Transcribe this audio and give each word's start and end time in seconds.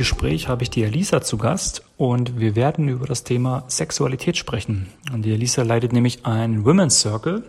Gespräch 0.00 0.48
habe 0.48 0.62
ich 0.62 0.70
die 0.70 0.82
Elisa 0.82 1.20
zu 1.20 1.36
Gast 1.36 1.84
und 1.98 2.40
wir 2.40 2.56
werden 2.56 2.88
über 2.88 3.04
das 3.04 3.22
Thema 3.22 3.64
Sexualität 3.68 4.38
sprechen. 4.38 4.88
Und 5.12 5.26
die 5.26 5.32
Elisa 5.34 5.62
leitet 5.62 5.92
nämlich 5.92 6.24
einen 6.24 6.64
Women's 6.64 7.02
Circle 7.02 7.44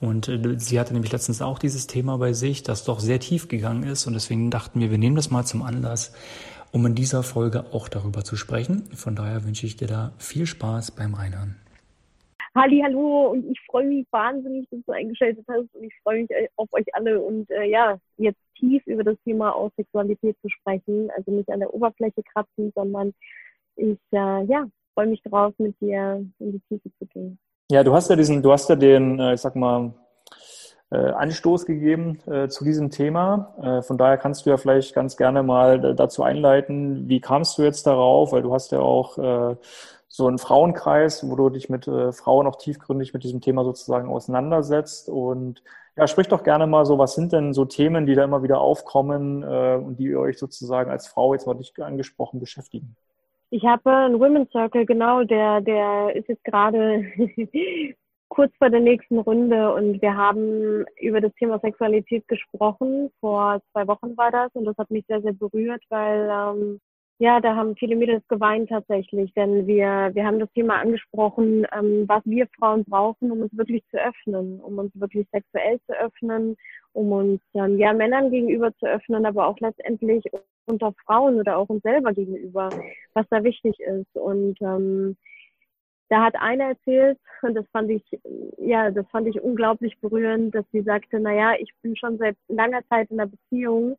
und 0.00 0.26
äh, 0.26 0.58
sie 0.58 0.80
hatte 0.80 0.94
nämlich 0.94 1.12
letztens 1.12 1.40
auch 1.42 1.60
dieses 1.60 1.86
Thema 1.86 2.18
bei 2.18 2.32
sich, 2.32 2.64
das 2.64 2.82
doch 2.82 2.98
sehr 2.98 3.20
tief 3.20 3.46
gegangen 3.46 3.84
ist 3.84 4.08
und 4.08 4.14
deswegen 4.14 4.50
dachten 4.50 4.80
wir, 4.80 4.90
wir 4.90 4.98
nehmen 4.98 5.14
das 5.14 5.30
mal 5.30 5.44
zum 5.44 5.62
Anlass, 5.62 6.12
um 6.72 6.84
in 6.86 6.96
dieser 6.96 7.22
Folge 7.22 7.66
auch 7.72 7.88
darüber 7.88 8.24
zu 8.24 8.34
sprechen. 8.34 8.82
Von 8.96 9.14
daher 9.14 9.44
wünsche 9.44 9.64
ich 9.64 9.76
dir 9.76 9.86
da 9.86 10.10
viel 10.18 10.46
Spaß 10.46 10.90
beim 10.90 11.14
Reinhören. 11.14 11.54
Halli, 12.56 12.82
hallo 12.84 13.30
und 13.30 13.48
ich 13.48 13.60
freue 13.70 13.86
mich 13.86 14.08
wahnsinnig, 14.10 14.68
dass 14.72 14.80
du 14.84 14.90
eingeschaltet 14.90 15.44
hast 15.48 15.72
und 15.72 15.84
ich 15.84 15.94
freue 16.02 16.22
mich 16.22 16.30
auf 16.56 16.68
euch 16.72 16.92
alle 16.94 17.20
und 17.20 17.48
äh, 17.52 17.70
ja, 17.70 17.96
jetzt 18.16 18.40
tief 18.62 18.86
über 18.86 19.02
das 19.02 19.16
Thema 19.24 19.54
aus 19.54 19.72
Sexualität 19.76 20.36
zu 20.40 20.48
sprechen, 20.48 21.10
also 21.16 21.32
nicht 21.32 21.50
an 21.50 21.60
der 21.60 21.74
Oberfläche 21.74 22.22
kratzen, 22.32 22.72
sondern 22.74 23.12
ich 23.76 23.98
äh, 24.12 24.44
ja, 24.44 24.66
freue 24.94 25.08
mich 25.08 25.22
drauf, 25.22 25.52
mit 25.58 25.78
dir 25.80 26.24
in 26.38 26.52
die 26.52 26.60
Tiefe 26.68 26.90
zu 26.98 27.06
gehen. 27.06 27.38
Ja, 27.70 27.82
du 27.82 27.92
hast 27.92 28.10
ja 28.10 28.16
diesen, 28.16 28.42
du 28.42 28.52
hast 28.52 28.68
ja 28.68 28.76
den, 28.76 29.18
äh, 29.18 29.34
ich 29.34 29.40
sag 29.40 29.56
mal, 29.56 29.92
äh, 30.90 30.96
Anstoß 30.96 31.64
gegeben 31.64 32.18
äh, 32.26 32.48
zu 32.48 32.64
diesem 32.64 32.90
Thema. 32.90 33.54
Äh, 33.62 33.82
von 33.82 33.96
daher 33.96 34.18
kannst 34.18 34.44
du 34.44 34.50
ja 34.50 34.58
vielleicht 34.58 34.94
ganz 34.94 35.16
gerne 35.16 35.42
mal 35.42 35.94
dazu 35.94 36.22
einleiten, 36.22 37.08
wie 37.08 37.20
kamst 37.20 37.56
du 37.56 37.62
jetzt 37.62 37.86
darauf, 37.86 38.32
weil 38.32 38.42
du 38.42 38.52
hast 38.52 38.72
ja 38.72 38.80
auch 38.80 39.16
äh, 39.18 39.56
so 40.08 40.26
einen 40.26 40.36
Frauenkreis, 40.36 41.26
wo 41.28 41.34
du 41.34 41.48
dich 41.48 41.70
mit 41.70 41.88
äh, 41.88 42.12
Frauen 42.12 42.46
auch 42.46 42.56
tiefgründig 42.56 43.14
mit 43.14 43.24
diesem 43.24 43.40
Thema 43.40 43.64
sozusagen 43.64 44.10
auseinandersetzt. 44.10 45.08
Und 45.08 45.62
ja, 45.96 46.06
sprich 46.06 46.28
doch 46.28 46.42
gerne 46.42 46.66
mal 46.66 46.86
so, 46.86 46.98
was 46.98 47.14
sind 47.14 47.32
denn 47.32 47.52
so 47.52 47.64
Themen, 47.64 48.06
die 48.06 48.14
da 48.14 48.24
immer 48.24 48.42
wieder 48.42 48.60
aufkommen 48.60 49.42
äh, 49.42 49.76
und 49.76 49.98
die 49.98 50.16
euch 50.16 50.38
sozusagen 50.38 50.90
als 50.90 51.06
Frau 51.06 51.34
jetzt 51.34 51.46
mal 51.46 51.54
nicht 51.54 51.78
angesprochen 51.80 52.40
beschäftigen? 52.40 52.96
Ich 53.50 53.64
habe 53.66 53.90
einen 53.90 54.18
Women's 54.18 54.50
Circle, 54.50 54.86
genau, 54.86 55.24
der, 55.24 55.60
der 55.60 56.16
ist 56.16 56.28
jetzt 56.28 56.44
gerade 56.44 57.04
kurz 58.28 58.50
vor 58.56 58.70
der 58.70 58.80
nächsten 58.80 59.18
Runde 59.18 59.74
und 59.74 60.00
wir 60.00 60.16
haben 60.16 60.86
über 60.98 61.20
das 61.20 61.34
Thema 61.34 61.58
Sexualität 61.58 62.26
gesprochen. 62.28 63.10
Vor 63.20 63.60
zwei 63.72 63.86
Wochen 63.86 64.16
war 64.16 64.30
das 64.30 64.50
und 64.54 64.64
das 64.64 64.76
hat 64.78 64.90
mich 64.90 65.04
sehr, 65.06 65.20
sehr 65.20 65.34
berührt, 65.34 65.82
weil 65.90 66.30
ähm, 66.32 66.80
ja, 67.18 67.40
da 67.40 67.54
haben 67.54 67.76
viele 67.76 67.94
Mädels 67.94 68.26
geweint 68.28 68.68
tatsächlich, 68.68 69.32
denn 69.34 69.66
wir, 69.66 70.10
wir 70.12 70.26
haben 70.26 70.40
das 70.40 70.52
Thema 70.54 70.80
angesprochen, 70.80 71.66
ähm, 71.72 72.04
was 72.08 72.22
wir 72.24 72.48
Frauen 72.58 72.84
brauchen, 72.84 73.30
um 73.30 73.42
uns 73.42 73.56
wirklich 73.56 73.84
zu 73.90 73.96
öffnen, 73.98 74.60
um 74.60 74.78
uns 74.78 74.90
wirklich 74.94 75.28
sexuell 75.30 75.78
zu 75.86 75.92
öffnen, 75.92 76.56
um 76.92 77.12
uns 77.12 77.40
ähm, 77.54 77.78
ja 77.78 77.92
Männern 77.92 78.30
gegenüber 78.30 78.74
zu 78.76 78.86
öffnen, 78.86 79.24
aber 79.24 79.46
auch 79.46 79.58
letztendlich 79.60 80.24
unter 80.66 80.92
Frauen 81.04 81.38
oder 81.38 81.58
auch 81.58 81.68
uns 81.68 81.82
selber 81.82 82.12
gegenüber, 82.12 82.70
was 83.14 83.26
da 83.30 83.44
wichtig 83.44 83.78
ist. 83.80 84.16
Und 84.16 84.56
ähm, 84.60 85.16
da 86.08 86.24
hat 86.24 86.34
eine 86.36 86.64
erzählt, 86.64 87.18
und 87.42 87.54
das 87.54 87.66
fand 87.72 87.90
ich, 87.90 88.04
ja, 88.58 88.90
das 88.90 89.08
fand 89.10 89.28
ich 89.28 89.40
unglaublich 89.40 89.98
berührend, 90.00 90.54
dass 90.54 90.64
sie 90.70 90.82
sagte, 90.82 91.18
na 91.20 91.32
ja, 91.32 91.54
ich 91.58 91.70
bin 91.82 91.96
schon 91.96 92.18
seit 92.18 92.36
langer 92.48 92.82
Zeit 92.88 93.10
in 93.10 93.18
einer 93.18 93.30
Beziehung, 93.30 93.96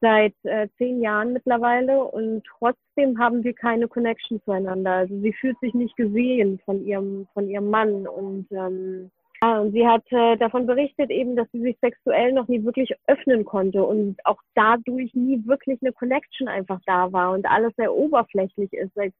seit 0.00 0.34
äh, 0.44 0.68
zehn 0.78 1.00
Jahren 1.00 1.32
mittlerweile 1.32 2.04
und 2.04 2.42
trotzdem 2.58 3.18
haben 3.18 3.42
wir 3.44 3.54
keine 3.54 3.88
Connection 3.88 4.40
zueinander. 4.44 4.92
Also 4.92 5.18
sie 5.20 5.32
fühlt 5.32 5.58
sich 5.60 5.74
nicht 5.74 5.96
gesehen 5.96 6.60
von 6.64 6.84
ihrem 6.84 7.26
von 7.32 7.48
ihrem 7.48 7.70
Mann 7.70 8.06
und 8.06 8.46
ähm, 8.50 9.10
ja, 9.42 9.60
und 9.60 9.72
sie 9.72 9.86
hat 9.86 10.04
äh, 10.12 10.36
davon 10.36 10.66
berichtet 10.66 11.10
eben, 11.10 11.36
dass 11.36 11.46
sie 11.52 11.60
sich 11.60 11.76
sexuell 11.80 12.32
noch 12.32 12.48
nie 12.48 12.64
wirklich 12.64 12.94
öffnen 13.06 13.44
konnte 13.44 13.84
und 13.84 14.16
auch 14.24 14.40
dadurch 14.54 15.14
nie 15.14 15.42
wirklich 15.46 15.78
eine 15.82 15.92
Connection 15.92 16.48
einfach 16.48 16.80
da 16.86 17.12
war 17.12 17.32
und 17.32 17.46
alles 17.46 17.74
sehr 17.76 17.94
oberflächlich 17.94 18.72
ist 18.72 18.92
seit 18.94 19.12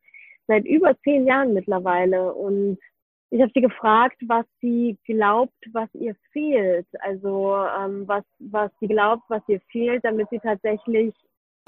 seit 0.49 0.65
über 0.65 0.97
zehn 1.03 1.27
Jahren 1.27 1.55
mittlerweile 1.55 2.33
und 2.33 2.79
ich 3.31 3.41
habe 3.41 3.51
sie 3.55 3.61
gefragt, 3.61 4.17
was 4.27 4.47
sie 4.61 4.97
glaubt, 5.05 5.55
was 5.73 5.89
ihr 5.95 6.15
fehlt. 6.33 6.87
Also 7.01 7.57
ähm, 7.79 8.07
was, 8.07 8.25
was 8.39 8.71
sie 8.81 8.89
glaubt, 8.89 9.25
was 9.29 9.43
ihr 9.49 9.61
fehlt, 9.73 10.05
damit 10.05 10.29
sie 10.31 10.39
tatsächlich 10.39 11.15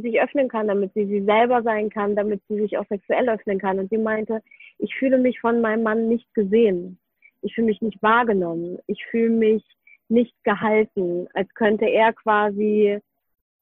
sich 0.00 0.20
öffnen 0.20 0.48
kann, 0.48 0.68
damit 0.68 0.92
sie 0.94 1.06
sie 1.06 1.24
selber 1.24 1.62
sein 1.62 1.90
kann, 1.90 2.14
damit 2.14 2.40
sie 2.48 2.60
sich 2.60 2.78
auch 2.78 2.86
sexuell 2.86 3.28
öffnen 3.28 3.58
kann. 3.58 3.80
Und 3.80 3.90
sie 3.90 3.98
meinte, 3.98 4.40
ich 4.78 4.94
fühle 4.94 5.18
mich 5.18 5.40
von 5.40 5.60
meinem 5.60 5.82
Mann 5.82 6.08
nicht 6.08 6.32
gesehen. 6.34 6.98
Ich 7.42 7.54
fühle 7.54 7.66
mich 7.66 7.80
nicht 7.80 8.00
wahrgenommen. 8.02 8.78
Ich 8.86 9.04
fühle 9.06 9.30
mich 9.30 9.64
nicht 10.08 10.34
gehalten, 10.44 11.28
als 11.34 11.52
könnte 11.54 11.84
er 11.84 12.12
quasi, 12.12 12.98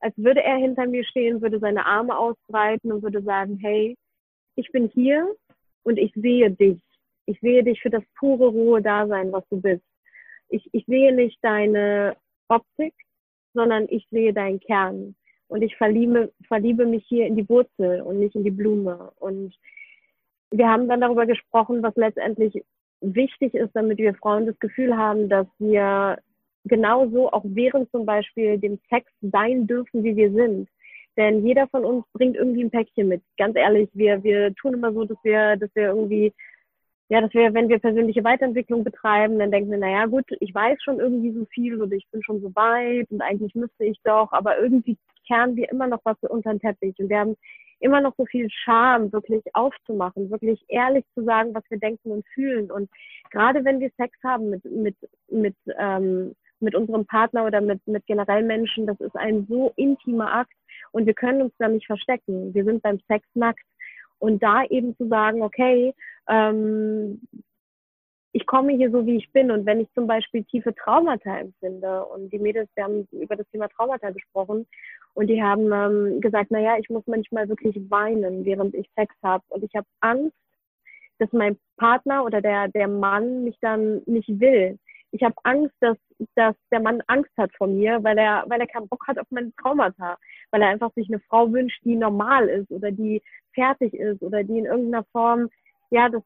als 0.00 0.16
würde 0.16 0.42
er 0.42 0.56
hinter 0.56 0.86
mir 0.86 1.04
stehen, 1.04 1.40
würde 1.40 1.58
seine 1.58 1.84
Arme 1.84 2.16
ausbreiten 2.16 2.92
und 2.92 3.02
würde 3.02 3.22
sagen, 3.22 3.58
hey, 3.60 3.96
ich 4.54 4.70
bin 4.70 4.88
hier 4.88 5.34
und 5.82 5.98
ich 5.98 6.12
sehe 6.14 6.50
dich 6.50 6.80
ich 7.26 7.38
sehe 7.40 7.62
dich 7.62 7.80
für 7.82 7.90
das 7.90 8.02
pure, 8.18 8.48
rohe 8.48 8.80
Dasein, 8.80 9.32
was 9.32 9.46
du 9.48 9.60
bist. 9.60 9.84
Ich, 10.48 10.68
ich 10.72 10.86
sehe 10.86 11.14
nicht 11.14 11.38
deine 11.42 12.16
Optik, 12.48 12.94
sondern 13.52 13.86
ich 13.90 14.06
sehe 14.10 14.32
deinen 14.32 14.60
Kern. 14.60 15.14
Und 15.48 15.62
ich 15.62 15.76
verliebe, 15.76 16.32
verliebe 16.48 16.86
mich 16.86 17.04
hier 17.06 17.26
in 17.26 17.36
die 17.36 17.48
Wurzel 17.48 18.00
und 18.02 18.18
nicht 18.18 18.34
in 18.34 18.44
die 18.44 18.50
Blume. 18.50 19.12
Und 19.18 19.54
wir 20.50 20.68
haben 20.68 20.88
dann 20.88 21.00
darüber 21.00 21.26
gesprochen, 21.26 21.82
was 21.82 21.94
letztendlich 21.96 22.64
wichtig 23.00 23.54
ist, 23.54 23.70
damit 23.74 23.98
wir 23.98 24.14
Frauen 24.14 24.46
das 24.46 24.58
Gefühl 24.58 24.96
haben, 24.96 25.28
dass 25.28 25.46
wir 25.58 26.18
genauso 26.64 27.30
auch 27.32 27.44
während 27.44 27.90
zum 27.90 28.06
Beispiel 28.06 28.58
dem 28.58 28.78
Sex 28.88 29.10
sein 29.20 29.66
dürfen, 29.66 30.02
wie 30.02 30.16
wir 30.16 30.32
sind. 30.32 30.68
Denn 31.16 31.46
jeder 31.46 31.66
von 31.68 31.84
uns 31.84 32.04
bringt 32.12 32.36
irgendwie 32.36 32.64
ein 32.64 32.70
Päckchen 32.70 33.08
mit. 33.08 33.22
Ganz 33.38 33.56
ehrlich, 33.56 33.88
wir, 33.94 34.22
wir 34.22 34.54
tun 34.54 34.74
immer 34.74 34.92
so, 34.92 35.04
dass 35.04 35.16
wir, 35.22 35.56
dass 35.56 35.70
wir 35.74 35.88
irgendwie 35.88 36.32
ja, 37.08 37.20
dass 37.20 37.32
wir, 37.34 37.54
wenn 37.54 37.68
wir 37.68 37.78
persönliche 37.78 38.24
Weiterentwicklung 38.24 38.82
betreiben, 38.82 39.38
dann 39.38 39.52
denken 39.52 39.70
wir, 39.70 39.78
naja 39.78 40.06
gut, 40.06 40.24
ich 40.40 40.52
weiß 40.52 40.78
schon 40.82 40.98
irgendwie 40.98 41.32
so 41.32 41.44
viel 41.46 41.80
oder 41.80 41.92
ich 41.92 42.06
bin 42.10 42.22
schon 42.22 42.40
so 42.40 42.54
weit 42.56 43.10
und 43.10 43.20
eigentlich 43.20 43.54
müsste 43.54 43.84
ich 43.84 43.98
doch, 44.02 44.32
aber 44.32 44.58
irgendwie 44.58 44.98
kehren 45.26 45.54
wir 45.56 45.70
immer 45.70 45.86
noch 45.86 46.00
was 46.04 46.16
unter 46.22 46.50
den 46.50 46.60
Teppich 46.60 46.98
und 46.98 47.08
wir 47.08 47.18
haben 47.18 47.36
immer 47.80 48.00
noch 48.00 48.14
so 48.16 48.24
viel 48.26 48.48
Scham, 48.50 49.12
wirklich 49.12 49.42
aufzumachen, 49.52 50.30
wirklich 50.30 50.64
ehrlich 50.68 51.04
zu 51.14 51.24
sagen, 51.24 51.54
was 51.54 51.64
wir 51.68 51.78
denken 51.78 52.10
und 52.10 52.26
fühlen. 52.28 52.70
Und 52.70 52.88
gerade 53.30 53.64
wenn 53.64 53.80
wir 53.80 53.90
Sex 53.96 54.16
haben 54.24 54.50
mit, 54.50 54.64
mit, 54.64 54.96
mit, 55.28 55.56
ähm, 55.78 56.34
mit 56.60 56.74
unserem 56.74 57.04
Partner 57.04 57.44
oder 57.44 57.60
mit, 57.60 57.86
mit 57.86 58.06
generell 58.06 58.42
Menschen, 58.42 58.86
das 58.86 58.98
ist 59.00 59.14
ein 59.14 59.46
so 59.48 59.72
intimer 59.76 60.32
Akt 60.32 60.54
und 60.92 61.06
wir 61.06 61.14
können 61.14 61.42
uns 61.42 61.52
da 61.58 61.68
nicht 61.68 61.86
verstecken. 61.86 62.54
Wir 62.54 62.64
sind 62.64 62.82
beim 62.82 62.98
Sex 63.08 63.26
nackt. 63.34 63.64
Und 64.18 64.42
da 64.42 64.64
eben 64.64 64.96
zu 64.96 65.08
sagen, 65.08 65.42
okay, 65.42 65.92
ähm, 66.28 67.20
ich 68.32 68.46
komme 68.46 68.74
hier 68.74 68.90
so, 68.90 69.06
wie 69.06 69.16
ich 69.16 69.32
bin. 69.32 69.50
Und 69.50 69.64
wenn 69.64 69.80
ich 69.80 69.90
zum 69.94 70.06
Beispiel 70.06 70.44
tiefe 70.44 70.74
Traumata 70.74 71.38
empfinde, 71.38 72.04
und 72.04 72.30
die 72.30 72.38
Mädels, 72.38 72.68
wir 72.74 72.84
haben 72.84 73.08
über 73.12 73.34
das 73.34 73.48
Thema 73.48 73.68
Traumata 73.68 74.10
gesprochen, 74.10 74.66
und 75.14 75.28
die 75.28 75.42
haben 75.42 75.72
ähm, 75.72 76.20
gesagt, 76.20 76.48
na 76.50 76.60
ja, 76.60 76.76
ich 76.76 76.90
muss 76.90 77.02
manchmal 77.06 77.48
wirklich 77.48 77.74
weinen, 77.90 78.44
während 78.44 78.74
ich 78.74 78.90
Sex 78.94 79.14
habe. 79.22 79.42
Und 79.48 79.64
ich 79.64 79.74
habe 79.74 79.86
Angst, 80.00 80.36
dass 81.18 81.32
mein 81.32 81.56
Partner 81.78 82.24
oder 82.24 82.42
der, 82.42 82.68
der 82.68 82.88
Mann 82.88 83.44
mich 83.44 83.56
dann 83.62 84.02
nicht 84.04 84.28
will. 84.28 84.78
Ich 85.12 85.22
habe 85.22 85.34
Angst, 85.44 85.74
dass, 85.80 85.96
dass 86.34 86.54
der 86.70 86.80
Mann 86.80 87.02
Angst 87.06 87.32
hat 87.38 87.50
vor 87.56 87.68
mir, 87.68 88.04
weil 88.04 88.18
er, 88.18 88.44
weil 88.48 88.60
er 88.60 88.66
keinen 88.66 88.88
Bock 88.88 89.06
hat 89.06 89.18
auf 89.18 89.26
meine 89.30 89.50
Traumata, 89.54 90.18
weil 90.50 90.60
er 90.60 90.68
einfach 90.68 90.92
sich 90.92 91.08
eine 91.08 91.20
Frau 91.20 91.50
wünscht, 91.50 91.82
die 91.84 91.96
normal 91.96 92.48
ist 92.48 92.70
oder 92.70 92.90
die 92.90 93.22
fertig 93.54 93.94
ist 93.94 94.22
oder 94.22 94.44
die 94.44 94.58
in 94.58 94.66
irgendeiner 94.66 95.04
Form, 95.04 95.48
ja, 95.90 96.08
das, 96.08 96.22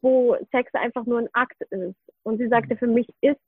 wo 0.00 0.36
Sex 0.50 0.72
einfach 0.74 1.04
nur 1.06 1.18
ein 1.18 1.28
Akt 1.32 1.60
ist. 1.70 1.96
Und 2.22 2.38
sie 2.38 2.48
sagte, 2.48 2.76
für 2.76 2.86
mich 2.86 3.08
ist 3.20 3.40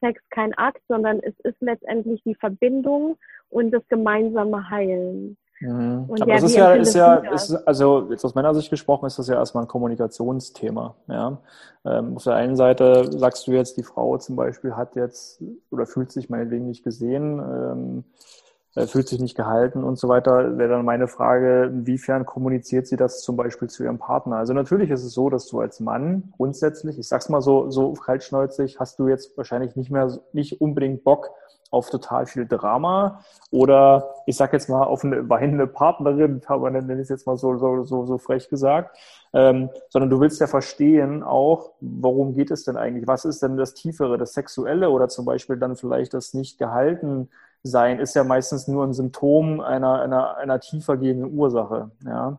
Sex 0.00 0.20
kein 0.30 0.54
Akt, 0.54 0.82
sondern 0.88 1.20
es 1.20 1.34
ist 1.44 1.60
letztendlich 1.60 2.22
die 2.24 2.34
Verbindung 2.34 3.16
und 3.50 3.70
das 3.70 3.82
gemeinsame 3.88 4.68
Heilen. 4.68 5.36
Mhm. 5.60 6.08
Aber 6.10 6.28
ja, 6.28 6.34
das 6.34 6.42
ist 6.42 6.56
ja, 6.56 6.72
ist 6.74 6.94
ja 6.94 7.14
ist, 7.32 7.52
also 7.66 8.08
jetzt 8.10 8.24
aus 8.24 8.34
meiner 8.34 8.52
Sicht 8.54 8.68
gesprochen, 8.70 9.06
ist 9.06 9.18
das 9.18 9.28
ja 9.28 9.36
erstmal 9.36 9.64
ein 9.64 9.68
Kommunikationsthema. 9.68 10.96
Ja? 11.06 11.38
Ähm, 11.84 12.16
auf 12.16 12.24
der 12.24 12.34
einen 12.34 12.56
Seite 12.56 13.10
sagst 13.12 13.46
du 13.46 13.52
jetzt, 13.52 13.76
die 13.76 13.84
Frau 13.84 14.18
zum 14.18 14.34
Beispiel 14.34 14.74
hat 14.74 14.96
jetzt 14.96 15.42
oder 15.70 15.86
fühlt 15.86 16.10
sich 16.10 16.28
meinetwegen 16.28 16.66
nicht 16.66 16.82
gesehen. 16.82 17.38
Ähm, 17.38 18.04
äh, 18.04 18.41
fühlt 18.74 19.08
sich 19.08 19.20
nicht 19.20 19.36
gehalten 19.36 19.84
und 19.84 19.98
so 19.98 20.08
weiter, 20.08 20.56
wäre 20.56 20.70
dann 20.70 20.84
meine 20.84 21.06
Frage, 21.06 21.64
inwiefern 21.64 22.24
kommuniziert 22.24 22.86
sie 22.86 22.96
das 22.96 23.20
zum 23.20 23.36
Beispiel 23.36 23.68
zu 23.68 23.84
ihrem 23.84 23.98
Partner? 23.98 24.36
Also 24.36 24.54
natürlich 24.54 24.90
ist 24.90 25.04
es 25.04 25.12
so, 25.12 25.28
dass 25.28 25.46
du 25.46 25.60
als 25.60 25.80
Mann 25.80 26.32
grundsätzlich, 26.36 26.98
ich 26.98 27.06
sag's 27.06 27.28
mal 27.28 27.42
so, 27.42 27.70
so 27.70 27.92
kaltschnäuzig, 27.92 28.80
hast 28.80 28.98
du 28.98 29.08
jetzt 29.08 29.36
wahrscheinlich 29.36 29.76
nicht 29.76 29.90
mehr, 29.90 30.18
nicht 30.32 30.60
unbedingt 30.60 31.04
Bock 31.04 31.30
auf 31.72 31.90
total 31.90 32.26
viel 32.26 32.46
Drama 32.46 33.20
oder 33.50 34.14
ich 34.26 34.36
sag 34.36 34.52
jetzt 34.52 34.68
mal 34.68 34.84
auf 34.84 35.04
eine 35.04 35.28
weinende 35.28 35.66
Partnerin, 35.66 36.40
aber 36.46 36.70
nenne 36.70 36.94
ich 36.94 37.00
es 37.00 37.08
jetzt 37.08 37.26
mal 37.26 37.36
so, 37.36 37.58
so, 37.58 37.82
so, 37.84 38.06
so 38.06 38.18
frech 38.18 38.48
gesagt, 38.48 38.96
ähm, 39.32 39.70
sondern 39.88 40.10
du 40.10 40.20
willst 40.20 40.40
ja 40.40 40.46
verstehen 40.46 41.24
auch, 41.24 41.72
worum 41.80 42.34
geht 42.34 42.50
es 42.52 42.64
denn 42.64 42.76
eigentlich? 42.76 43.08
Was 43.08 43.24
ist 43.24 43.42
denn 43.42 43.56
das 43.56 43.74
Tiefere, 43.74 44.18
das 44.18 44.34
Sexuelle 44.34 44.90
oder 44.90 45.08
zum 45.08 45.24
Beispiel 45.24 45.56
dann 45.56 45.74
vielleicht 45.74 46.14
das 46.14 46.34
nicht 46.34 46.58
gehalten 46.58 47.28
sein 47.62 48.00
ist 48.00 48.14
ja 48.14 48.24
meistens 48.24 48.66
nur 48.68 48.84
ein 48.84 48.92
Symptom 48.92 49.60
einer, 49.60 50.02
einer, 50.02 50.36
einer 50.36 50.60
tiefer 50.60 50.96
gehenden 50.96 51.32
Ursache. 51.38 51.90
Ja. 52.04 52.38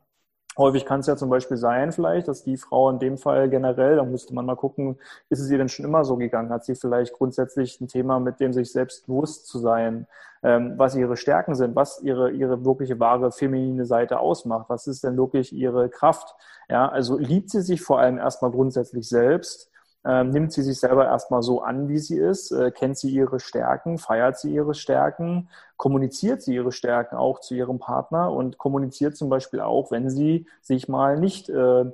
Häufig 0.58 0.86
kann 0.86 1.00
es 1.00 1.08
ja 1.08 1.16
zum 1.16 1.30
Beispiel 1.30 1.58
sein, 1.58 1.92
vielleicht, 1.92 2.28
dass 2.28 2.44
die 2.44 2.58
Frau 2.58 2.90
in 2.90 3.00
dem 3.00 3.18
Fall 3.18 3.50
generell, 3.50 3.96
da 3.96 4.04
müsste 4.04 4.36
man 4.36 4.46
mal 4.46 4.56
gucken, 4.56 5.00
ist 5.30 5.40
es 5.40 5.50
ihr 5.50 5.58
denn 5.58 5.70
schon 5.70 5.86
immer 5.86 6.06
so 6.06 6.16
gegangen? 6.16 6.52
Hat 6.52 6.64
sie 6.64 6.76
vielleicht 6.76 7.14
grundsätzlich 7.14 7.82
ein 7.82 7.88
Thema, 7.88 8.20
mit 8.20 8.40
dem 8.40 8.54
sich 8.54 8.72
selbst 8.72 9.08
bewusst 9.08 9.48
zu 9.48 9.58
sein, 9.58 10.08
ähm, 10.44 10.74
was 10.78 10.96
ihre 10.96 11.18
Stärken 11.18 11.56
sind, 11.56 11.76
was 11.76 12.02
ihre, 12.02 12.32
ihre 12.32 12.64
wirkliche 12.66 13.00
wahre 13.00 13.32
feminine 13.32 13.86
Seite 13.86 14.20
ausmacht? 14.20 14.70
Was 14.70 14.86
ist 14.88 15.04
denn 15.04 15.18
wirklich 15.18 15.54
ihre 15.54 15.90
Kraft? 15.90 16.36
Ja, 16.70 16.88
also 16.88 17.18
liebt 17.18 17.50
sie 17.50 17.62
sich 17.62 17.82
vor 17.82 18.00
allem 18.00 18.18
erstmal 18.18 18.52
grundsätzlich 18.52 19.08
selbst? 19.10 19.72
Ähm, 20.06 20.32
nimmt 20.32 20.52
sie 20.52 20.64
sich 20.64 20.80
selber 20.80 21.06
erstmal 21.06 21.44
so 21.44 21.62
an, 21.62 21.88
wie 21.88 22.00
sie 22.00 22.18
ist, 22.18 22.52
äh, 22.52 22.72
kennt 22.72 22.98
sie 22.98 23.10
ihre 23.10 23.40
Stärken, 23.40 23.98
feiert 23.98 24.38
sie 24.38 24.54
ihre 24.54 24.74
Stärken, 24.74 25.50
kommuniziert 25.78 26.42
sie 26.42 26.56
ihre 26.56 26.72
Stärken 26.72 27.16
auch 27.16 27.40
zu 27.40 27.56
ihrem 27.56 27.80
Partner 27.80 28.32
und 28.32 28.58
kommuniziert 28.58 29.16
zum 29.16 29.30
Beispiel 29.30 29.62
auch, 29.62 29.92
wenn 29.92 30.10
sie 30.10 30.46
sich 30.62 30.88
mal 30.88 31.20
nicht 31.20 31.50
äh, 31.50 31.86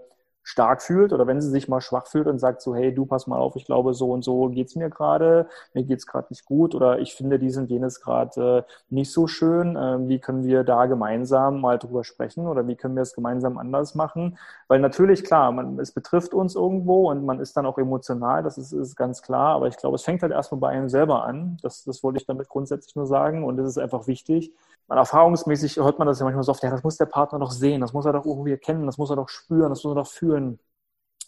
stark 0.50 0.82
fühlt 0.82 1.14
oder 1.14 1.28
wenn 1.28 1.42
sie 1.42 1.50
sich 1.50 1.68
mal 1.68 1.80
schwach 1.80 2.08
fühlt 2.08 2.26
und 2.26 2.40
sagt 2.40 2.64
so, 2.64 2.74
hey, 2.74 2.92
du 2.94 3.06
pass 3.06 3.28
mal 3.28 3.38
auf, 3.38 3.56
ich 3.56 3.66
glaube, 3.66 3.94
so 3.94 4.12
und 4.12 4.24
so 4.24 4.50
geht's 4.50 4.76
mir 4.76 4.90
gerade, 4.90 5.48
mir 5.76 5.84
geht's 5.84 6.08
gerade 6.08 6.28
nicht 6.32 6.44
gut 6.44 6.74
oder 6.74 6.98
ich 6.98 7.14
finde 7.14 7.38
dies 7.38 7.56
und 7.58 7.70
jenes 7.70 8.02
gerade 8.02 8.66
äh, 8.68 8.72
nicht 8.90 9.12
so 9.12 9.28
schön. 9.28 9.76
Äh, 9.76 10.08
wie 10.08 10.18
können 10.18 10.44
wir 10.44 10.64
da 10.64 10.88
gemeinsam 10.88 11.62
mal 11.62 11.78
drüber 11.78 12.04
sprechen 12.04 12.48
oder 12.48 12.68
wie 12.68 12.76
können 12.76 12.96
wir 12.96 13.04
es 13.04 13.14
gemeinsam 13.14 13.60
anders 13.60 13.94
machen? 13.94 14.40
Weil 14.68 14.80
natürlich, 14.80 15.24
klar, 15.24 15.52
man, 15.52 15.80
es 15.80 15.92
betrifft 15.92 16.34
uns 16.34 16.56
irgendwo 16.56 17.12
und 17.12 17.24
man 17.26 17.40
ist 17.40 17.56
dann 17.56 17.68
auch 17.68 17.78
emotional, 17.78 18.42
das 18.42 18.58
ist, 18.58 18.72
ist 18.72 18.96
ganz 18.96 19.22
klar, 19.22 19.56
aber 19.56 19.68
ich 19.68 19.78
glaube, 19.78 19.96
es 19.96 20.04
fängt 20.04 20.24
halt 20.24 20.32
erstmal 20.32 20.62
bei 20.62 20.70
einem 20.70 20.90
selber 20.90 21.26
an. 21.26 21.58
Das, 21.62 21.84
das 21.84 22.02
wollte 22.04 22.18
ich 22.18 22.26
damit 22.26 22.50
grundsätzlich 22.50 22.96
nur 22.96 23.06
sagen 23.06 23.44
und 23.44 23.60
es 23.60 23.68
ist 23.68 23.78
einfach 23.78 24.08
wichtig. 24.08 24.52
Man, 24.90 24.98
erfahrungsmäßig 24.98 25.78
hört 25.78 26.00
man 26.00 26.08
das 26.08 26.20
ja 26.20 26.26
manchmal 26.26 26.44
so 26.44 26.52
oft, 26.52 26.64
ja, 26.64 26.72
das 26.72 26.84
muss 26.84 26.98
der 26.98 27.06
Partner 27.06 27.40
doch 27.40 27.52
sehen, 27.52 27.82
das 27.82 27.94
muss 27.94 28.06
er 28.06 28.14
doch 28.14 28.26
irgendwie 28.26 28.52
erkennen, 28.52 28.86
das 28.88 28.98
muss 28.98 29.10
er 29.12 29.16
doch 29.18 29.30
spüren, 29.30 29.70
das 29.70 29.84
muss 29.84 29.94
er 29.94 29.96
doch 30.04 30.08
fühlen 30.12 30.60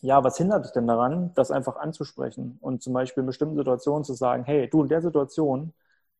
ja, 0.02 0.24
was 0.24 0.38
hindert 0.38 0.66
dich 0.66 0.72
denn 0.74 0.88
daran, 0.88 1.34
das 1.36 1.52
einfach 1.52 1.75
anzusprechen 1.78 2.58
und 2.62 2.81
zum 2.81 2.94
Beispiel 2.94 3.22
in 3.22 3.28
bestimmten 3.28 3.56
Situationen 3.58 4.04
zu 4.04 4.13
sagen, 4.13 4.44
hey, 4.46 4.69
du 4.69 4.81
in 4.84 4.90
der 4.90 5.02
Situation 5.02 5.74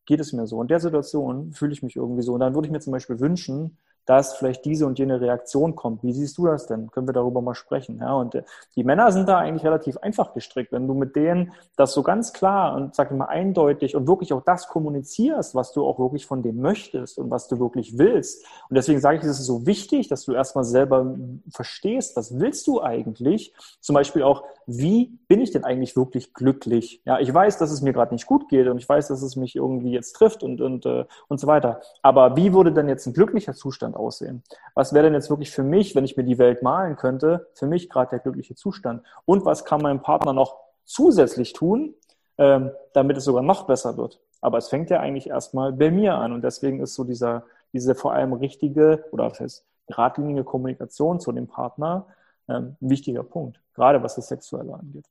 geht 0.06 0.20
es 0.20 0.34
mir 0.34 0.48
so, 0.48 0.62
in 0.62 0.68
der 0.68 0.80
Situation 0.80 1.52
fühle 1.54 1.74
ich 1.74 1.84
mich 1.84 1.96
irgendwie 1.96 2.22
so. 2.24 2.34
Und 2.34 2.40
dann 2.42 2.54
würde 2.56 2.68
ich 2.68 2.72
mir 2.72 2.80
zum 2.80 2.92
Beispiel 2.94 3.20
wünschen, 3.20 3.78
dass 4.06 4.36
vielleicht 4.36 4.66
diese 4.66 4.86
und 4.86 5.00
jene 5.00 5.22
Reaktion 5.22 5.76
kommt. 5.76 6.04
Wie 6.04 6.14
siehst 6.14 6.38
du 6.38 6.46
das 6.48 6.68
denn? 6.68 6.92
Können 6.92 7.08
wir 7.08 7.14
darüber 7.14 7.42
mal 7.42 7.56
sprechen? 7.56 8.00
Ja, 8.00 8.14
und 8.14 8.36
äh, 8.36 8.44
die 8.76 8.84
Männer 8.84 9.12
sind 9.12 9.30
da 9.30 9.38
eigentlich 9.38 9.64
relativ 9.64 9.98
einfach 9.98 10.34
gestrickt. 10.34 10.72
Wenn 10.72 10.88
du 10.88 10.94
mit 10.94 11.16
denen 11.16 11.54
das 11.76 11.94
so 11.94 12.04
ganz 12.04 12.34
klar 12.34 12.76
und 12.76 12.96
sag 12.96 13.12
ich 13.12 13.18
mal 13.18 13.26
eindeutig 13.26 13.96
und 13.96 14.08
wirklich 14.08 14.34
auch 14.34 14.44
das 14.44 14.68
kommunizierst, 14.68 15.56
was 15.56 15.72
du 15.74 15.86
auch 15.86 16.00
wirklich 16.00 16.26
von 16.26 16.44
dem 16.44 16.62
möchtest 16.62 17.18
und 17.18 17.30
was 17.30 17.48
du 17.48 17.60
wirklich 17.60 17.98
willst. 17.98 18.46
Und 18.70 18.76
deswegen 18.76 19.00
sage 19.00 19.18
ich, 19.18 19.24
es 19.24 19.40
ist 19.40 19.46
so 19.46 19.66
wichtig, 19.66 20.08
dass 20.08 20.26
du 20.26 20.34
erstmal 20.34 20.64
selber 20.64 21.16
verstehst, 21.54 22.16
was 22.16 22.40
willst 22.40 22.68
du 22.68 22.82
eigentlich? 22.82 23.54
Zum 23.80 23.94
Beispiel 23.94 24.24
auch, 24.24 24.44
wie 24.66 25.18
bin 25.28 25.42
ich 25.42 25.52
denn 25.52 25.64
eigentlich 25.64 25.96
wirklich 25.96 26.34
glücklich? 26.34 27.02
Ja, 27.06 27.20
ich 27.20 27.34
weiß, 27.34 27.58
dass 27.58 27.72
es 27.72 27.82
mir 27.82 27.94
gerade 27.94 28.14
nicht 28.14 28.26
gut 28.26 28.50
geht 28.50 28.68
und 28.68 28.78
ich 28.78 28.88
weiß, 28.88 29.08
dass 29.08 29.22
es 29.22 29.36
mich 29.36 29.56
irgendwie 29.56 29.92
jetzt 29.92 30.14
trifft 30.14 30.44
und, 30.44 30.62
und, 30.62 30.86
äh, 30.86 31.06
und 31.28 31.40
so 31.40 31.48
weiter. 31.48 31.82
Aber 32.02 32.36
wie 32.38 32.54
würde 32.54 32.72
denn 32.72 32.88
jetzt 32.88 33.06
ein 33.06 33.14
glücklicher 33.14 33.54
Zustand 33.54 33.91
Zustand 33.92 33.96
aussehen? 33.96 34.44
Was 34.76 34.94
wäre 34.94 35.06
denn 35.06 35.14
jetzt 35.14 35.30
wirklich 35.30 35.52
für 35.52 35.64
mich, 35.64 35.96
wenn 35.96 36.06
ich 36.06 36.18
mir 36.18 36.24
die 36.24 36.38
Welt 36.38 36.64
malen 36.64 36.96
könnte, 36.96 37.48
für 37.54 37.68
mich 37.68 37.90
gerade 37.90 38.12
der 38.12 38.20
glückliche 38.20 38.56
Zustand? 38.56 39.04
Und 39.26 39.46
was 39.46 39.66
kann 39.66 39.82
mein 39.82 40.02
Partner 40.02 40.34
noch 40.34 40.58
zusätzlich 40.86 41.54
tun, 41.54 41.94
ähm, 42.38 42.72
damit 42.94 43.18
es 43.18 43.26
sogar 43.26 43.44
noch 43.44 43.68
besser 43.68 43.98
wird? 43.98 44.20
Aber 44.42 44.58
es 44.58 44.70
fängt 44.70 44.90
ja 44.90 45.00
eigentlich 45.00 45.28
erstmal 45.28 45.74
bei 45.74 45.92
mir 45.92 46.16
an 46.16 46.32
und 46.32 46.44
deswegen 46.44 46.82
ist 46.82 46.96
so 46.96 47.04
dieser, 47.04 47.44
diese 47.74 47.96
vor 47.96 48.14
allem 48.14 48.34
richtige 48.34 49.06
oder 49.12 49.26
was 49.26 49.40
heißt 49.40 49.66
geradlinige 49.88 50.44
Kommunikation 50.44 51.20
zu 51.20 51.32
dem 51.32 51.48
Partner 51.48 52.08
ähm, 52.48 52.76
ein 52.82 52.90
wichtiger 52.90 53.24
Punkt, 53.24 53.60
gerade 53.74 54.02
was 54.02 54.16
das 54.16 54.28
Sexuelle 54.28 54.74
angeht. 54.74 55.06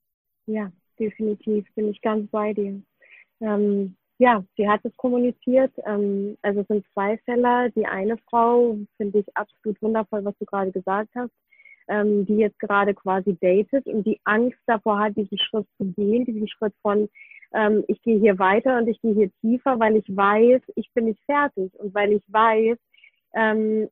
Ja, 0.46 0.72
definitiv 0.98 1.66
bin 1.74 1.88
ich 1.88 2.00
ganz 2.00 2.28
bei 2.30 2.52
dir. 2.54 2.82
Ähm, 3.40 3.96
ja, 4.20 4.44
sie 4.54 4.68
hat 4.68 4.80
es 4.84 4.94
kommuniziert. 4.98 5.72
Ähm, 5.86 6.36
also 6.42 6.60
es 6.60 6.68
sind 6.68 6.84
zwei 6.92 7.16
Fälle. 7.24 7.70
Die 7.70 7.86
eine 7.86 8.18
Frau 8.28 8.76
finde 8.98 9.20
ich 9.20 9.26
absolut 9.34 9.80
wundervoll, 9.80 10.22
was 10.26 10.36
du 10.38 10.44
gerade 10.44 10.70
gesagt 10.70 11.08
hast, 11.16 11.32
ähm, 11.88 12.26
die 12.26 12.36
jetzt 12.36 12.58
gerade 12.58 12.92
quasi 12.92 13.34
datet 13.40 13.86
und 13.86 14.04
die 14.04 14.20
Angst 14.24 14.58
davor 14.66 14.98
hat, 14.98 15.16
diesen 15.16 15.38
Schritt 15.38 15.66
zu 15.78 15.86
gehen, 15.92 16.26
diesen 16.26 16.46
Schritt 16.48 16.74
von 16.82 17.08
ähm, 17.54 17.82
ich 17.88 18.00
gehe 18.02 18.20
hier 18.20 18.38
weiter 18.38 18.76
und 18.76 18.88
ich 18.88 19.00
gehe 19.00 19.14
hier 19.14 19.30
tiefer, 19.40 19.80
weil 19.80 19.96
ich 19.96 20.04
weiß, 20.14 20.60
ich 20.76 20.92
bin 20.92 21.06
nicht 21.06 21.20
fertig 21.24 21.72
und 21.80 21.94
weil 21.94 22.12
ich 22.12 22.22
weiß, 22.28 22.76
ähm, 23.34 23.88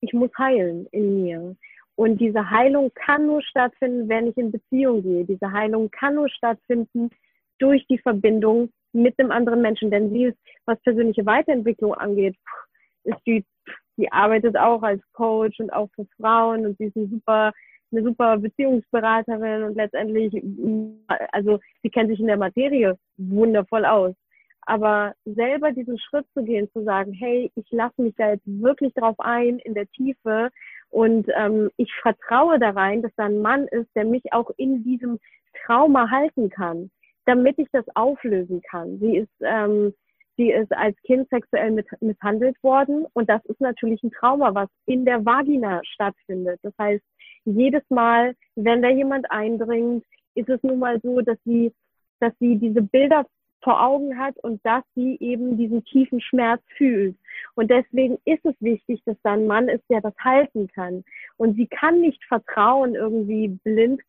ich 0.00 0.14
muss 0.14 0.30
heilen 0.38 0.86
in 0.92 1.22
mir. 1.22 1.56
Und 1.94 2.20
diese 2.20 2.48
Heilung 2.48 2.90
kann 2.94 3.26
nur 3.26 3.42
stattfinden, 3.42 4.08
wenn 4.08 4.28
ich 4.28 4.36
in 4.38 4.50
Beziehung 4.50 5.02
gehe. 5.02 5.26
Diese 5.26 5.52
Heilung 5.52 5.90
kann 5.90 6.14
nur 6.14 6.30
stattfinden 6.30 7.10
durch 7.58 7.86
die 7.88 7.98
Verbindung 7.98 8.70
mit 8.92 9.18
einem 9.18 9.30
anderen 9.30 9.62
Menschen. 9.62 9.90
Denn 9.90 10.10
sie 10.10 10.24
ist, 10.26 10.38
was 10.66 10.80
persönliche 10.82 11.26
Weiterentwicklung 11.26 11.94
angeht, 11.94 12.36
ist 13.04 13.20
die, 13.26 13.44
die 13.96 14.10
arbeitet 14.12 14.56
auch 14.56 14.82
als 14.82 15.02
Coach 15.12 15.58
und 15.60 15.72
auch 15.72 15.88
für 15.94 16.06
Frauen 16.20 16.66
und 16.66 16.78
sie 16.78 16.86
ist 16.86 16.96
eine 16.96 17.08
super, 17.08 17.52
eine 17.90 18.02
super 18.02 18.38
Beziehungsberaterin 18.38 19.64
und 19.64 19.74
letztendlich, 19.74 20.32
also 21.32 21.58
sie 21.82 21.90
kennt 21.90 22.10
sich 22.10 22.20
in 22.20 22.26
der 22.26 22.36
Materie 22.36 22.96
wundervoll 23.16 23.84
aus. 23.84 24.14
Aber 24.62 25.14
selber 25.24 25.72
diesen 25.72 25.98
Schritt 25.98 26.26
zu 26.34 26.44
gehen, 26.44 26.70
zu 26.72 26.84
sagen, 26.84 27.14
hey, 27.14 27.50
ich 27.54 27.66
lasse 27.70 28.02
mich 28.02 28.14
da 28.16 28.32
jetzt 28.32 28.46
wirklich 28.46 28.92
drauf 28.92 29.16
ein 29.18 29.58
in 29.60 29.72
der 29.72 29.88
Tiefe 29.92 30.50
und 30.90 31.26
ähm, 31.34 31.70
ich 31.78 31.90
vertraue 32.02 32.58
da 32.58 32.70
rein, 32.70 33.00
dass 33.00 33.12
da 33.16 33.24
ein 33.24 33.40
Mann 33.40 33.66
ist, 33.68 33.88
der 33.94 34.04
mich 34.04 34.30
auch 34.32 34.50
in 34.58 34.84
diesem 34.84 35.18
Trauma 35.64 36.10
halten 36.10 36.50
kann 36.50 36.90
damit 37.28 37.58
ich 37.58 37.68
das 37.72 37.84
auflösen 37.94 38.62
kann. 38.62 38.98
Sie 39.00 39.18
ist, 39.18 39.32
ähm, 39.42 39.92
sie 40.38 40.50
ist 40.50 40.72
als 40.72 40.96
Kind 41.02 41.28
sexuell 41.28 41.70
mit, 41.70 41.86
misshandelt 42.00 42.56
worden 42.62 43.04
und 43.12 43.28
das 43.28 43.44
ist 43.44 43.60
natürlich 43.60 44.02
ein 44.02 44.10
Trauma, 44.10 44.54
was 44.54 44.70
in 44.86 45.04
der 45.04 45.24
Vagina 45.26 45.82
stattfindet. 45.84 46.58
Das 46.62 46.72
heißt, 46.80 47.04
jedes 47.44 47.82
Mal, 47.90 48.34
wenn 48.56 48.80
da 48.80 48.88
jemand 48.88 49.30
eindringt, 49.30 50.04
ist 50.34 50.48
es 50.48 50.62
nun 50.62 50.78
mal 50.78 50.98
so, 51.02 51.20
dass 51.20 51.36
sie, 51.44 51.70
dass 52.20 52.32
sie 52.40 52.56
diese 52.56 52.80
Bilder 52.80 53.26
vor 53.62 53.84
Augen 53.84 54.18
hat 54.18 54.38
und 54.42 54.64
dass 54.64 54.84
sie 54.94 55.18
eben 55.20 55.58
diesen 55.58 55.84
tiefen 55.84 56.22
Schmerz 56.22 56.62
fühlt. 56.78 57.16
Und 57.56 57.70
deswegen 57.70 58.16
ist 58.24 58.44
es 58.46 58.54
wichtig, 58.60 59.02
dass 59.04 59.16
da 59.22 59.32
ein 59.32 59.46
Mann 59.46 59.68
ist, 59.68 59.84
der 59.90 60.00
das 60.00 60.14
halten 60.18 60.68
kann. 60.68 61.04
Und 61.36 61.56
sie 61.56 61.66
kann 61.66 62.00
nicht 62.00 62.24
vertrauen 62.24 62.94
irgendwie 62.94 63.48
blind 63.48 64.00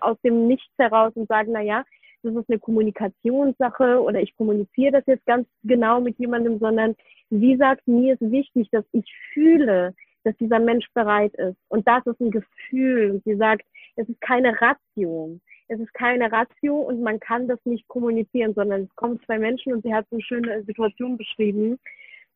aus 0.00 0.16
dem 0.22 0.48
Nichts 0.48 0.72
heraus 0.78 1.12
und 1.14 1.28
sagen, 1.28 1.52
na 1.52 1.60
ja, 1.60 1.84
das 2.22 2.34
ist 2.34 2.48
eine 2.48 2.58
Kommunikationssache 2.58 4.00
oder 4.00 4.20
ich 4.20 4.36
kommuniziere 4.36 4.92
das 4.92 5.06
jetzt 5.06 5.26
ganz 5.26 5.46
genau 5.64 6.00
mit 6.00 6.18
jemandem, 6.18 6.58
sondern 6.58 6.94
sie 7.30 7.56
sagt, 7.56 7.86
mir 7.86 8.14
ist 8.14 8.30
wichtig, 8.30 8.68
dass 8.70 8.84
ich 8.92 9.04
fühle, 9.32 9.94
dass 10.24 10.36
dieser 10.36 10.58
Mensch 10.58 10.86
bereit 10.94 11.34
ist. 11.34 11.56
Und 11.68 11.86
das 11.88 12.06
ist 12.06 12.20
ein 12.20 12.30
Gefühl. 12.30 13.12
Und 13.12 13.24
sie 13.24 13.36
sagt, 13.36 13.64
es 13.96 14.08
ist 14.08 14.20
keine 14.20 14.60
Ratio. 14.60 15.38
Es 15.68 15.80
ist 15.80 15.94
keine 15.94 16.30
Ratio 16.30 16.76
und 16.76 17.00
man 17.00 17.18
kann 17.18 17.48
das 17.48 17.58
nicht 17.64 17.88
kommunizieren, 17.88 18.52
sondern 18.54 18.82
es 18.82 18.96
kommen 18.96 19.20
zwei 19.24 19.38
Menschen 19.38 19.72
und 19.72 19.82
sie 19.82 19.94
hat 19.94 20.06
so 20.10 20.16
eine 20.16 20.22
schöne 20.22 20.62
Situation 20.64 21.16
beschrieben. 21.16 21.78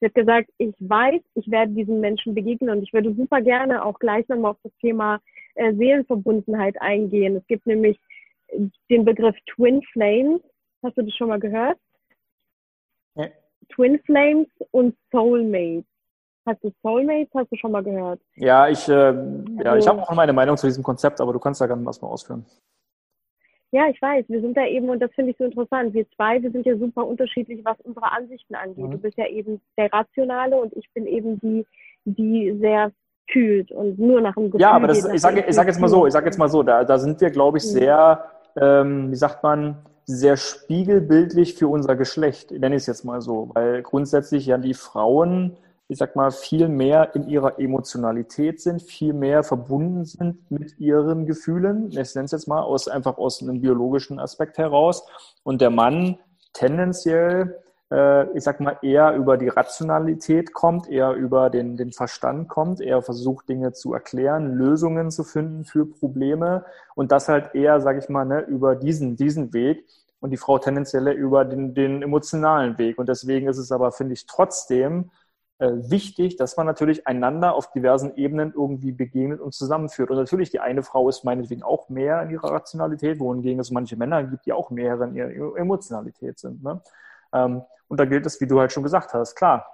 Sie 0.01 0.07
hat 0.07 0.15
gesagt, 0.15 0.51
ich 0.59 0.75
weiß, 0.79 1.21
ich 1.35 1.51
werde 1.51 1.73
diesen 1.73 2.01
Menschen 2.01 2.35
begegnen 2.35 2.71
und 2.71 2.83
ich 2.83 2.93
würde 2.93 3.15
super 3.15 3.41
gerne 3.41 3.85
auch 3.85 3.99
gleich 3.99 4.27
nochmal 4.29 4.53
auf 4.53 4.59
das 4.63 4.73
Thema 4.81 5.21
äh, 5.55 5.73
Seelenverbundenheit 5.75 6.81
eingehen. 6.81 7.37
Es 7.37 7.47
gibt 7.47 7.67
nämlich 7.67 7.99
den 8.91 9.05
Begriff 9.05 9.37
Twin 9.55 9.83
Flames. 9.93 10.41
Hast 10.83 10.97
du 10.97 11.03
das 11.03 11.15
schon 11.15 11.29
mal 11.29 11.41
gehört? 11.41 11.79
Ja. 13.15 13.27
Twin 13.75 13.99
Flames 14.05 14.49
und 14.71 14.97
Soulmates. 15.11 15.85
Hast 16.47 16.63
du 16.63 16.73
Soulmates? 16.83 17.33
Hast 17.35 17.51
du 17.51 17.57
schon 17.57 17.73
mal 17.73 17.83
gehört? 17.83 18.21
Ja, 18.37 18.69
ich, 18.69 18.89
äh, 18.89 18.93
ja, 18.93 19.73
also, 19.73 19.79
ich 19.79 19.89
habe 19.89 20.03
auch 20.03 20.15
meine 20.15 20.33
Meinung 20.33 20.57
zu 20.57 20.67
diesem 20.67 20.85
Konzept, 20.85 21.21
aber 21.21 21.33
du 21.33 21.41
kannst 21.41 21.61
da 21.61 21.67
gerne 21.67 21.85
was 21.85 22.01
mal 22.01 22.09
ausführen. 22.09 22.47
Ja, 23.73 23.89
ich 23.89 24.01
weiß. 24.01 24.27
Wir 24.29 24.41
sind 24.41 24.57
da 24.57 24.65
eben, 24.65 24.89
und 24.89 25.01
das 25.01 25.13
finde 25.15 25.33
ich 25.33 25.37
so 25.39 25.45
interessant. 25.45 25.93
Wir 25.93 26.09
zwei, 26.11 26.41
wir 26.41 26.53
sind 26.53 26.65
ja 26.65 26.77
super 26.77 27.05
unterschiedlich, 27.05 27.65
was 27.65 27.81
unsere 27.81 28.13
Ansichten 28.13 28.55
angeht. 28.55 28.85
Mhm. 28.85 28.93
Du 28.93 28.99
bist 28.99 29.19
ja 29.19 29.27
eben 29.27 29.61
der 29.77 29.93
Rationale 29.93 30.57
und 30.57 30.73
ich 30.77 30.89
bin 30.95 31.07
eben 31.07 31.41
die, 31.41 31.67
die 32.05 32.57
sehr 32.61 32.93
fühlt 33.29 33.73
und 33.73 33.99
nur 33.99 34.21
nach 34.21 34.35
dem 34.35 34.45
Gefühl. 34.45 34.61
Ja, 34.61 34.71
aber 34.71 34.87
das, 34.87 35.05
ich 35.05 35.21
sage 35.21 35.45
ich 35.47 35.55
sag 35.55 35.67
jetzt 35.67 35.81
mal 35.81 35.89
so, 35.89 36.07
ich 36.07 36.13
sage 36.13 36.27
jetzt 36.27 36.39
mal 36.39 36.49
so, 36.49 36.63
da, 36.63 36.85
da 36.85 36.97
sind 36.97 37.21
wir, 37.21 37.31
glaube 37.31 37.59
ich, 37.59 37.65
mhm. 37.65 37.69
sehr 37.69 38.31
ähm, 38.61 39.11
wie 39.11 39.17
sagt 39.17 39.43
man, 39.43 39.79
sehr 40.05 40.37
spiegelbildlich 40.37 41.55
für 41.55 41.69
unser 41.69 41.97
Geschlecht, 41.97 42.53
nenne 42.53 42.77
ich 42.77 42.83
es 42.83 42.87
jetzt 42.87 43.05
mal 43.05 43.21
so, 43.21 43.51
weil 43.55 43.83
grundsätzlich 43.83 44.47
ja 44.47 44.57
die 44.57 44.75
Frauen, 44.75 45.57
ich 45.89 45.99
sag 45.99 46.15
mal, 46.15 46.31
viel 46.31 46.69
mehr 46.69 47.15
in 47.15 47.29
ihrer 47.29 47.59
Emotionalität 47.59 48.61
sind, 48.61 48.83
viel 48.83 49.13
mehr 49.13 49.43
verbunden 49.43 50.05
sind 50.05 50.51
mit 50.51 50.79
ihren 50.79 51.27
Gefühlen. 51.27 51.89
Ich 51.89 52.15
nenne 52.15 52.27
es 52.27 52.33
jetzt 52.33 52.47
mal 52.47 52.63
aus, 52.63 52.89
einfach 52.89 53.19
aus 53.19 53.43
einem 53.43 53.61
biologischen 53.61 54.21
Aspekt 54.21 54.59
heraus. 54.59 55.05
Und 55.43 55.61
der 55.61 55.71
Mann 55.71 56.19
tendenziell 56.53 57.59
ich 57.89 58.43
sag 58.43 58.61
mal, 58.61 58.79
eher 58.83 59.15
über 59.15 59.37
die 59.37 59.47
Rationalität 59.47 60.53
kommt, 60.53 60.89
eher 60.89 61.13
über 61.13 61.51
den, 61.51 61.77
den 61.77 61.93
Verstand 61.93 62.49
kommt, 62.49 62.81
eher 62.81 63.01
versucht, 63.01 63.49
Dinge 63.49 63.73
zu 63.75 63.95
erklären, 63.95 64.55
Lösungen 64.55 65.13
zu 65.13 65.23
finden 65.23 65.65
für 65.65 65.87
Probleme 65.87 66.65
und 66.97 67.13
das 67.13 67.29
halt 67.29 67.55
eher, 67.55 67.81
sag 67.81 67.97
ich 67.99 68.09
mal, 68.09 68.25
ne, 68.25 68.41
über 68.41 68.75
diesen, 68.75 69.17
diesen 69.17 69.53
Weg 69.53 69.87
und 70.19 70.31
die 70.31 70.37
Frau 70.37 70.59
tendenziell 70.59 71.07
über 71.09 71.45
den, 71.45 71.75
den 71.75 72.03
emotionalen 72.03 72.77
Weg. 72.79 72.99
Und 72.99 73.09
deswegen 73.09 73.49
ist 73.49 73.59
es 73.59 73.71
aber, 73.71 73.93
finde 73.93 74.15
ich, 74.15 74.27
trotzdem 74.27 75.11
äh, 75.59 75.71
wichtig, 75.71 76.37
dass 76.37 76.57
man 76.57 76.67
natürlich 76.67 77.07
einander 77.07 77.55
auf 77.55 77.71
diversen 77.71 78.17
Ebenen 78.17 78.53
irgendwie 78.53 78.93
begegnet 78.93 79.41
und 79.41 79.55
zusammenführt. 79.55 80.11
Und 80.11 80.17
natürlich, 80.17 80.51
die 80.51 80.61
eine 80.61 80.83
Frau 80.83 81.09
ist 81.09 81.25
meinetwegen 81.25 81.63
auch 81.63 81.89
mehr 81.89 82.23
in 82.23 82.31
ihrer 82.31 82.51
Rationalität, 82.51 83.21
wohingegen 83.21 83.61
es 83.61 83.71
manche 83.71 83.97
Männer 83.97 84.25
gibt, 84.25 84.47
die 84.47 84.53
auch 84.53 84.71
mehr 84.71 85.01
in 85.01 85.15
ihrer 85.15 85.57
Emotionalität 85.57 86.39
sind. 86.39 86.63
Ne? 86.63 86.81
Ähm, 87.33 87.63
und 87.89 88.01
da 88.01 88.05
gilt 88.05 88.27
es, 88.27 88.41
wie 88.41 88.47
du 88.47 88.61
halt 88.61 88.73
schon 88.73 88.83
gesagt 88.83 89.15
hast, 89.15 89.37
klar, 89.37 89.67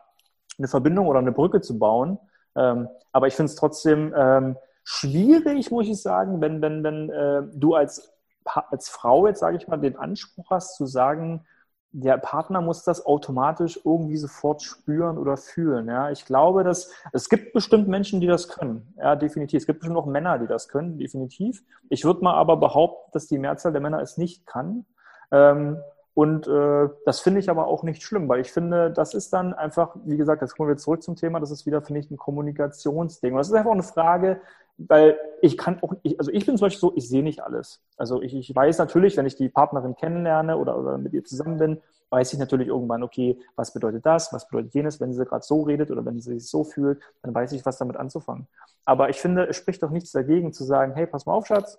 eine 0.58 0.68
Verbindung 0.68 1.06
oder 1.06 1.18
eine 1.18 1.32
Brücke 1.32 1.60
zu 1.60 1.78
bauen. 1.78 2.18
Ähm, 2.54 2.88
aber 3.12 3.26
ich 3.26 3.34
finde 3.34 3.50
es 3.50 3.56
trotzdem 3.56 4.12
ähm, 4.16 4.56
schwierig, 4.84 5.70
muss 5.70 5.88
ich 5.88 6.00
sagen, 6.00 6.40
wenn, 6.40 6.60
wenn, 6.60 6.84
wenn 6.84 7.10
äh, 7.10 7.42
du 7.54 7.74
als, 7.74 8.12
als 8.44 8.88
Frau 8.88 9.26
jetzt, 9.26 9.40
sage 9.40 9.56
ich 9.56 9.68
mal, 9.68 9.78
den 9.78 9.96
Anspruch 9.96 10.50
hast 10.50 10.76
zu 10.76 10.86
sagen, 10.86 11.46
der 11.94 12.16
Partner 12.16 12.62
muss 12.62 12.84
das 12.84 13.04
automatisch 13.04 13.78
irgendwie 13.84 14.16
sofort 14.16 14.62
spüren 14.62 15.18
oder 15.18 15.36
fühlen. 15.36 15.88
Ja, 15.88 16.10
ich 16.10 16.24
glaube, 16.24 16.64
dass 16.64 16.90
es 17.12 17.28
gibt 17.28 17.52
bestimmt 17.52 17.86
Menschen, 17.86 18.20
die 18.20 18.26
das 18.26 18.48
können. 18.48 18.94
Ja, 18.96 19.14
definitiv. 19.14 19.58
Es 19.58 19.66
gibt 19.66 19.80
bestimmt 19.80 19.98
auch 19.98 20.06
Männer, 20.06 20.38
die 20.38 20.46
das 20.46 20.68
können, 20.68 20.96
definitiv. 20.96 21.62
Ich 21.90 22.04
würde 22.04 22.24
mal 22.24 22.34
aber 22.34 22.56
behaupten, 22.56 23.10
dass 23.12 23.26
die 23.26 23.36
Mehrzahl 23.36 23.72
der 23.72 23.82
Männer 23.82 24.00
es 24.00 24.16
nicht 24.16 24.46
kann. 24.46 24.86
Ähm, 25.30 25.76
und 26.14 26.46
äh, 26.46 26.88
das 27.06 27.20
finde 27.20 27.40
ich 27.40 27.48
aber 27.48 27.66
auch 27.66 27.82
nicht 27.82 28.02
schlimm, 28.02 28.28
weil 28.28 28.40
ich 28.40 28.52
finde, 28.52 28.90
das 28.90 29.14
ist 29.14 29.32
dann 29.32 29.54
einfach, 29.54 29.96
wie 30.04 30.18
gesagt, 30.18 30.42
jetzt 30.42 30.56
kommen 30.56 30.68
wir 30.68 30.76
zurück 30.76 31.02
zum 31.02 31.16
Thema, 31.16 31.40
das 31.40 31.50
ist 31.50 31.64
wieder, 31.64 31.80
finde 31.80 32.00
ich, 32.00 32.10
ein 32.10 32.18
Kommunikationsding. 32.18 33.32
Und 33.32 33.38
das 33.38 33.48
ist 33.48 33.54
einfach 33.54 33.72
eine 33.72 33.82
Frage, 33.82 34.40
weil 34.76 35.16
ich 35.40 35.56
kann 35.56 35.82
auch, 35.82 35.94
ich, 36.02 36.18
also 36.18 36.30
ich 36.30 36.44
bin 36.44 36.58
zum 36.58 36.66
Beispiel 36.66 36.80
so, 36.80 36.92
ich 36.96 37.08
sehe 37.08 37.22
nicht 37.22 37.42
alles. 37.42 37.80
Also 37.96 38.20
ich, 38.20 38.34
ich 38.34 38.54
weiß 38.54 38.76
natürlich, 38.78 39.16
wenn 39.16 39.24
ich 39.24 39.36
die 39.36 39.48
Partnerin 39.48 39.96
kennenlerne 39.96 40.58
oder, 40.58 40.78
oder 40.78 40.98
mit 40.98 41.14
ihr 41.14 41.24
zusammen 41.24 41.56
bin, 41.56 41.80
weiß 42.10 42.34
ich 42.34 42.38
natürlich 42.38 42.68
irgendwann, 42.68 43.02
okay, 43.02 43.38
was 43.56 43.72
bedeutet 43.72 44.04
das, 44.04 44.34
was 44.34 44.46
bedeutet 44.48 44.74
jenes, 44.74 45.00
wenn 45.00 45.14
sie 45.14 45.24
gerade 45.24 45.44
so 45.44 45.62
redet 45.62 45.90
oder 45.90 46.04
wenn 46.04 46.20
sie 46.20 46.34
sich 46.34 46.46
so 46.46 46.62
fühlt, 46.62 47.00
dann 47.22 47.34
weiß 47.34 47.52
ich, 47.52 47.64
was 47.64 47.78
damit 47.78 47.96
anzufangen. 47.96 48.48
Aber 48.84 49.08
ich 49.08 49.18
finde, 49.18 49.46
es 49.46 49.56
spricht 49.56 49.82
doch 49.82 49.90
nichts 49.90 50.12
dagegen 50.12 50.52
zu 50.52 50.64
sagen, 50.64 50.92
hey, 50.94 51.06
pass 51.06 51.24
mal 51.24 51.32
auf, 51.32 51.46
Schatz, 51.46 51.78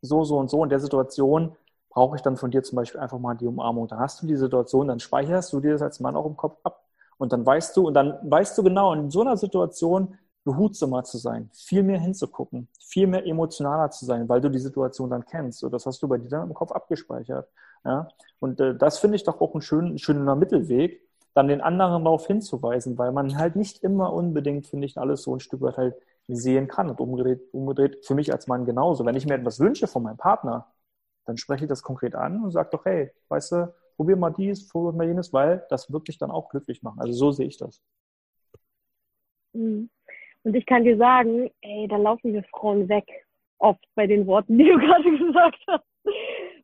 so, 0.00 0.24
so 0.24 0.38
und 0.38 0.48
so 0.48 0.62
in 0.62 0.70
der 0.70 0.80
Situation 0.80 1.56
brauche 1.94 2.16
ich 2.16 2.22
dann 2.22 2.36
von 2.36 2.50
dir 2.50 2.62
zum 2.62 2.76
Beispiel 2.76 3.00
einfach 3.00 3.18
mal 3.18 3.34
die 3.34 3.46
Umarmung. 3.46 3.86
Dann 3.86 4.00
hast 4.00 4.20
du 4.20 4.26
die 4.26 4.36
Situation, 4.36 4.88
dann 4.88 4.98
speicherst 4.98 5.52
du 5.52 5.60
dir 5.60 5.72
das 5.72 5.82
als 5.82 6.00
Mann 6.00 6.16
auch 6.16 6.26
im 6.26 6.36
Kopf 6.36 6.58
ab. 6.64 6.84
Und 7.18 7.32
dann 7.32 7.46
weißt 7.46 7.76
du, 7.76 7.86
und 7.86 7.94
dann 7.94 8.18
weißt 8.22 8.58
du 8.58 8.64
genau, 8.64 8.92
in 8.92 9.10
so 9.10 9.20
einer 9.20 9.36
Situation 9.36 10.18
behutsamer 10.42 11.04
zu 11.04 11.18
sein, 11.18 11.48
viel 11.54 11.82
mehr 11.82 12.00
hinzugucken, 12.00 12.68
viel 12.80 13.06
mehr 13.06 13.24
emotionaler 13.24 13.90
zu 13.90 14.04
sein, 14.04 14.28
weil 14.28 14.40
du 14.40 14.50
die 14.50 14.58
Situation 14.58 15.08
dann 15.08 15.24
kennst. 15.24 15.62
Und 15.62 15.72
das 15.72 15.86
hast 15.86 16.02
du 16.02 16.08
bei 16.08 16.18
dir 16.18 16.28
dann 16.28 16.48
im 16.48 16.54
Kopf 16.54 16.72
abgespeichert. 16.72 17.48
Ja? 17.84 18.08
Und 18.40 18.60
äh, 18.60 18.76
das 18.76 18.98
finde 18.98 19.16
ich 19.16 19.24
doch 19.24 19.40
auch 19.40 19.54
ein 19.54 19.62
schön, 19.62 19.96
schöner 19.96 20.34
Mittelweg, 20.34 21.00
dann 21.32 21.48
den 21.48 21.60
anderen 21.60 22.04
darauf 22.04 22.26
hinzuweisen, 22.26 22.98
weil 22.98 23.12
man 23.12 23.38
halt 23.38 23.56
nicht 23.56 23.82
immer 23.82 24.12
unbedingt, 24.12 24.66
finde 24.66 24.86
ich, 24.86 24.98
alles 24.98 25.22
so 25.22 25.34
ein 25.34 25.40
Stück 25.40 25.62
weit 25.62 25.76
halt 25.76 25.94
sehen 26.28 26.68
kann. 26.68 26.90
Und 26.90 27.00
umgedreht, 27.00 27.40
umgedreht 27.52 28.04
für 28.04 28.14
mich 28.14 28.32
als 28.32 28.48
Mann 28.48 28.66
genauso. 28.66 29.06
Wenn 29.06 29.16
ich 29.16 29.26
mir 29.26 29.34
etwas 29.34 29.60
wünsche 29.60 29.86
von 29.86 30.02
meinem 30.02 30.16
Partner, 30.16 30.66
dann 31.26 31.36
spreche 31.36 31.64
ich 31.64 31.68
das 31.68 31.82
konkret 31.82 32.14
an 32.14 32.44
und 32.44 32.50
sage 32.50 32.70
doch, 32.72 32.84
hey, 32.84 33.10
weißt 33.28 33.52
du, 33.52 33.74
probier 33.96 34.16
mal 34.16 34.30
dies, 34.30 34.68
probier 34.68 34.96
mal 34.96 35.06
jenes, 35.06 35.32
weil 35.32 35.64
das 35.70 35.92
wirklich 35.92 36.18
dann 36.18 36.30
auch 36.30 36.48
glücklich 36.48 36.82
machen. 36.82 37.00
Also 37.00 37.12
so 37.12 37.30
sehe 37.30 37.46
ich 37.46 37.58
das. 37.58 37.82
Mhm. 39.52 39.90
Und 40.42 40.54
ich 40.54 40.66
kann 40.66 40.84
dir 40.84 40.96
sagen, 40.96 41.50
ey, 41.62 41.88
da 41.88 41.96
laufen 41.96 42.32
wir 42.32 42.44
Frauen 42.44 42.88
weg, 42.88 43.06
oft 43.58 43.82
bei 43.94 44.06
den 44.06 44.26
Worten, 44.26 44.58
die 44.58 44.64
du 44.64 44.78
gerade 44.78 45.18
gesagt 45.18 45.58
hast. 45.66 45.84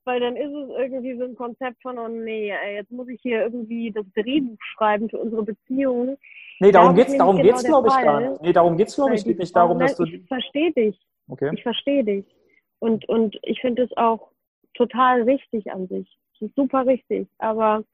Weil 0.04 0.20
dann 0.20 0.36
ist 0.36 0.52
es 0.52 0.68
irgendwie 0.76 1.16
so 1.16 1.24
ein 1.24 1.34
Konzept 1.34 1.80
von, 1.82 1.98
oh 1.98 2.08
nee, 2.08 2.50
ey, 2.50 2.76
jetzt 2.76 2.90
muss 2.90 3.08
ich 3.08 3.20
hier 3.22 3.42
irgendwie 3.42 3.90
das 3.90 4.04
Drehbuch 4.14 4.58
schreiben 4.74 5.08
für 5.08 5.18
unsere 5.18 5.42
Beziehung. 5.42 6.16
Nee, 6.58 6.72
darum 6.72 6.94
geht 6.94 7.08
es, 7.08 7.16
darum 7.16 7.36
genau 7.36 7.48
geht's, 7.48 7.64
glaube 7.64 7.88
ich, 7.88 7.94
gar 7.94 8.20
nicht. 8.20 8.42
Nee, 8.42 8.52
darum 8.52 8.76
geht's, 8.76 8.94
glaube 8.94 9.14
ich, 9.14 9.24
geht 9.24 9.38
nicht 9.38 9.54
darum, 9.54 9.78
dass 9.78 9.96
du. 9.96 10.04
Ich 10.04 10.26
verstehe 10.26 10.72
dich. 10.72 10.98
Okay. 11.28 11.50
Ich 11.54 11.62
verstehe 11.62 12.04
dich. 12.04 12.24
Und, 12.80 13.08
und 13.08 13.38
ich 13.42 13.60
finde 13.60 13.82
es 13.84 13.96
auch 13.96 14.30
total 14.74 15.22
richtig 15.22 15.70
an 15.70 15.86
sich. 15.88 16.08
Es 16.34 16.42
ist 16.42 16.54
super 16.56 16.86
richtig. 16.86 17.28
Aber 17.38 17.84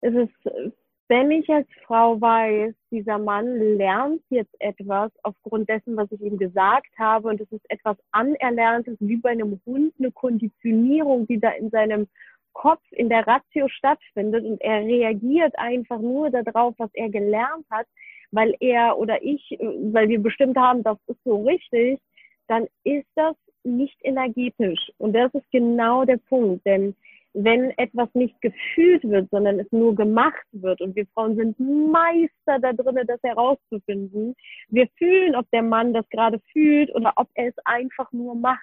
es 0.00 0.14
ist, 0.14 0.74
wenn 1.08 1.30
ich 1.30 1.48
als 1.48 1.68
Frau 1.86 2.20
weiß, 2.20 2.74
dieser 2.90 3.18
Mann 3.18 3.76
lernt 3.76 4.22
jetzt 4.30 4.54
etwas 4.58 5.12
aufgrund 5.22 5.68
dessen, 5.68 5.96
was 5.96 6.10
ich 6.12 6.20
ihm 6.20 6.38
gesagt 6.38 6.90
habe, 6.98 7.28
und 7.28 7.40
es 7.40 7.50
ist 7.52 7.64
etwas 7.70 7.96
Anerlerntes, 8.12 8.96
wie 9.00 9.16
bei 9.16 9.30
einem 9.30 9.60
Hund, 9.66 9.94
eine 9.98 10.12
Konditionierung, 10.12 11.26
die 11.26 11.38
da 11.38 11.50
in 11.50 11.70
seinem 11.70 12.08
Kopf, 12.52 12.82
in 12.92 13.08
der 13.08 13.26
Ratio 13.26 13.68
stattfindet, 13.68 14.44
und 14.44 14.60
er 14.60 14.80
reagiert 14.84 15.58
einfach 15.58 16.00
nur 16.00 16.30
darauf, 16.30 16.74
was 16.78 16.90
er 16.94 17.10
gelernt 17.10 17.66
hat, 17.70 17.86
weil 18.30 18.56
er 18.60 18.98
oder 18.98 19.22
ich, 19.22 19.56
weil 19.60 20.08
wir 20.08 20.20
bestimmt 20.20 20.56
haben, 20.56 20.82
das 20.82 20.98
ist 21.06 21.22
so 21.24 21.42
richtig, 21.42 22.00
dann 22.48 22.66
ist 22.84 23.06
das 23.14 23.36
nicht 23.64 23.96
energetisch. 24.02 24.90
Und 24.98 25.14
das 25.14 25.32
ist 25.34 25.50
genau 25.50 26.04
der 26.04 26.18
Punkt, 26.18 26.64
denn 26.66 26.94
wenn 27.34 27.70
etwas 27.78 28.08
nicht 28.14 28.40
gefühlt 28.40 29.02
wird, 29.02 29.28
sondern 29.30 29.58
es 29.58 29.70
nur 29.72 29.94
gemacht 29.94 30.46
wird, 30.52 30.80
und 30.80 30.94
wir 30.94 31.06
Frauen 31.08 31.34
sind 31.36 31.58
Meister 31.58 32.60
da 32.60 32.72
drinnen, 32.72 33.06
das 33.06 33.20
herauszufinden, 33.24 34.34
wir 34.68 34.88
fühlen, 34.96 35.34
ob 35.34 35.50
der 35.50 35.62
Mann 35.62 35.92
das 35.92 36.08
gerade 36.10 36.40
fühlt 36.52 36.94
oder 36.94 37.12
ob 37.16 37.28
er 37.34 37.48
es 37.48 37.58
einfach 37.64 38.10
nur 38.12 38.36
macht. 38.36 38.60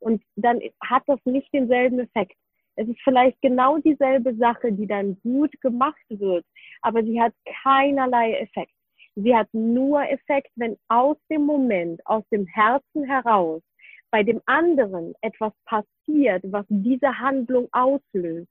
Und 0.00 0.22
dann 0.36 0.60
hat 0.80 1.02
das 1.06 1.20
nicht 1.26 1.52
denselben 1.52 1.98
Effekt. 1.98 2.36
Es 2.76 2.88
ist 2.88 3.00
vielleicht 3.02 3.40
genau 3.42 3.78
dieselbe 3.78 4.34
Sache, 4.36 4.72
die 4.72 4.86
dann 4.86 5.18
gut 5.22 5.52
gemacht 5.60 6.04
wird, 6.08 6.46
aber 6.80 7.02
sie 7.02 7.20
hat 7.20 7.34
keinerlei 7.62 8.34
Effekt. 8.34 8.72
Sie 9.16 9.34
hat 9.34 9.48
nur 9.52 10.00
Effekt, 10.08 10.50
wenn 10.54 10.78
aus 10.86 11.16
dem 11.28 11.42
Moment, 11.42 12.00
aus 12.06 12.22
dem 12.30 12.46
Herzen 12.46 13.04
heraus 13.04 13.62
bei 14.10 14.22
dem 14.22 14.40
anderen 14.46 15.14
etwas 15.20 15.52
passiert, 15.64 16.42
was 16.44 16.64
diese 16.68 17.18
Handlung 17.18 17.68
auslöst. 17.72 18.48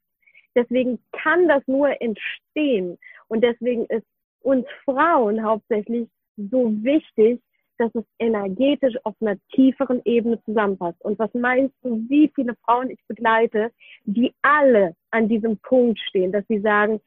Deswegen 0.55 0.99
kann 1.11 1.47
das 1.47 1.61
nur 1.67 2.01
entstehen. 2.01 2.97
Und 3.27 3.43
deswegen 3.43 3.85
ist 3.85 4.05
uns 4.41 4.65
Frauen 4.85 5.43
hauptsächlich 5.43 6.07
so 6.35 6.71
wichtig, 6.83 7.41
dass 7.77 7.93
es 7.93 8.03
energetisch 8.19 8.95
auf 9.03 9.13
einer 9.21 9.37
tieferen 9.53 10.01
Ebene 10.05 10.41
zusammenpasst. 10.43 10.99
Und 11.03 11.19
was 11.19 11.33
meinst 11.33 11.75
du, 11.83 12.03
wie 12.09 12.31
viele 12.33 12.55
Frauen 12.65 12.89
ich 12.89 12.99
begleite, 13.07 13.71
die 14.05 14.33
alle 14.41 14.95
an 15.11 15.27
diesem 15.29 15.57
Punkt 15.59 15.99
stehen, 15.99 16.31
dass 16.31 16.45
sie 16.47 16.59
sagen, 16.59 16.99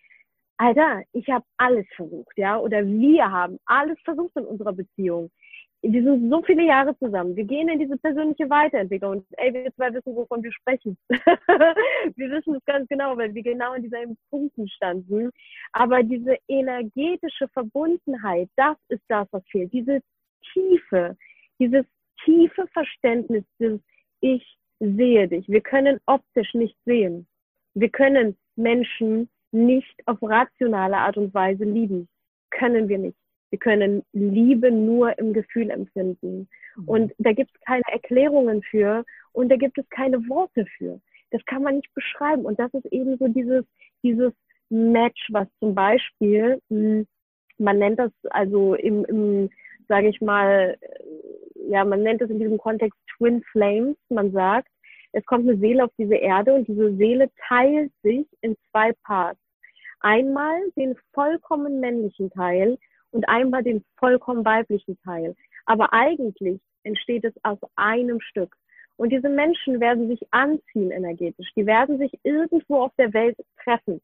Alter, 0.59 1.03
ich 1.13 1.29
habe 1.29 1.45
alles 1.57 1.87
versucht, 1.97 2.37
ja, 2.37 2.59
oder 2.59 2.87
wir 2.87 3.31
haben 3.31 3.59
alles 3.65 3.99
versucht 4.05 4.37
in 4.37 4.45
unserer 4.45 4.75
Beziehung 4.75 5.31
wir 5.83 6.03
sind 6.03 6.31
so 6.31 6.43
viele 6.43 6.65
Jahre 6.67 6.97
zusammen. 6.99 7.35
Wir 7.37 7.45
gehen 7.45 7.69
in 7.69 7.79
diese 7.79 7.97
persönliche 7.97 8.51
Weiterentwicklung. 8.51 9.13
Und 9.13 9.27
ey, 9.39 9.53
wir 9.53 9.73
zwei 9.75 9.93
wissen, 9.95 10.15
wovon 10.15 10.43
wir 10.43 10.53
sprechen. 10.53 10.97
wir 11.09 12.31
wissen 12.31 12.55
es 12.55 12.65
ganz 12.67 12.87
genau, 12.89 13.17
weil 13.17 13.35
wir 13.35 13.43
genau 13.43 13.73
in 13.73 13.83
dieselben 13.83 14.17
Punkten 14.29 14.69
standen. 14.69 15.31
Aber 15.73 16.03
diese 16.03 16.37
energetische 16.49 17.49
Verbundenheit, 17.49 18.51
das 18.57 18.77
ist 18.89 19.03
das, 19.09 19.27
was 19.31 19.43
fehlt. 19.49 19.73
Diese 19.73 20.01
Tiefe, 20.53 21.17
dieses 21.59 21.87
tiefe 22.25 22.67
Verständnis, 22.73 23.45
dieses 23.59 23.81
Ich 24.21 24.59
sehe 24.81 25.29
dich. 25.29 25.49
Wir 25.49 25.63
können 25.63 25.99
optisch 26.07 26.53
nicht 26.53 26.77
sehen. 26.85 27.27
Wir 27.75 27.89
können 27.89 28.37
Menschen 28.57 29.31
nicht 29.53 29.95
auf 30.07 30.19
rationale 30.21 30.99
Art 30.99 31.17
und 31.17 31.33
Weise 31.33 31.65
lieben. 31.65 32.07
Können 32.51 32.89
wir 32.89 32.99
nicht. 32.99 33.20
Wir 33.51 33.59
können 33.59 34.05
Liebe 34.13 34.71
nur 34.71 35.19
im 35.19 35.33
Gefühl 35.33 35.71
empfinden. 35.71 36.49
Mhm. 36.77 36.89
Und 36.89 37.13
da 37.19 37.33
gibt 37.33 37.51
es 37.55 37.61
keine 37.63 37.83
Erklärungen 37.91 38.63
für 38.63 39.05
und 39.33 39.51
da 39.51 39.57
gibt 39.57 39.79
es 39.79 39.89
keine 39.91 40.19
Worte 40.29 40.67
für. 40.77 41.01
Das 41.31 41.45
kann 41.47 41.63
man 41.63 41.77
nicht 41.77 41.93
beschreiben. 41.95 42.45
Und 42.45 42.59
das 42.59 42.73
ist 42.75 42.87
eben 42.87 43.17
so 43.19 43.29
dieses, 43.29 43.65
dieses 44.03 44.33
Match, 44.69 45.29
was 45.31 45.49
zum 45.59 45.75
Beispiel, 45.75 46.61
hm, 46.69 47.07
man 47.59 47.79
nennt 47.79 47.99
das 47.99 48.13
also 48.31 48.75
im, 48.75 49.05
im 49.05 49.51
sage 49.89 50.09
ich 50.09 50.21
mal, 50.21 50.79
ja, 51.69 51.85
man 51.85 52.03
nennt 52.03 52.21
das 52.21 52.31
in 52.31 52.39
diesem 52.39 52.59
Kontext 52.59 52.99
Twin 53.17 53.43
Flames. 53.51 53.97
Man 54.09 54.33
sagt, 54.33 54.69
es 55.13 55.25
kommt 55.27 55.49
eine 55.49 55.59
Seele 55.59 55.85
auf 55.85 55.91
diese 55.99 56.15
Erde 56.15 56.55
und 56.55 56.69
diese 56.69 56.95
Seele 56.97 57.29
teilt 57.49 57.93
sich 58.03 58.27
in 58.41 58.57
zwei 58.71 58.93
Parts. 59.05 59.41
Einmal 60.01 60.61
den 60.77 60.97
vollkommen 61.13 61.81
männlichen 61.81 62.31
Teil, 62.31 62.79
und 63.13 63.29
einmal 63.29 63.63
den 63.63 63.85
vollkommen 63.97 64.45
weiblichen 64.45 64.99
Teil. 65.05 65.35
Aber 65.67 65.93
eigentlich 65.93 66.61
entsteht 66.83 67.25
es 67.25 67.35
aus 67.43 67.59
einem 67.77 68.21
Stück. 68.21 68.57
Und 68.97 69.11
diese 69.11 69.29
Menschen 69.29 69.81
werden 69.81 70.09
sich 70.09 70.21
anziehen 70.31 70.91
energetisch. 70.91 71.49
Die 71.57 71.67
werden 71.67 71.99
sich 71.99 72.13
irgendwo 72.23 72.83
auf 72.83 72.93
der 72.99 73.13
Welt 73.15 73.37
treffen. 73.63 74.01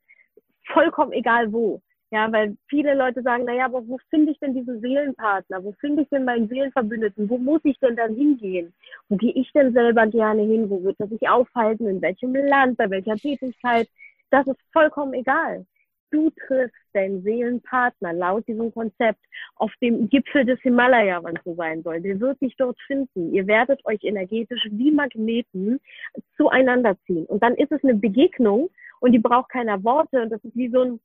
vollkommen 0.72 1.12
egal 1.12 1.52
wo. 1.52 1.80
Ja, 2.12 2.32
weil 2.32 2.56
viele 2.68 2.94
Leute 2.94 3.20
sagen, 3.22 3.44
naja, 3.44 3.64
aber 3.64 3.86
wo 3.88 3.98
finde 4.10 4.30
ich 4.32 4.38
denn 4.38 4.54
diesen 4.54 4.80
Seelenpartner? 4.80 5.62
Wo 5.64 5.72
finde 5.72 6.02
ich 6.02 6.08
denn 6.08 6.24
meinen 6.24 6.48
Seelenverbündeten? 6.48 7.28
Wo 7.28 7.36
muss 7.36 7.60
ich 7.64 7.78
denn 7.80 7.96
dann 7.96 8.14
hingehen? 8.14 8.72
Wo 9.08 9.16
gehe 9.16 9.32
ich 9.32 9.50
denn 9.52 9.72
selber 9.72 10.06
gerne 10.06 10.42
hin? 10.42 10.70
Wo 10.70 10.82
wird 10.84 11.00
er 11.00 11.08
sich 11.08 11.28
aufhalten? 11.28 11.88
In 11.88 12.00
welchem 12.00 12.34
Land? 12.34 12.76
Bei 12.78 12.88
welcher 12.88 13.16
Tätigkeit? 13.16 13.88
Das 14.30 14.46
ist 14.46 14.60
vollkommen 14.72 15.14
egal. 15.14 15.66
Du 16.10 16.30
triffst 16.30 16.76
deinen 16.92 17.22
Seelenpartner 17.22 18.12
laut 18.12 18.46
diesem 18.46 18.72
Konzept 18.72 19.20
auf 19.56 19.72
dem 19.82 20.08
Gipfel 20.08 20.44
des 20.44 20.60
Himalaya, 20.60 21.22
wenn 21.24 21.36
es 21.36 21.44
so 21.44 21.54
sein 21.54 21.82
soll. 21.82 22.00
Der 22.00 22.20
wird 22.20 22.40
dich 22.40 22.56
dort 22.56 22.78
finden. 22.86 23.32
Ihr 23.34 23.46
werdet 23.46 23.84
euch 23.86 24.02
energetisch 24.02 24.66
wie 24.70 24.92
Magneten 24.92 25.80
zueinander 26.36 26.96
ziehen. 27.06 27.26
Und 27.26 27.42
dann 27.42 27.54
ist 27.56 27.72
es 27.72 27.82
eine 27.82 27.94
Begegnung 27.94 28.70
und 29.00 29.12
die 29.12 29.18
braucht 29.18 29.50
keiner 29.50 29.82
Worte. 29.82 30.22
Und 30.22 30.30
das 30.30 30.42
ist 30.44 30.56
wie 30.56 30.70
so 30.70 30.82
ein 30.82 31.00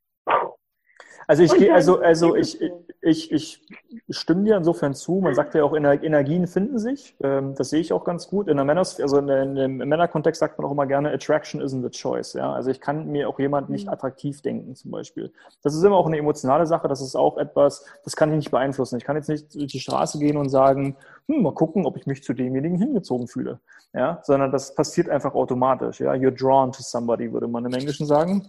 also 1.28 1.44
ich 1.44 1.54
gehe, 1.54 1.74
also, 1.74 2.00
also 2.00 2.36
ich, 2.36 2.60
ich, 3.02 3.32
ich 3.32 3.62
stimme 4.10 4.44
dir 4.44 4.58
insofern 4.58 4.94
zu. 4.94 5.20
Man 5.22 5.34
sagt 5.34 5.56
ja 5.56 5.64
auch, 5.64 5.76
Energien 5.76 6.48
finden 6.48 6.78
sich. 6.78 7.16
Ähm, 7.22 7.56
das 7.56 7.70
sehe 7.70 7.80
ich 7.80 7.94
auch 7.94 8.04
ganz 8.04 8.28
gut. 8.28 8.48
In 8.48 8.58
der 8.58 8.66
Männers, 8.66 9.00
also 9.00 9.18
in, 9.18 9.58
im 9.58 9.78
Männerkontext 9.78 10.40
sagt 10.40 10.58
man 10.58 10.68
auch 10.68 10.72
immer 10.72 10.86
gerne, 10.86 11.12
Attraction 11.12 11.62
isn't 11.62 11.82
the 11.82 11.90
choice. 11.90 12.34
Ja, 12.34 12.54
also 12.54 12.70
ich 12.70 12.82
kann 12.82 13.08
mir 13.08 13.30
auch 13.30 13.40
jemand 13.40 13.70
nicht 13.70 13.88
mhm. 13.88 13.94
attraktiv 13.94 14.42
denken, 14.42 14.76
zum 14.76 14.92
Beispiel. 14.92 15.32
Das 15.64 15.74
ist 15.74 15.84
immer 15.84 15.96
auch 15.96 16.08
eine 16.08 16.18
emotionale 16.18 16.66
Sache. 16.68 16.88
Das 16.88 17.02
ist 17.02 17.16
auch 17.16 17.38
etwas, 17.38 17.86
das 18.04 18.16
kann 18.16 18.30
ich 18.30 18.36
nicht 18.36 18.52
beeinflussen. 18.52 18.98
Ich 18.98 19.04
kann 19.04 19.16
jetzt 19.16 19.30
nicht 19.30 19.56
durch 19.56 19.72
die 19.72 19.80
Straße 19.80 20.20
gehen 20.20 20.38
und 20.38 20.50
sagen, 20.50 20.98
hm, 21.28 21.44
mal 21.44 21.54
gucken, 21.54 21.86
ob 21.86 21.98
ich 21.98 22.06
mich 22.06 22.24
zu 22.24 22.34
demjenigen 22.34 22.78
hingezogen 22.78 23.28
fühle. 23.28 23.60
Ja, 23.94 24.20
sondern 24.24 24.52
das 24.52 24.74
passiert 24.74 25.10
einfach 25.10 25.34
automatisch. 25.34 26.00
Ja, 26.00 26.14
you're 26.14 26.32
drawn 26.32 26.72
to 26.72 26.82
somebody, 26.82 27.32
würde 27.32 27.48
man 27.48 27.66
im 27.66 27.74
Englischen 27.74 28.06
sagen. 28.06 28.48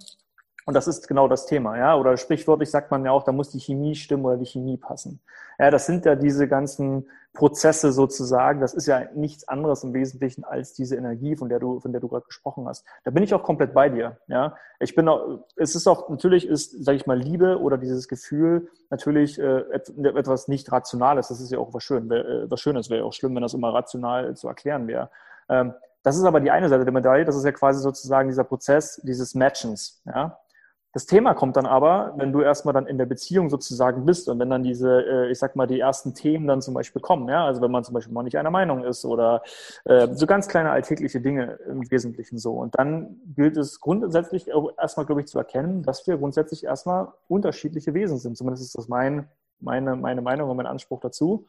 Und 0.65 0.75
das 0.75 0.87
ist 0.87 1.09
genau 1.09 1.29
das 1.29 1.47
Thema, 1.47 1.77
ja. 1.77 1.97
Oder 1.97 2.17
sprichwörtlich 2.17 2.71
sagt 2.71 2.91
man 2.91 3.05
ja 3.05 3.11
auch, 3.11 3.25
da 3.25 3.33
muss 3.33 3.51
die 3.51 3.61
Chemie 3.61 3.95
stimmen 3.95 4.25
oder 4.25 4.37
die 4.37 4.47
Chemie 4.47 4.77
passen. 4.77 5.21
Ja, 5.59 5.71
das 5.71 5.87
sind 5.87 6.05
ja 6.05 6.15
diese 6.15 6.47
ganzen 6.49 7.07
Prozesse 7.33 7.93
sozusagen. 7.93 8.61
Das 8.61 8.75
ist 8.75 8.87
ja 8.87 9.07
nichts 9.15 9.49
anderes 9.49 9.83
im 9.85 9.95
Wesentlichen 9.95 10.45
als 10.45 10.75
diese 10.75 10.97
Energie, 10.97 11.35
von 11.35 11.49
der 11.49 11.59
du, 11.59 11.81
von 11.81 11.93
der 11.93 12.01
du 12.01 12.09
gerade 12.09 12.27
gesprochen 12.27 12.69
hast. 12.69 12.85
Da 13.05 13.11
bin 13.11 13.23
ich 13.23 13.33
auch 13.35 13.43
komplett 13.43 13.73
bei 13.75 13.89
dir, 13.89 14.19
ja. 14.29 14.57
Ich 14.79 14.95
bin 14.95 15.09
auch, 15.09 15.45
es 15.57 15.75
ist 15.75 15.87
auch, 15.87 16.09
natürlich 16.09 16.47
ist, 16.47 16.85
sage 16.85 16.97
ich 16.97 17.07
mal, 17.07 17.19
Liebe 17.19 17.61
oder 17.61 17.79
dieses 17.79 18.07
Gefühl 18.09 18.69
natürlich 18.91 19.39
äh, 19.39 19.63
etwas 19.71 20.49
nicht 20.49 20.71
Rationales. 20.71 21.29
Das 21.29 21.41
ist 21.41 21.51
ja 21.51 21.59
auch 21.59 21.73
was 21.73 21.83
schön, 21.83 22.11
äh, 22.11 22.51
was 22.51 22.61
Schönes 22.61 22.91
wäre 22.91 23.01
ja 23.01 23.07
auch 23.07 23.13
schlimm, 23.13 23.35
wenn 23.35 23.43
das 23.43 23.55
immer 23.55 23.73
rational 23.73 24.37
zu 24.37 24.49
erklären 24.49 24.87
wäre. 24.87 25.11
Ähm, 25.49 25.73
das 26.03 26.17
ist 26.17 26.25
aber 26.25 26.41
die 26.41 26.51
eine 26.51 26.69
Seite 26.69 26.85
der 26.85 26.93
Medaille. 26.93 27.25
Das 27.25 27.37
ist 27.37 27.45
ja 27.45 27.53
quasi 27.53 27.81
sozusagen 27.81 28.29
dieser 28.29 28.45
Prozess 28.45 29.01
dieses 29.05 29.35
Matchens, 29.35 30.03
ja. 30.05 30.39
Das 30.93 31.07
Thema 31.07 31.33
kommt 31.33 31.57
dann 31.57 31.65
aber, 31.65 32.13
wenn 32.17 32.33
du 32.33 32.43
erstmal 32.43 32.75
dann 32.75 32.87
in 32.87 32.99
der 32.99 33.07
Beziehung 33.07 33.49
sozusagen 33.49 34.05
bist 34.05 34.29
und 34.29 34.39
wenn 34.39 34.51
dann 34.51 34.63
diese, 34.63 35.01
äh, 35.01 35.31
ich 35.31 35.39
sag 35.39 35.57
mal, 35.57 35.67
die 35.67 35.81
ersten 35.81 36.13
Themen 36.13 36.47
dann 36.47 36.61
zum 36.61 36.75
Beispiel 36.75 37.01
kommen, 37.01 37.29
ja, 37.31 37.47
also 37.47 37.63
wenn 37.63 37.71
man 37.71 37.83
zum 37.83 37.95
Beispiel 37.95 38.13
mal 38.13 38.23
nicht 38.23 38.37
einer 38.37 38.51
Meinung 38.51 38.85
ist 38.85 39.07
oder 39.07 39.43
äh, 39.85 40.09
so 40.13 40.27
ganz 40.27 40.49
kleine 40.49 40.71
alltägliche 40.71 41.23
Dinge 41.23 41.59
im 41.67 41.91
Wesentlichen 41.91 42.37
so. 42.37 42.53
Und 42.53 42.79
dann 42.79 43.17
gilt 43.35 43.57
es 43.57 43.81
grundsätzlich 43.81 44.49
erstmal, 44.79 45.07
glaube 45.07 45.23
ich, 45.23 45.29
zu 45.29 45.39
erkennen, 45.39 45.83
dass 45.83 46.07
wir 46.07 46.19
grundsätzlich 46.19 46.65
erstmal 46.65 47.09
unterschiedliche 47.27 47.95
Wesen 47.95 48.19
sind. 48.19 48.37
Zumindest 48.37 48.65
ist 48.65 48.77
das 48.77 48.89
mein, 48.89 49.29
meine, 49.61 49.97
meine 49.97 50.21
Meinung 50.21 50.51
und 50.51 50.59
mein 50.59 50.67
Anspruch 50.67 51.01
dazu. 51.01 51.47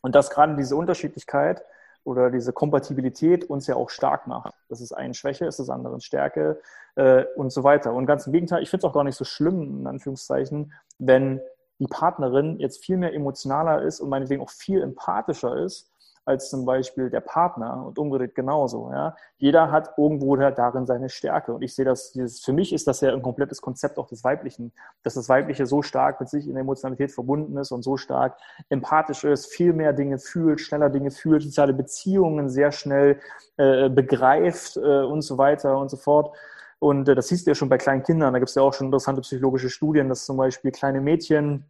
Und 0.00 0.16
dass 0.16 0.30
gerade 0.30 0.56
diese 0.56 0.74
Unterschiedlichkeit 0.74 1.62
oder 2.04 2.30
diese 2.30 2.52
Kompatibilität 2.52 3.44
uns 3.44 3.66
ja 3.66 3.76
auch 3.76 3.90
stark 3.90 4.26
macht. 4.26 4.54
Das 4.68 4.80
ist 4.80 4.92
eine 4.92 5.14
Schwäche, 5.14 5.46
ist 5.46 5.58
das 5.58 5.70
andere 5.70 6.00
Stärke 6.00 6.60
äh, 6.96 7.24
und 7.36 7.50
so 7.50 7.64
weiter. 7.64 7.92
Und 7.94 8.06
ganz 8.06 8.26
im 8.26 8.32
Gegenteil, 8.32 8.62
ich 8.62 8.70
finde 8.70 8.86
es 8.86 8.90
auch 8.90 8.94
gar 8.94 9.04
nicht 9.04 9.16
so 9.16 9.24
schlimm, 9.24 9.80
in 9.80 9.86
Anführungszeichen, 9.86 10.72
wenn 10.98 11.40
die 11.78 11.86
Partnerin 11.86 12.60
jetzt 12.60 12.84
viel 12.84 12.96
mehr 12.96 13.14
emotionaler 13.14 13.82
ist 13.82 14.00
und 14.00 14.08
meinetwegen 14.08 14.42
auch 14.42 14.50
viel 14.50 14.82
empathischer 14.82 15.56
ist 15.56 15.90
als 16.24 16.48
zum 16.48 16.64
Beispiel 16.64 17.10
der 17.10 17.20
Partner 17.20 17.84
und 17.86 17.98
umgedreht 17.98 18.34
genauso. 18.34 18.90
Ja? 18.90 19.16
Jeder 19.36 19.70
hat 19.70 19.94
irgendwo 19.98 20.36
darin 20.36 20.86
seine 20.86 21.08
Stärke. 21.08 21.52
Und 21.52 21.62
ich 21.62 21.74
sehe 21.74 21.84
das, 21.84 22.12
dieses, 22.12 22.40
für 22.40 22.52
mich 22.52 22.72
ist 22.72 22.86
das 22.86 23.00
ja 23.00 23.12
ein 23.12 23.22
komplettes 23.22 23.60
Konzept 23.60 23.98
auch 23.98 24.06
des 24.06 24.24
Weiblichen, 24.24 24.72
dass 25.02 25.14
das 25.14 25.28
Weibliche 25.28 25.66
so 25.66 25.82
stark 25.82 26.20
mit 26.20 26.28
sich 26.28 26.46
in 26.46 26.54
der 26.54 26.62
Emotionalität 26.62 27.12
verbunden 27.12 27.56
ist 27.58 27.72
und 27.72 27.82
so 27.82 27.96
stark 27.96 28.38
empathisch 28.70 29.24
ist, 29.24 29.46
viel 29.46 29.72
mehr 29.72 29.92
Dinge 29.92 30.18
fühlt, 30.18 30.60
schneller 30.60 30.90
Dinge 30.90 31.10
fühlt, 31.10 31.42
soziale 31.42 31.74
Beziehungen 31.74 32.48
sehr 32.48 32.72
schnell 32.72 33.20
äh, 33.56 33.90
begreift 33.90 34.76
äh, 34.76 35.02
und 35.02 35.22
so 35.22 35.36
weiter 35.36 35.78
und 35.78 35.90
so 35.90 35.96
fort. 35.96 36.34
Und 36.78 37.08
äh, 37.08 37.14
das 37.14 37.28
siehst 37.28 37.46
du 37.46 37.50
ja 37.50 37.54
schon 37.54 37.68
bei 37.68 37.78
kleinen 37.78 38.02
Kindern. 38.02 38.32
Da 38.32 38.38
gibt 38.38 38.48
es 38.48 38.54
ja 38.54 38.62
auch 38.62 38.74
schon 38.74 38.86
interessante 38.86 39.20
psychologische 39.20 39.70
Studien, 39.70 40.08
dass 40.08 40.24
zum 40.24 40.36
Beispiel 40.36 40.70
kleine 40.70 41.00
Mädchen 41.00 41.64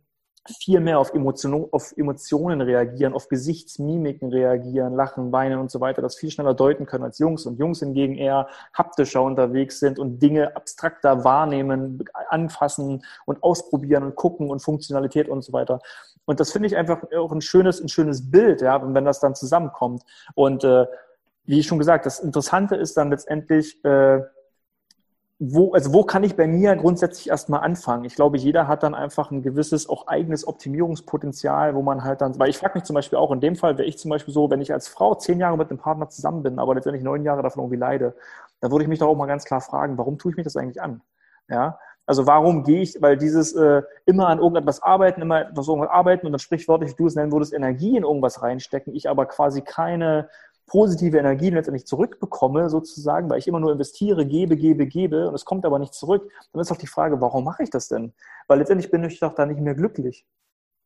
viel 0.46 0.80
mehr 0.80 0.98
auf, 0.98 1.14
Emotion, 1.14 1.68
auf 1.70 1.96
Emotionen 1.96 2.60
reagieren, 2.60 3.14
auf 3.14 3.28
Gesichtsmimiken 3.28 4.30
reagieren, 4.30 4.94
lachen, 4.94 5.32
weinen 5.32 5.58
und 5.58 5.70
so 5.70 5.80
weiter, 5.80 6.02
das 6.02 6.16
viel 6.16 6.30
schneller 6.30 6.54
deuten 6.54 6.86
können 6.86 7.04
als 7.04 7.18
Jungs 7.18 7.46
und 7.46 7.58
Jungs 7.58 7.80
hingegen 7.80 8.16
eher 8.16 8.48
haptischer 8.74 9.22
unterwegs 9.22 9.80
sind 9.80 9.98
und 9.98 10.20
Dinge 10.20 10.54
abstrakter 10.54 11.24
wahrnehmen, 11.24 12.04
anfassen 12.28 13.04
und 13.24 13.42
ausprobieren 13.42 14.02
und 14.02 14.16
gucken 14.16 14.50
und 14.50 14.60
Funktionalität 14.60 15.28
und 15.28 15.42
so 15.42 15.52
weiter. 15.52 15.80
Und 16.26 16.40
das 16.40 16.52
finde 16.52 16.68
ich 16.68 16.76
einfach 16.76 17.02
auch 17.16 17.32
ein 17.32 17.40
schönes, 17.40 17.80
ein 17.80 17.88
schönes 17.88 18.30
Bild, 18.30 18.60
ja, 18.60 18.80
wenn 18.82 19.04
das 19.04 19.20
dann 19.20 19.34
zusammenkommt. 19.34 20.02
Und 20.34 20.64
äh, 20.64 20.86
wie 21.46 21.62
schon 21.62 21.78
gesagt, 21.78 22.06
das 22.06 22.20
Interessante 22.20 22.76
ist 22.76 22.96
dann 22.96 23.10
letztendlich, 23.10 23.82
äh, 23.84 24.20
wo, 25.52 25.72
also 25.72 25.92
wo 25.92 26.04
kann 26.04 26.22
ich 26.24 26.36
bei 26.36 26.46
mir 26.46 26.74
grundsätzlich 26.76 27.28
erstmal 27.28 27.60
anfangen? 27.60 28.04
Ich 28.04 28.14
glaube, 28.14 28.38
jeder 28.38 28.68
hat 28.68 28.82
dann 28.82 28.94
einfach 28.94 29.30
ein 29.30 29.42
gewisses 29.42 29.88
auch 29.88 30.06
eigenes 30.06 30.46
Optimierungspotenzial, 30.46 31.74
wo 31.74 31.82
man 31.82 32.04
halt 32.04 32.20
dann, 32.20 32.38
weil 32.38 32.50
ich 32.50 32.58
frage 32.58 32.78
mich 32.78 32.84
zum 32.84 32.94
Beispiel 32.94 33.18
auch, 33.18 33.30
in 33.30 33.40
dem 33.40 33.56
Fall 33.56 33.76
wäre 33.76 33.86
ich 33.86 33.98
zum 33.98 34.10
Beispiel 34.10 34.32
so, 34.32 34.50
wenn 34.50 34.60
ich 34.60 34.72
als 34.72 34.88
Frau 34.88 35.14
zehn 35.14 35.40
Jahre 35.40 35.58
mit 35.58 35.70
einem 35.70 35.78
Partner 35.78 36.08
zusammen 36.08 36.42
bin, 36.42 36.58
aber 36.58 36.74
letztendlich 36.74 37.04
neun 37.04 37.24
Jahre 37.24 37.42
davon 37.42 37.62
irgendwie 37.62 37.78
leide, 37.78 38.14
dann 38.60 38.70
würde 38.70 38.84
ich 38.84 38.88
mich 38.88 39.00
doch 39.00 39.08
auch 39.08 39.16
mal 39.16 39.26
ganz 39.26 39.44
klar 39.44 39.60
fragen, 39.60 39.98
warum 39.98 40.18
tue 40.18 40.30
ich 40.30 40.36
mich 40.36 40.44
das 40.44 40.56
eigentlich 40.56 40.80
an? 40.80 41.02
Ja, 41.48 41.78
also 42.06 42.26
warum 42.26 42.64
gehe 42.64 42.82
ich, 42.82 43.00
weil 43.00 43.16
dieses 43.16 43.54
äh, 43.54 43.82
immer 44.06 44.28
an 44.28 44.38
irgendetwas 44.38 44.82
arbeiten, 44.82 45.22
immer 45.22 45.42
etwas 45.42 45.68
irgendwas 45.68 45.90
arbeiten 45.90 46.26
und 46.26 46.32
dann 46.32 46.38
sprichwörtlich, 46.38 46.92
wie 46.92 46.96
du 46.96 47.06
es 47.06 47.14
nennen 47.14 47.32
würdest, 47.32 47.52
Energie 47.52 47.96
in 47.96 48.04
irgendwas 48.04 48.42
reinstecken, 48.42 48.94
ich 48.94 49.08
aber 49.08 49.26
quasi 49.26 49.62
keine 49.62 50.28
positive 50.66 51.18
Energien 51.18 51.54
letztendlich 51.54 51.86
zurückbekomme, 51.86 52.70
sozusagen, 52.70 53.28
weil 53.28 53.38
ich 53.38 53.48
immer 53.48 53.60
nur 53.60 53.72
investiere, 53.72 54.26
gebe, 54.26 54.56
gebe, 54.56 54.86
gebe 54.86 55.28
und 55.28 55.34
es 55.34 55.44
kommt 55.44 55.64
aber 55.66 55.78
nicht 55.78 55.94
zurück, 55.94 56.30
dann 56.52 56.60
ist 56.60 56.70
doch 56.70 56.76
die 56.76 56.86
Frage, 56.86 57.20
warum 57.20 57.44
mache 57.44 57.62
ich 57.62 57.70
das 57.70 57.88
denn? 57.88 58.12
Weil 58.48 58.58
letztendlich 58.58 58.90
bin 58.90 59.04
ich 59.04 59.20
doch 59.20 59.34
da 59.34 59.46
nicht 59.46 59.60
mehr 59.60 59.74
glücklich. 59.74 60.26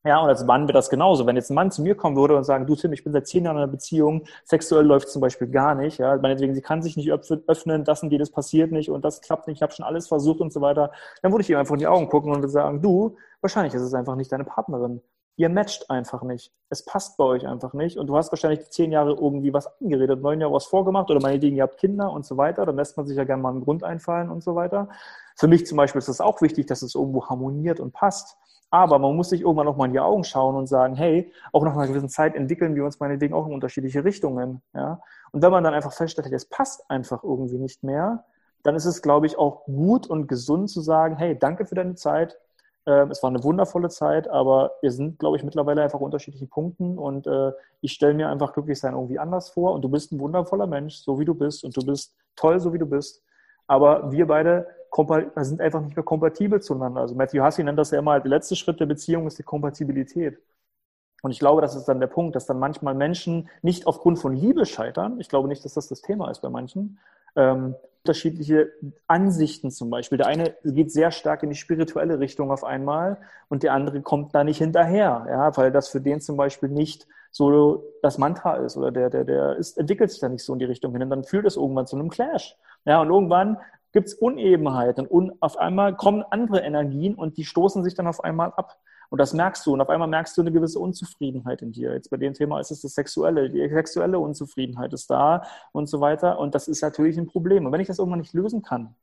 Ja, 0.04 0.20
und 0.20 0.28
als 0.28 0.44
Mann 0.44 0.68
wird 0.68 0.76
das 0.76 0.90
genauso. 0.90 1.26
Wenn 1.26 1.34
jetzt 1.34 1.50
ein 1.50 1.54
Mann 1.54 1.72
zu 1.72 1.82
mir 1.82 1.96
kommen 1.96 2.16
würde 2.16 2.36
und 2.36 2.44
sagen, 2.44 2.66
du 2.66 2.76
Tim, 2.76 2.92
ich 2.92 3.02
bin 3.02 3.12
seit 3.12 3.26
zehn 3.26 3.44
Jahren 3.44 3.56
in 3.56 3.62
einer 3.64 3.72
Beziehung, 3.72 4.26
sexuell 4.44 4.86
läuft 4.86 5.08
zum 5.08 5.20
Beispiel 5.20 5.48
gar 5.48 5.74
nicht, 5.74 5.98
ja, 5.98 6.16
meinetwegen, 6.16 6.54
sie 6.54 6.62
kann 6.62 6.82
sich 6.82 6.96
nicht 6.96 7.10
öffnen, 7.10 7.84
das 7.84 8.02
und 8.02 8.10
jedes 8.12 8.30
passiert 8.30 8.70
nicht 8.70 8.90
und 8.90 9.04
das 9.04 9.20
klappt 9.20 9.48
nicht, 9.48 9.56
ich 9.58 9.62
habe 9.62 9.72
schon 9.72 9.84
alles 9.84 10.06
versucht 10.06 10.40
und 10.40 10.52
so 10.52 10.60
weiter, 10.60 10.92
dann 11.22 11.32
würde 11.32 11.42
ich 11.42 11.50
ihm 11.50 11.56
einfach 11.56 11.74
in 11.74 11.80
die 11.80 11.88
Augen 11.88 12.08
gucken 12.08 12.30
und 12.30 12.38
würde 12.38 12.48
sagen, 12.48 12.80
du, 12.80 13.16
wahrscheinlich 13.40 13.74
ist 13.74 13.82
es 13.82 13.92
einfach 13.92 14.14
nicht 14.14 14.30
deine 14.30 14.44
Partnerin 14.44 15.02
ihr 15.38 15.48
matcht 15.48 15.88
einfach 15.88 16.22
nicht. 16.22 16.52
Es 16.68 16.84
passt 16.84 17.16
bei 17.16 17.24
euch 17.24 17.46
einfach 17.46 17.72
nicht. 17.72 17.96
Und 17.96 18.08
du 18.08 18.16
hast 18.16 18.32
wahrscheinlich 18.32 18.68
zehn 18.70 18.90
Jahre 18.90 19.12
irgendwie 19.12 19.52
was 19.52 19.68
angeredet, 19.80 20.20
neun 20.20 20.40
Jahre 20.40 20.52
was 20.52 20.66
vorgemacht 20.66 21.10
oder 21.10 21.20
meinetwegen, 21.20 21.56
ihr 21.56 21.62
habt 21.62 21.78
Kinder 21.78 22.12
und 22.12 22.26
so 22.26 22.36
weiter. 22.36 22.66
Dann 22.66 22.74
lässt 22.74 22.96
man 22.96 23.06
sich 23.06 23.16
ja 23.16 23.22
gerne 23.22 23.40
mal 23.40 23.50
einen 23.50 23.62
Grund 23.62 23.84
einfallen 23.84 24.30
und 24.30 24.42
so 24.42 24.56
weiter. 24.56 24.88
Für 25.36 25.46
mich 25.46 25.64
zum 25.64 25.76
Beispiel 25.76 26.00
ist 26.00 26.08
es 26.08 26.20
auch 26.20 26.42
wichtig, 26.42 26.66
dass 26.66 26.82
es 26.82 26.96
irgendwo 26.96 27.28
harmoniert 27.28 27.78
und 27.78 27.92
passt. 27.92 28.36
Aber 28.70 28.98
man 28.98 29.14
muss 29.14 29.30
sich 29.30 29.42
irgendwann 29.42 29.66
noch 29.66 29.76
mal 29.76 29.86
in 29.86 29.92
die 29.92 30.00
Augen 30.00 30.24
schauen 30.24 30.56
und 30.56 30.66
sagen, 30.66 30.96
hey, 30.96 31.32
auch 31.52 31.62
nach 31.62 31.74
einer 31.74 31.86
gewissen 31.86 32.08
Zeit 32.08 32.34
entwickeln 32.34 32.74
wir 32.74 32.84
uns 32.84 32.98
meinetwegen 32.98 33.32
auch 33.32 33.46
in 33.46 33.54
unterschiedliche 33.54 34.04
Richtungen. 34.04 34.60
Ja? 34.74 35.00
Und 35.30 35.40
wenn 35.40 35.52
man 35.52 35.62
dann 35.62 35.72
einfach 35.72 35.92
feststellt, 35.92 36.30
es 36.32 36.46
passt 36.46 36.90
einfach 36.90 37.22
irgendwie 37.22 37.58
nicht 37.58 37.84
mehr, 37.84 38.24
dann 38.64 38.74
ist 38.74 38.86
es, 38.86 39.02
glaube 39.02 39.26
ich, 39.26 39.38
auch 39.38 39.64
gut 39.66 40.08
und 40.08 40.26
gesund 40.26 40.68
zu 40.68 40.80
sagen, 40.80 41.16
hey, 41.16 41.38
danke 41.38 41.64
für 41.64 41.76
deine 41.76 41.94
Zeit, 41.94 42.36
es 42.92 43.22
war 43.22 43.30
eine 43.30 43.42
wundervolle 43.42 43.88
Zeit, 43.88 44.28
aber 44.28 44.72
wir 44.80 44.90
sind, 44.90 45.18
glaube 45.18 45.36
ich, 45.36 45.44
mittlerweile 45.44 45.82
einfach 45.82 46.00
unterschiedlichen 46.00 46.48
Punkten 46.48 46.98
und 46.98 47.26
äh, 47.26 47.52
ich 47.80 47.92
stelle 47.92 48.14
mir 48.14 48.28
einfach 48.28 48.52
glücklich 48.52 48.78
sein 48.78 48.94
irgendwie 48.94 49.18
anders 49.18 49.50
vor 49.50 49.72
und 49.72 49.82
du 49.82 49.88
bist 49.88 50.12
ein 50.12 50.20
wundervoller 50.20 50.66
Mensch, 50.66 50.96
so 50.96 51.18
wie 51.18 51.24
du 51.24 51.34
bist 51.34 51.64
und 51.64 51.76
du 51.76 51.84
bist 51.84 52.14
toll, 52.36 52.58
so 52.60 52.72
wie 52.72 52.78
du 52.78 52.86
bist. 52.86 53.22
Aber 53.66 54.10
wir 54.10 54.26
beide 54.26 54.66
sind 55.36 55.60
einfach 55.60 55.82
nicht 55.82 55.96
mehr 55.96 56.04
kompatibel 56.04 56.60
zueinander. 56.60 57.02
Also 57.02 57.14
Matthew 57.14 57.44
Hussey 57.44 57.62
nennt 57.62 57.78
das 57.78 57.90
ja 57.90 57.98
immer, 57.98 58.18
der 58.18 58.30
letzte 58.30 58.56
Schritt 58.56 58.80
der 58.80 58.86
Beziehung 58.86 59.26
ist 59.26 59.38
die 59.38 59.42
Kompatibilität. 59.42 60.38
Und 61.22 61.32
ich 61.32 61.38
glaube, 61.38 61.60
das 61.60 61.74
ist 61.74 61.84
dann 61.84 62.00
der 62.00 62.06
Punkt, 62.06 62.36
dass 62.36 62.46
dann 62.46 62.58
manchmal 62.58 62.94
Menschen 62.94 63.48
nicht 63.60 63.86
aufgrund 63.86 64.18
von 64.18 64.34
Liebe 64.34 64.64
scheitern. 64.66 65.20
Ich 65.20 65.28
glaube 65.28 65.48
nicht, 65.48 65.64
dass 65.64 65.74
das 65.74 65.88
das 65.88 66.00
Thema 66.00 66.30
ist 66.30 66.40
bei 66.40 66.48
manchen, 66.48 66.98
ähm, 67.36 67.74
unterschiedliche 68.08 68.72
Ansichten 69.06 69.70
zum 69.70 69.90
Beispiel. 69.90 70.18
Der 70.18 70.28
eine 70.28 70.54
geht 70.64 70.90
sehr 70.90 71.10
stark 71.10 71.42
in 71.42 71.50
die 71.50 71.56
spirituelle 71.56 72.18
Richtung 72.18 72.50
auf 72.50 72.64
einmal 72.64 73.18
und 73.48 73.62
der 73.62 73.74
andere 73.74 74.00
kommt 74.00 74.34
da 74.34 74.44
nicht 74.44 74.58
hinterher, 74.58 75.26
ja, 75.28 75.56
weil 75.56 75.70
das 75.70 75.88
für 75.88 76.00
den 76.00 76.20
zum 76.20 76.36
Beispiel 76.36 76.70
nicht 76.70 77.06
so 77.30 77.84
das 78.02 78.16
Mantra 78.16 78.56
ist 78.56 78.76
oder 78.78 78.90
der, 78.90 79.10
der, 79.10 79.24
der 79.24 79.56
ist, 79.56 79.76
entwickelt 79.76 80.10
sich 80.10 80.20
da 80.20 80.28
nicht 80.28 80.42
so 80.42 80.54
in 80.54 80.58
die 80.58 80.64
Richtung 80.64 80.92
hin 80.92 81.02
und 81.02 81.10
dann 81.10 81.24
führt 81.24 81.44
es 81.44 81.56
irgendwann 81.56 81.86
zu 81.86 81.96
einem 81.96 82.08
Clash. 82.08 82.56
Ja, 82.86 83.02
und 83.02 83.10
irgendwann 83.10 83.58
gibt 83.92 84.08
es 84.08 84.14
Unebenheiten 84.14 85.06
und 85.06 85.32
auf 85.42 85.58
einmal 85.58 85.94
kommen 85.94 86.24
andere 86.30 86.60
Energien 86.60 87.14
und 87.14 87.36
die 87.36 87.44
stoßen 87.44 87.84
sich 87.84 87.94
dann 87.94 88.06
auf 88.06 88.24
einmal 88.24 88.52
ab. 88.56 88.78
Und 89.10 89.18
das 89.18 89.32
merkst 89.32 89.64
du. 89.66 89.72
Und 89.72 89.80
auf 89.80 89.88
einmal 89.88 90.08
merkst 90.08 90.36
du 90.36 90.42
eine 90.42 90.52
gewisse 90.52 90.78
Unzufriedenheit 90.78 91.62
in 91.62 91.72
dir. 91.72 91.92
Jetzt 91.92 92.10
bei 92.10 92.16
dem 92.16 92.34
Thema 92.34 92.60
ist 92.60 92.70
es 92.70 92.82
das 92.82 92.94
Sexuelle. 92.94 93.50
Die 93.50 93.68
sexuelle 93.68 94.18
Unzufriedenheit 94.18 94.92
ist 94.92 95.10
da 95.10 95.42
und 95.72 95.88
so 95.88 96.00
weiter. 96.00 96.38
Und 96.38 96.54
das 96.54 96.68
ist 96.68 96.82
natürlich 96.82 97.18
ein 97.18 97.26
Problem. 97.26 97.66
Und 97.66 97.72
wenn 97.72 97.80
ich 97.80 97.88
das 97.88 97.98
irgendwann 97.98 98.20
nicht 98.20 98.34
lösen 98.34 98.62
kann, 98.62 98.94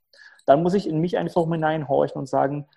dann 0.46 0.62
muss 0.62 0.74
ich 0.74 0.88
in 0.88 1.00
mich 1.00 1.18
einfach 1.18 1.50
hineinhorchen 1.50 2.20
und 2.20 2.28
sagen, 2.28 2.68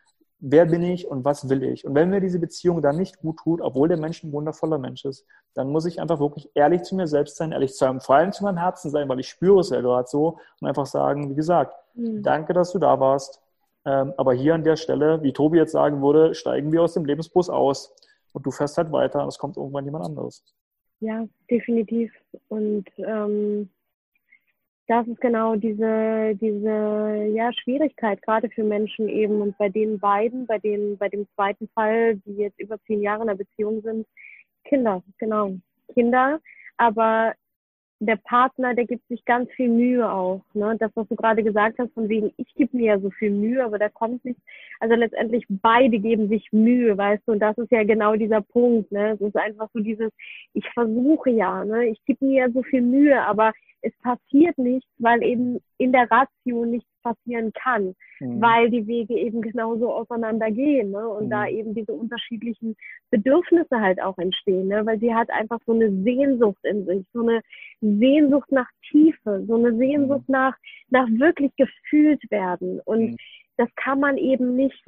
wer 0.40 0.66
bin 0.66 0.82
ich 0.82 1.08
und 1.08 1.24
was 1.24 1.48
will 1.48 1.62
ich? 1.62 1.84
Und 1.84 1.94
wenn 1.94 2.10
mir 2.10 2.20
diese 2.20 2.38
Beziehung 2.38 2.80
dann 2.80 2.96
nicht 2.96 3.20
gut 3.20 3.38
tut, 3.38 3.60
obwohl 3.60 3.88
der 3.88 3.98
Mensch 3.98 4.22
ein 4.22 4.32
wundervoller 4.32 4.78
Mensch 4.78 5.04
ist, 5.04 5.26
dann 5.54 5.70
muss 5.70 5.84
ich 5.84 6.00
einfach 6.00 6.20
wirklich 6.20 6.50
ehrlich 6.54 6.82
zu 6.82 6.94
mir 6.94 7.06
selbst 7.06 7.36
sein, 7.36 7.52
ehrlich 7.52 7.74
zu 7.74 7.84
einem, 7.84 8.00
vor 8.00 8.16
allem 8.16 8.32
zu 8.32 8.44
meinem 8.44 8.58
Herzen 8.58 8.90
sein, 8.90 9.08
weil 9.08 9.20
ich 9.20 9.28
spüre 9.28 9.60
es 9.60 9.70
ja 9.70 9.80
gerade 9.80 10.08
so 10.08 10.38
und 10.60 10.68
einfach 10.68 10.86
sagen, 10.86 11.30
wie 11.30 11.34
gesagt, 11.34 11.74
mhm. 11.94 12.22
danke, 12.22 12.52
dass 12.52 12.72
du 12.72 12.78
da 12.78 12.98
warst. 13.00 13.40
Ähm, 13.88 14.12
aber 14.18 14.34
hier 14.34 14.54
an 14.54 14.64
der 14.64 14.76
Stelle, 14.76 15.22
wie 15.22 15.32
Tobi 15.32 15.56
jetzt 15.56 15.72
sagen 15.72 16.02
würde, 16.02 16.34
steigen 16.34 16.70
wir 16.72 16.82
aus 16.82 16.92
dem 16.92 17.06
Lebensbus 17.06 17.48
aus 17.48 17.96
und 18.32 18.44
du 18.44 18.50
fährst 18.50 18.76
halt 18.76 18.92
weiter 18.92 19.22
und 19.22 19.28
es 19.28 19.38
kommt 19.38 19.56
irgendwann 19.56 19.86
jemand 19.86 20.04
anderes. 20.04 20.44
Ja, 21.00 21.24
definitiv. 21.50 22.12
Und 22.48 22.84
ähm, 22.98 23.70
das 24.88 25.06
ist 25.06 25.20
genau 25.22 25.56
diese, 25.56 26.34
diese 26.34 27.30
ja, 27.32 27.50
Schwierigkeit, 27.54 28.20
gerade 28.20 28.50
für 28.50 28.62
Menschen 28.62 29.08
eben. 29.08 29.40
Und 29.40 29.56
bei 29.56 29.70
den 29.70 29.98
beiden, 29.98 30.46
bei, 30.46 30.58
den, 30.58 30.98
bei 30.98 31.08
dem 31.08 31.26
zweiten 31.34 31.68
Fall, 31.68 32.16
die 32.16 32.36
jetzt 32.36 32.60
über 32.60 32.78
zehn 32.86 33.00
Jahre 33.00 33.22
in 33.22 33.30
einer 33.30 33.38
Beziehung 33.38 33.80
sind, 33.80 34.06
Kinder, 34.64 35.02
genau. 35.16 35.54
Kinder, 35.94 36.40
aber 36.76 37.32
der 38.00 38.16
Partner, 38.16 38.74
der 38.74 38.86
gibt 38.86 39.06
sich 39.08 39.24
ganz 39.24 39.50
viel 39.52 39.68
Mühe 39.68 40.10
auch. 40.10 40.42
Ne? 40.54 40.76
Das, 40.78 40.90
was 40.94 41.08
du 41.08 41.16
gerade 41.16 41.42
gesagt 41.42 41.78
hast, 41.78 41.92
von 41.94 42.08
wegen, 42.08 42.32
ich 42.36 42.54
gebe 42.54 42.76
mir 42.76 42.86
ja 42.86 43.00
so 43.00 43.10
viel 43.10 43.30
Mühe, 43.30 43.64
aber 43.64 43.78
da 43.78 43.88
kommt 43.88 44.24
nichts. 44.24 44.40
Also 44.78 44.94
letztendlich 44.94 45.44
beide 45.48 45.98
geben 45.98 46.28
sich 46.28 46.52
Mühe, 46.52 46.96
weißt 46.96 47.22
du, 47.26 47.32
und 47.32 47.40
das 47.40 47.58
ist 47.58 47.72
ja 47.72 47.82
genau 47.82 48.14
dieser 48.14 48.40
Punkt. 48.40 48.92
Ne? 48.92 49.12
Es 49.12 49.20
ist 49.20 49.36
einfach 49.36 49.68
so 49.74 49.80
dieses, 49.80 50.12
ich 50.54 50.68
versuche 50.70 51.30
ja, 51.30 51.64
ne? 51.64 51.86
ich 51.86 52.04
gebe 52.04 52.24
mir 52.24 52.46
ja 52.46 52.50
so 52.50 52.62
viel 52.62 52.82
Mühe, 52.82 53.20
aber 53.20 53.52
es 53.82 53.92
passiert 53.98 54.58
nichts, 54.58 54.88
weil 54.98 55.22
eben 55.22 55.58
in 55.78 55.92
der 55.92 56.10
Ratio 56.10 56.64
nichts 56.64 56.88
passieren 57.02 57.52
kann, 57.52 57.94
mhm. 58.20 58.40
weil 58.40 58.70
die 58.70 58.86
Wege 58.86 59.14
eben 59.14 59.40
genauso 59.40 59.92
auseinandergehen 59.92 60.90
ne? 60.90 61.08
und 61.08 61.26
mhm. 61.26 61.30
da 61.30 61.46
eben 61.46 61.74
diese 61.74 61.92
unterschiedlichen 61.92 62.76
Bedürfnisse 63.10 63.80
halt 63.80 64.02
auch 64.02 64.18
entstehen, 64.18 64.68
ne? 64.68 64.84
weil 64.84 64.98
sie 64.98 65.14
hat 65.14 65.30
einfach 65.30 65.60
so 65.66 65.72
eine 65.72 65.90
Sehnsucht 66.02 66.64
in 66.64 66.86
sich, 66.86 67.04
so 67.12 67.22
eine 67.22 67.40
Sehnsucht 67.80 68.50
nach 68.50 68.68
Tiefe, 68.90 69.44
so 69.46 69.54
eine 69.54 69.76
Sehnsucht 69.76 70.28
mhm. 70.28 70.32
nach, 70.32 70.56
nach 70.90 71.08
wirklich 71.10 71.54
gefühlt 71.56 72.22
werden 72.30 72.80
und 72.84 73.12
mhm 73.12 73.16
das 73.58 73.68
kann 73.74 73.98
man 73.98 74.16
eben 74.16 74.54
nicht 74.54 74.80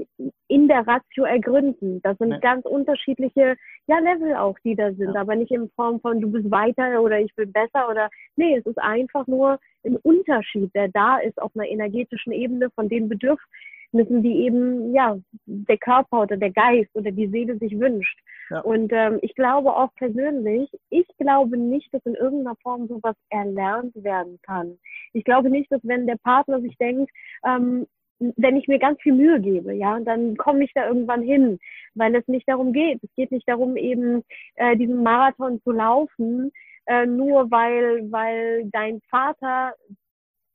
in 0.46 0.68
der 0.68 0.86
Ratio 0.86 1.24
ergründen. 1.24 2.00
Das 2.02 2.16
sind 2.18 2.28
nee. 2.28 2.38
ganz 2.40 2.64
unterschiedliche 2.64 3.56
ja, 3.88 3.98
Level 3.98 4.36
auch, 4.36 4.56
die 4.64 4.76
da 4.76 4.92
sind, 4.92 5.14
ja. 5.14 5.20
aber 5.20 5.34
nicht 5.34 5.50
in 5.50 5.68
Form 5.70 6.00
von 6.00 6.20
du 6.20 6.30
bist 6.30 6.48
weiter 6.52 7.02
oder 7.02 7.18
ich 7.18 7.34
bin 7.34 7.52
besser 7.52 7.90
oder 7.90 8.08
nee, 8.36 8.56
es 8.56 8.64
ist 8.64 8.78
einfach 8.78 9.26
nur 9.26 9.58
ein 9.84 9.96
Unterschied, 9.96 10.72
der 10.74 10.88
da 10.88 11.18
ist 11.18 11.42
auf 11.42 11.50
einer 11.56 11.66
energetischen 11.66 12.32
Ebene 12.32 12.70
von 12.70 12.88
den 12.88 13.08
Bedürfnissen, 13.08 14.22
die 14.22 14.44
eben 14.44 14.94
ja 14.94 15.18
der 15.46 15.78
Körper 15.78 16.22
oder 16.22 16.36
der 16.36 16.52
Geist 16.52 16.94
oder 16.94 17.10
die 17.10 17.26
Seele 17.26 17.58
sich 17.58 17.76
wünscht. 17.78 18.20
Ja. 18.50 18.60
Und 18.60 18.92
ähm, 18.92 19.18
ich 19.22 19.34
glaube 19.34 19.74
auch 19.74 19.92
persönlich, 19.96 20.70
ich 20.90 21.06
glaube 21.18 21.56
nicht, 21.56 21.92
dass 21.92 22.06
in 22.06 22.14
irgendeiner 22.14 22.56
Form 22.62 22.86
sowas 22.86 23.16
erlernt 23.30 23.94
werden 23.96 24.38
kann. 24.42 24.78
Ich 25.12 25.24
glaube 25.24 25.50
nicht, 25.50 25.72
dass 25.72 25.80
wenn 25.82 26.06
der 26.06 26.18
Partner 26.22 26.60
sich 26.60 26.76
denkt, 26.78 27.10
ähm, 27.44 27.86
wenn 28.20 28.56
ich 28.56 28.68
mir 28.68 28.78
ganz 28.78 29.00
viel 29.00 29.14
Mühe 29.14 29.40
gebe, 29.40 29.72
ja, 29.74 29.98
dann 30.00 30.36
komme 30.36 30.64
ich 30.64 30.72
da 30.74 30.86
irgendwann 30.86 31.22
hin, 31.22 31.58
weil 31.94 32.14
es 32.14 32.26
nicht 32.28 32.48
darum 32.48 32.72
geht. 32.72 33.02
Es 33.02 33.10
geht 33.16 33.32
nicht 33.32 33.48
darum, 33.48 33.76
eben 33.76 34.22
äh, 34.56 34.76
diesen 34.76 35.02
Marathon 35.02 35.60
zu 35.62 35.72
laufen, 35.72 36.52
äh, 36.86 37.06
nur 37.06 37.50
weil, 37.50 38.10
weil 38.12 38.68
dein 38.70 39.00
Vater 39.08 39.74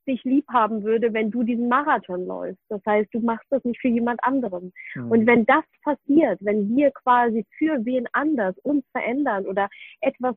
dich 0.07 0.23
lieb 0.23 0.45
haben 0.49 0.83
würde, 0.83 1.13
wenn 1.13 1.31
du 1.31 1.43
diesen 1.43 1.67
Marathon 1.67 2.25
läufst. 2.25 2.61
Das 2.69 2.81
heißt, 2.85 3.13
du 3.13 3.19
machst 3.19 3.45
das 3.49 3.63
nicht 3.63 3.79
für 3.79 3.87
jemand 3.87 4.23
anderen. 4.23 4.73
Mhm. 4.95 5.11
Und 5.11 5.27
wenn 5.27 5.45
das 5.45 5.63
passiert, 5.83 6.39
wenn 6.41 6.75
wir 6.75 6.91
quasi 6.91 7.45
für 7.57 7.83
wen 7.85 8.07
anders 8.13 8.55
uns 8.63 8.85
verändern 8.91 9.45
oder 9.45 9.69
etwas 10.01 10.35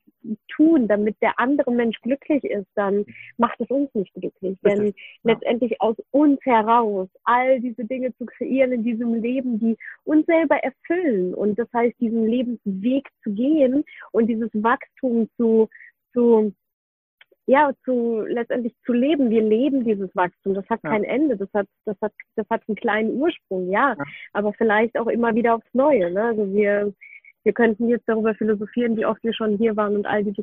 tun, 0.48 0.88
damit 0.88 1.16
der 1.22 1.38
andere 1.38 1.70
Mensch 1.72 2.00
glücklich 2.02 2.44
ist, 2.44 2.68
dann 2.74 3.04
macht 3.36 3.60
es 3.60 3.68
uns 3.70 3.92
nicht 3.94 4.12
glücklich. 4.14 4.58
Denn 4.64 4.86
ja. 4.86 4.92
letztendlich 5.22 5.80
aus 5.80 5.96
uns 6.10 6.38
heraus 6.44 7.08
all 7.24 7.60
diese 7.60 7.84
Dinge 7.84 8.14
zu 8.16 8.26
kreieren 8.26 8.72
in 8.72 8.84
diesem 8.84 9.14
Leben, 9.14 9.58
die 9.58 9.76
uns 10.04 10.26
selber 10.26 10.56
erfüllen. 10.56 11.34
Und 11.34 11.58
das 11.58 11.68
heißt, 11.72 11.98
diesen 12.00 12.26
Lebensweg 12.26 13.08
zu 13.22 13.32
gehen 13.32 13.84
und 14.12 14.26
dieses 14.26 14.50
Wachstum 14.54 15.28
zu, 15.36 15.68
zu 16.12 16.52
ja, 17.48 17.72
zu 17.84 18.20
letztendlich 18.26 18.74
zu 18.84 18.92
leben. 18.92 19.30
Wir 19.30 19.40
leben 19.40 19.82
dieses 19.82 20.14
Wachstum. 20.14 20.52
Das 20.52 20.68
hat 20.68 20.80
ja. 20.84 20.90
kein 20.90 21.02
Ende. 21.02 21.34
Das 21.34 21.48
hat, 21.54 21.66
das 21.86 21.96
hat, 22.02 22.12
das 22.36 22.46
hat 22.50 22.60
einen 22.68 22.76
kleinen 22.76 23.18
Ursprung, 23.18 23.70
ja. 23.70 23.94
ja. 23.98 24.04
Aber 24.34 24.52
vielleicht 24.52 24.98
auch 24.98 25.06
immer 25.06 25.34
wieder 25.34 25.54
aufs 25.54 25.72
Neue. 25.72 26.10
Ne? 26.10 26.22
Also 26.24 26.52
wir, 26.52 26.92
wir 27.44 27.52
könnten 27.54 27.88
jetzt 27.88 28.06
darüber 28.06 28.34
philosophieren, 28.34 28.98
wie 28.98 29.06
oft 29.06 29.24
wir 29.24 29.32
schon 29.32 29.56
hier 29.56 29.74
waren 29.76 29.96
und 29.96 30.06
all 30.06 30.24
die 30.24 30.34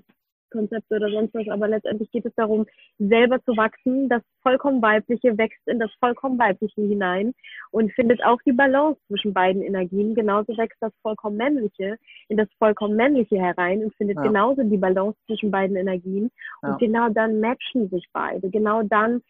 Konzepte 0.52 0.96
oder 0.96 1.10
sonst 1.10 1.34
was, 1.34 1.48
aber 1.50 1.68
letztendlich 1.68 2.10
geht 2.12 2.26
es 2.26 2.34
darum, 2.36 2.66
selber 3.00 3.44
zu 3.44 3.56
wachsen. 3.58 4.10
Das 4.10 4.22
vollkommen 4.42 4.82
Weibliche 4.82 5.38
wächst 5.38 5.68
in 5.68 5.80
das 5.80 5.92
vollkommen 6.00 6.40
Weibliche 6.40 6.82
hinein 6.82 7.34
und 7.72 7.92
findet 7.94 8.24
auch 8.24 8.40
die 8.46 8.54
Balance 8.54 9.00
zwischen 9.08 9.34
beiden 9.34 9.62
Energien. 9.62 10.16
Genauso 10.16 10.58
wächst 10.58 10.78
das 10.82 10.94
vollkommen 11.02 11.38
Männliche 11.38 11.98
in 12.30 12.38
das 12.38 12.48
vollkommen 12.58 12.96
Männliche 12.96 13.38
herein 13.38 13.84
und 13.84 13.96
findet 13.96 14.18
ja. 14.18 14.24
genauso 14.24 14.64
die 14.64 14.78
Balance 14.78 15.18
zwischen 15.26 15.52
beiden 15.52 15.76
Energien. 15.76 16.32
Und 16.62 16.70
ja. 16.70 16.78
genau 16.78 17.10
dann 17.10 17.40
matchen 17.40 17.90
sich 17.90 18.08
beide. 18.14 18.50
Genau 18.50 18.84
dann 18.84 19.22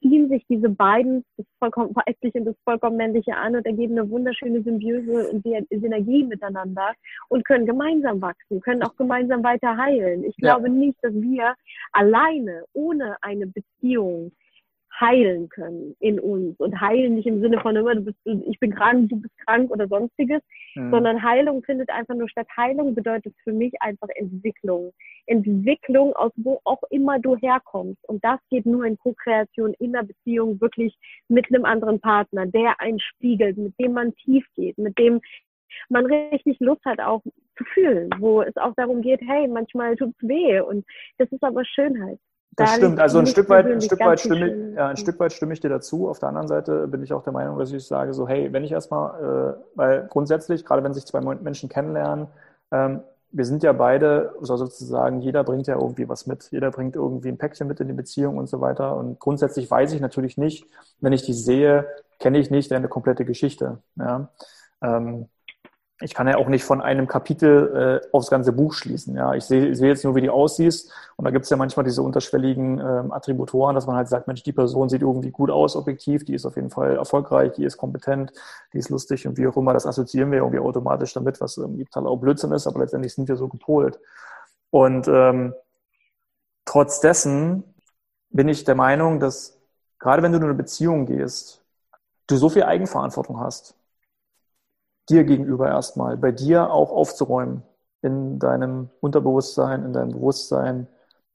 ziehen 0.00 0.28
sich 0.28 0.44
diese 0.48 0.68
beiden, 0.68 1.24
das 1.36 1.46
vollkommen 1.58 1.94
weibliche 1.94 2.38
und 2.38 2.46
das 2.46 2.56
vollkommen 2.64 2.96
männliche 2.96 3.36
an 3.36 3.56
und 3.56 3.66
ergeben 3.66 3.98
eine 3.98 4.10
wunderschöne 4.10 4.62
Symbiose 4.62 5.30
und 5.30 5.44
Synergie 5.70 6.24
miteinander 6.24 6.92
und 7.28 7.44
können 7.44 7.66
gemeinsam 7.66 8.20
wachsen, 8.20 8.60
können 8.60 8.82
auch 8.82 8.96
gemeinsam 8.96 9.42
weiter 9.42 9.76
heilen. 9.76 10.24
Ich 10.24 10.36
glaube 10.36 10.68
ja. 10.68 10.74
nicht, 10.74 10.98
dass 11.02 11.14
wir 11.14 11.54
alleine, 11.92 12.64
ohne 12.72 13.16
eine 13.22 13.46
Beziehung, 13.46 14.32
heilen 15.00 15.48
können 15.48 15.96
in 16.00 16.20
uns 16.20 16.58
und 16.58 16.80
heilen 16.80 17.14
nicht 17.14 17.26
im 17.26 17.40
Sinne 17.40 17.60
von 17.60 17.74
immer 17.74 17.94
du 17.94 18.02
bist 18.02 18.18
ich 18.24 18.58
bin 18.60 18.74
krank 18.74 19.08
du 19.08 19.16
bist 19.16 19.34
krank 19.46 19.70
oder 19.70 19.88
sonstiges 19.88 20.42
sondern 20.74 21.22
Heilung 21.22 21.62
findet 21.62 21.90
einfach 21.90 22.14
nur 22.14 22.28
statt. 22.28 22.46
Heilung 22.56 22.94
bedeutet 22.94 23.34
für 23.44 23.52
mich 23.52 23.72
einfach 23.80 24.08
Entwicklung. 24.14 24.92
Entwicklung 25.26 26.14
aus 26.14 26.32
wo 26.36 26.60
auch 26.64 26.82
immer 26.90 27.18
du 27.18 27.36
herkommst. 27.36 28.06
Und 28.08 28.24
das 28.24 28.40
geht 28.50 28.66
nur 28.66 28.84
in 28.84 28.98
Co-Kreation 28.98 29.74
in 29.78 29.92
der 29.92 30.02
Beziehung 30.02 30.60
wirklich 30.60 30.96
mit 31.28 31.46
einem 31.48 31.64
anderen 31.64 32.00
Partner 32.00 32.46
der 32.46 32.80
einen 32.80 33.00
spiegelt 33.00 33.56
mit 33.56 33.78
dem 33.78 33.92
man 33.92 34.14
tief 34.16 34.46
geht 34.56 34.76
mit 34.78 34.98
dem 34.98 35.20
man 35.88 36.06
richtig 36.06 36.58
Lust 36.60 36.84
hat 36.84 37.00
auch 37.00 37.22
zu 37.56 37.64
fühlen, 37.64 38.10
wo 38.18 38.42
es 38.42 38.56
auch 38.56 38.74
darum 38.74 39.02
geht, 39.02 39.20
hey, 39.20 39.46
manchmal 39.46 39.96
tut's 39.96 40.20
weh. 40.20 40.60
Und 40.60 40.84
das 41.18 41.30
ist 41.30 41.42
aber 41.42 41.64
Schönheit. 41.64 42.18
Das 42.56 42.74
stimmt. 42.74 43.00
Also 43.00 43.18
ein 43.18 43.26
Stück 43.26 43.48
weit, 43.48 43.66
ein 43.66 43.80
Stück 43.80 44.00
weit 44.00 44.20
stimme 44.20 44.48
ich, 44.48 44.76
ja, 44.76 44.88
ein 44.88 44.96
Stück 44.96 45.18
weit 45.20 45.32
stimme 45.32 45.52
ich 45.52 45.60
dir 45.60 45.68
dazu. 45.68 46.08
Auf 46.08 46.18
der 46.18 46.28
anderen 46.28 46.48
Seite 46.48 46.88
bin 46.88 47.02
ich 47.02 47.12
auch 47.12 47.22
der 47.22 47.32
Meinung, 47.32 47.58
dass 47.58 47.72
ich 47.72 47.86
sage 47.86 48.12
so, 48.12 48.26
hey, 48.28 48.52
wenn 48.52 48.64
ich 48.64 48.72
erstmal, 48.72 49.56
äh, 49.56 49.62
weil 49.76 50.06
grundsätzlich, 50.08 50.64
gerade 50.64 50.82
wenn 50.82 50.92
sich 50.92 51.06
zwei 51.06 51.20
Menschen 51.20 51.68
kennenlernen, 51.68 52.26
ähm, 52.72 53.00
wir 53.32 53.44
sind 53.44 53.62
ja 53.62 53.72
beide, 53.72 54.34
also 54.40 54.56
sozusagen, 54.56 55.20
jeder 55.20 55.44
bringt 55.44 55.68
ja 55.68 55.74
irgendwie 55.74 56.08
was 56.08 56.26
mit. 56.26 56.48
Jeder 56.50 56.70
bringt 56.70 56.96
irgendwie 56.96 57.28
ein 57.28 57.38
Päckchen 57.38 57.68
mit 57.68 57.78
in 57.80 57.86
die 57.86 57.94
Beziehung 57.94 58.36
und 58.38 58.48
so 58.48 58.60
weiter. 58.60 58.96
Und 58.96 59.20
grundsätzlich 59.20 59.70
weiß 59.70 59.92
ich 59.92 60.00
natürlich 60.00 60.36
nicht, 60.36 60.66
wenn 61.00 61.12
ich 61.12 61.22
die 61.22 61.32
sehe, 61.32 61.86
kenne 62.18 62.38
ich 62.38 62.50
nicht 62.50 62.70
deine 62.72 62.88
komplette 62.88 63.24
Geschichte. 63.24 63.78
Ja. 63.96 64.28
Ähm, 64.82 65.28
ich 66.02 66.14
kann 66.14 66.26
ja 66.26 66.38
auch 66.38 66.48
nicht 66.48 66.64
von 66.64 66.80
einem 66.80 67.06
Kapitel 67.06 68.00
äh, 68.02 68.08
aufs 68.12 68.30
ganze 68.30 68.52
Buch 68.52 68.72
schließen. 68.72 69.14
Ja, 69.16 69.34
ich 69.34 69.44
sehe 69.44 69.74
seh 69.74 69.86
jetzt 69.86 70.02
nur, 70.02 70.14
wie 70.14 70.22
die 70.22 70.30
aussieht. 70.30 70.86
Und 71.16 71.26
da 71.26 71.30
gibt 71.30 71.44
es 71.44 71.50
ja 71.50 71.58
manchmal 71.58 71.84
diese 71.84 72.02
unterschwelligen 72.02 72.78
ähm, 72.78 73.12
Attributoren, 73.12 73.74
dass 73.74 73.86
man 73.86 73.96
halt 73.96 74.08
sagt, 74.08 74.26
Mensch, 74.26 74.42
die 74.42 74.52
Person 74.52 74.88
sieht 74.88 75.02
irgendwie 75.02 75.30
gut 75.30 75.50
aus, 75.50 75.76
objektiv, 75.76 76.24
die 76.24 76.34
ist 76.34 76.46
auf 76.46 76.56
jeden 76.56 76.70
Fall 76.70 76.96
erfolgreich, 76.96 77.52
die 77.52 77.64
ist 77.64 77.76
kompetent, 77.76 78.32
die 78.72 78.78
ist 78.78 78.88
lustig 78.88 79.26
und 79.26 79.36
wie 79.36 79.46
auch 79.46 79.56
immer. 79.56 79.74
Das 79.74 79.86
assoziieren 79.86 80.30
wir 80.30 80.38
irgendwie 80.38 80.60
automatisch 80.60 81.12
damit, 81.12 81.40
was 81.40 81.58
irgendwie 81.58 81.84
total 81.84 82.06
auch 82.06 82.16
Blödsinn 82.16 82.52
ist, 82.52 82.66
aber 82.66 82.80
letztendlich 82.80 83.14
sind 83.14 83.28
wir 83.28 83.36
so 83.36 83.48
gepolt. 83.48 84.00
Und 84.70 85.06
ähm, 85.06 85.54
trotz 86.64 87.00
dessen 87.00 87.64
bin 88.30 88.48
ich 88.48 88.64
der 88.64 88.74
Meinung, 88.74 89.20
dass 89.20 89.58
gerade 89.98 90.22
wenn 90.22 90.32
du 90.32 90.38
in 90.38 90.44
eine 90.44 90.54
Beziehung 90.54 91.04
gehst, 91.04 91.62
du 92.26 92.36
so 92.36 92.48
viel 92.48 92.62
Eigenverantwortung 92.62 93.38
hast 93.38 93.74
dir 95.08 95.24
gegenüber 95.24 95.68
erstmal, 95.68 96.16
bei 96.16 96.32
dir 96.32 96.70
auch 96.72 96.90
aufzuräumen, 96.90 97.62
in 98.02 98.38
deinem 98.38 98.90
Unterbewusstsein, 99.00 99.84
in 99.84 99.92
deinem 99.92 100.12
Bewusstsein, 100.12 100.86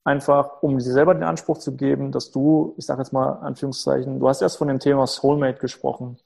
einfach 0.03 0.61
um 0.61 0.77
dir 0.77 0.83
selber 0.83 1.13
den 1.13 1.23
Anspruch 1.23 1.57
zu 1.57 1.75
geben, 1.75 2.11
dass 2.11 2.31
du, 2.31 2.73
ich 2.77 2.85
sage 2.85 3.01
jetzt 3.01 3.13
mal 3.13 3.33
Anführungszeichen, 3.41 4.19
du 4.19 4.27
hast 4.27 4.41
erst 4.41 4.57
von 4.57 4.67
dem 4.67 4.79
Thema 4.79 5.07
Soulmate 5.07 5.59
gesprochen. 5.59 6.17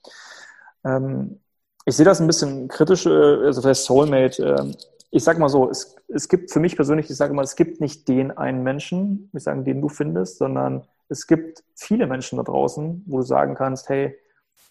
Ähm, 0.86 1.40
ich 1.86 1.96
sehe 1.96 2.06
das 2.06 2.22
ein 2.22 2.28
bisschen 2.28 2.68
kritisch, 2.68 3.06
äh, 3.06 3.10
also 3.10 3.62
für 3.62 3.74
Soulmate. 3.74 4.44
Äh, 4.44 4.74
ich 5.12 5.24
sage 5.24 5.40
mal 5.40 5.50
so, 5.50 5.70
es, 5.70 5.96
es 6.08 6.30
gibt 6.30 6.52
für 6.52 6.60
mich 6.60 6.76
persönlich, 6.76 7.10
ich 7.10 7.18
sage 7.18 7.34
mal, 7.34 7.44
es 7.44 7.56
gibt 7.56 7.82
nicht 7.82 8.08
den 8.08 8.38
einen 8.38 8.64
Menschen, 8.64 9.30
ich 9.34 9.44
sage, 9.44 9.64
den 9.64 9.82
du 9.82 9.90
findest, 9.90 10.38
sondern 10.38 10.84
es 11.08 11.26
gibt 11.26 11.64
viele 11.76 12.06
Menschen 12.06 12.38
da 12.38 12.44
draußen, 12.44 13.04
wo 13.08 13.18
du 13.18 13.24
sagen 13.24 13.56
kannst, 13.56 13.90
hey, 13.90 14.16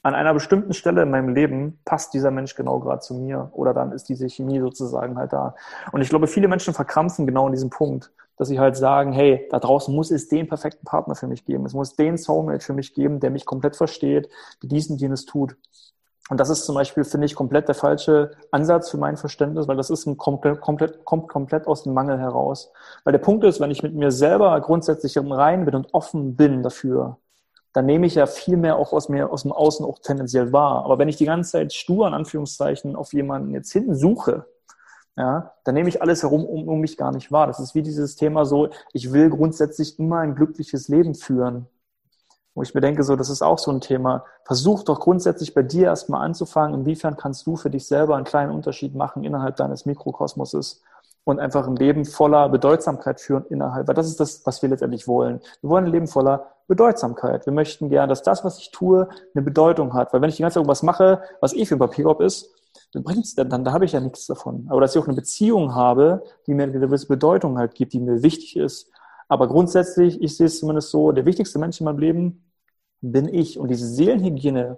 an 0.02 0.14
einer 0.14 0.32
bestimmten 0.32 0.72
Stelle 0.72 1.02
in 1.02 1.10
meinem 1.10 1.34
Leben 1.34 1.80
passt 1.84 2.14
dieser 2.14 2.30
Mensch 2.30 2.54
genau 2.54 2.78
gerade 2.78 3.00
zu 3.00 3.14
mir 3.14 3.50
oder 3.52 3.74
dann 3.74 3.92
ist 3.92 4.08
diese 4.08 4.28
Chemie 4.28 4.60
sozusagen 4.60 5.18
halt 5.18 5.32
da. 5.32 5.54
Und 5.92 6.00
ich 6.00 6.08
glaube, 6.08 6.28
viele 6.28 6.48
Menschen 6.48 6.72
verkrampfen 6.72 7.26
genau 7.26 7.46
in 7.46 7.52
diesem 7.52 7.70
Punkt, 7.70 8.12
dass 8.36 8.48
sie 8.48 8.60
halt 8.60 8.76
sagen, 8.76 9.12
hey, 9.12 9.46
da 9.50 9.58
draußen 9.58 9.94
muss 9.94 10.10
es 10.10 10.28
den 10.28 10.48
perfekten 10.48 10.84
Partner 10.84 11.16
für 11.16 11.26
mich 11.26 11.44
geben. 11.44 11.66
Es 11.66 11.74
muss 11.74 11.96
den 11.96 12.16
Soulmate 12.16 12.64
für 12.64 12.72
mich 12.72 12.94
geben, 12.94 13.18
der 13.18 13.30
mich 13.30 13.44
komplett 13.44 13.76
versteht, 13.76 14.28
der 14.62 14.68
dies 14.68 14.88
und 14.88 15.00
jenes 15.00 15.26
tut. 15.26 15.56
Und 16.28 16.38
das 16.38 16.50
ist 16.50 16.64
zum 16.64 16.74
Beispiel, 16.74 17.04
finde 17.04 17.26
ich, 17.26 17.34
komplett 17.34 17.68
der 17.68 17.74
falsche 17.74 18.32
Ansatz 18.50 18.90
für 18.90 18.98
mein 18.98 19.16
Verständnis, 19.16 19.66
weil 19.66 19.76
das 19.76 19.90
ist 19.90 20.06
ein 20.06 20.18
komplett, 20.18 20.60
komplett, 20.60 21.04
kommt 21.04 21.28
komplett 21.28 21.66
aus 21.66 21.82
dem 21.82 21.94
Mangel 21.94 22.18
heraus. 22.18 22.70
Weil 23.04 23.12
der 23.12 23.18
Punkt 23.18 23.44
ist, 23.44 23.60
wenn 23.60 23.70
ich 23.70 23.82
mit 23.82 23.94
mir 23.94 24.10
selber 24.10 24.60
grundsätzlich 24.60 25.16
im 25.16 25.32
Rein 25.32 25.64
bin 25.64 25.74
und 25.74 25.92
offen 25.94 26.36
bin 26.36 26.62
dafür, 26.62 27.16
dann 27.78 27.86
nehme 27.86 28.06
ich 28.06 28.16
ja 28.16 28.26
viel 28.26 28.56
mehr 28.56 28.74
auch 28.74 28.92
aus 28.92 29.08
mir, 29.08 29.30
aus 29.30 29.42
dem 29.42 29.52
Außen 29.52 29.86
auch 29.86 30.00
tendenziell 30.00 30.52
wahr. 30.52 30.84
Aber 30.84 30.98
wenn 30.98 31.06
ich 31.06 31.14
die 31.14 31.26
ganze 31.26 31.52
Zeit 31.52 31.72
stur, 31.72 32.08
in 32.08 32.12
Anführungszeichen, 32.12 32.96
auf 32.96 33.12
jemanden 33.12 33.52
jetzt 33.52 33.70
hinten 33.70 33.94
suche, 33.94 34.46
ja, 35.16 35.52
dann 35.62 35.76
nehme 35.76 35.88
ich 35.88 36.02
alles 36.02 36.24
herum 36.24 36.44
um, 36.44 36.66
um 36.66 36.80
mich 36.80 36.96
gar 36.96 37.12
nicht 37.12 37.30
wahr. 37.30 37.46
Das 37.46 37.60
ist 37.60 37.76
wie 37.76 37.82
dieses 37.82 38.16
Thema 38.16 38.44
so, 38.46 38.70
ich 38.92 39.12
will 39.12 39.30
grundsätzlich 39.30 39.96
immer 40.00 40.18
ein 40.18 40.34
glückliches 40.34 40.88
Leben 40.88 41.14
führen. 41.14 41.68
Wo 42.56 42.62
ich 42.62 42.74
mir 42.74 42.80
denke, 42.80 43.04
so, 43.04 43.14
das 43.14 43.30
ist 43.30 43.42
auch 43.42 43.60
so 43.60 43.70
ein 43.70 43.80
Thema. 43.80 44.24
Versuch 44.42 44.82
doch 44.82 44.98
grundsätzlich 44.98 45.54
bei 45.54 45.62
dir 45.62 45.84
erstmal 45.84 46.26
anzufangen, 46.26 46.80
inwiefern 46.80 47.16
kannst 47.16 47.46
du 47.46 47.54
für 47.54 47.70
dich 47.70 47.86
selber 47.86 48.16
einen 48.16 48.24
kleinen 48.24 48.50
Unterschied 48.50 48.96
machen 48.96 49.22
innerhalb 49.22 49.54
deines 49.54 49.86
Mikrokosmoses 49.86 50.82
und 51.22 51.38
einfach 51.38 51.68
ein 51.68 51.76
Leben 51.76 52.04
voller 52.04 52.48
Bedeutsamkeit 52.48 53.20
führen 53.20 53.44
innerhalb, 53.50 53.86
weil 53.86 53.94
das 53.94 54.08
ist 54.08 54.18
das, 54.18 54.44
was 54.44 54.62
wir 54.62 54.68
letztendlich 54.68 55.06
wollen. 55.06 55.40
Wir 55.60 55.70
wollen 55.70 55.84
ein 55.84 55.92
Leben 55.92 56.08
voller 56.08 56.57
Bedeutsamkeit. 56.68 57.46
Wir 57.46 57.52
möchten 57.52 57.88
gerne, 57.88 58.08
dass 58.08 58.22
das, 58.22 58.44
was 58.44 58.58
ich 58.58 58.70
tue, 58.70 59.08
eine 59.34 59.42
Bedeutung 59.42 59.94
hat. 59.94 60.12
Weil 60.12 60.20
wenn 60.20 60.28
ich 60.28 60.36
die 60.36 60.42
ganze 60.42 60.54
Zeit 60.54 60.60
irgendwas 60.60 60.82
mache, 60.84 61.22
was 61.40 61.54
eh 61.54 61.64
für 61.64 61.74
ein 61.74 61.80
Papierkorb 61.80 62.20
ist, 62.20 62.54
dann 62.92 63.02
bringt's, 63.02 63.34
dann, 63.34 63.48
dann 63.48 63.64
da 63.64 63.72
habe 63.72 63.84
ich 63.84 63.92
ja 63.92 64.00
nichts 64.00 64.26
davon. 64.26 64.66
Aber 64.68 64.80
dass 64.80 64.94
ich 64.94 65.02
auch 65.02 65.06
eine 65.06 65.16
Beziehung 65.16 65.74
habe, 65.74 66.22
die 66.46 66.54
mir 66.54 66.64
eine 66.64 66.78
gewisse 66.78 67.08
Bedeutung 67.08 67.58
halt 67.58 67.74
gibt, 67.74 67.94
die 67.94 68.00
mir 68.00 68.22
wichtig 68.22 68.56
ist. 68.56 68.90
Aber 69.28 69.48
grundsätzlich, 69.48 70.22
ich 70.22 70.36
sehe 70.36 70.46
es 70.46 70.60
zumindest 70.60 70.90
so, 70.90 71.12
der 71.12 71.26
wichtigste 71.26 71.58
Mensch 71.58 71.80
in 71.80 71.84
meinem 71.84 71.98
Leben 71.98 72.52
bin 73.00 73.28
ich. 73.28 73.58
Und 73.58 73.68
diese 73.68 73.86
Seelenhygiene, 73.86 74.76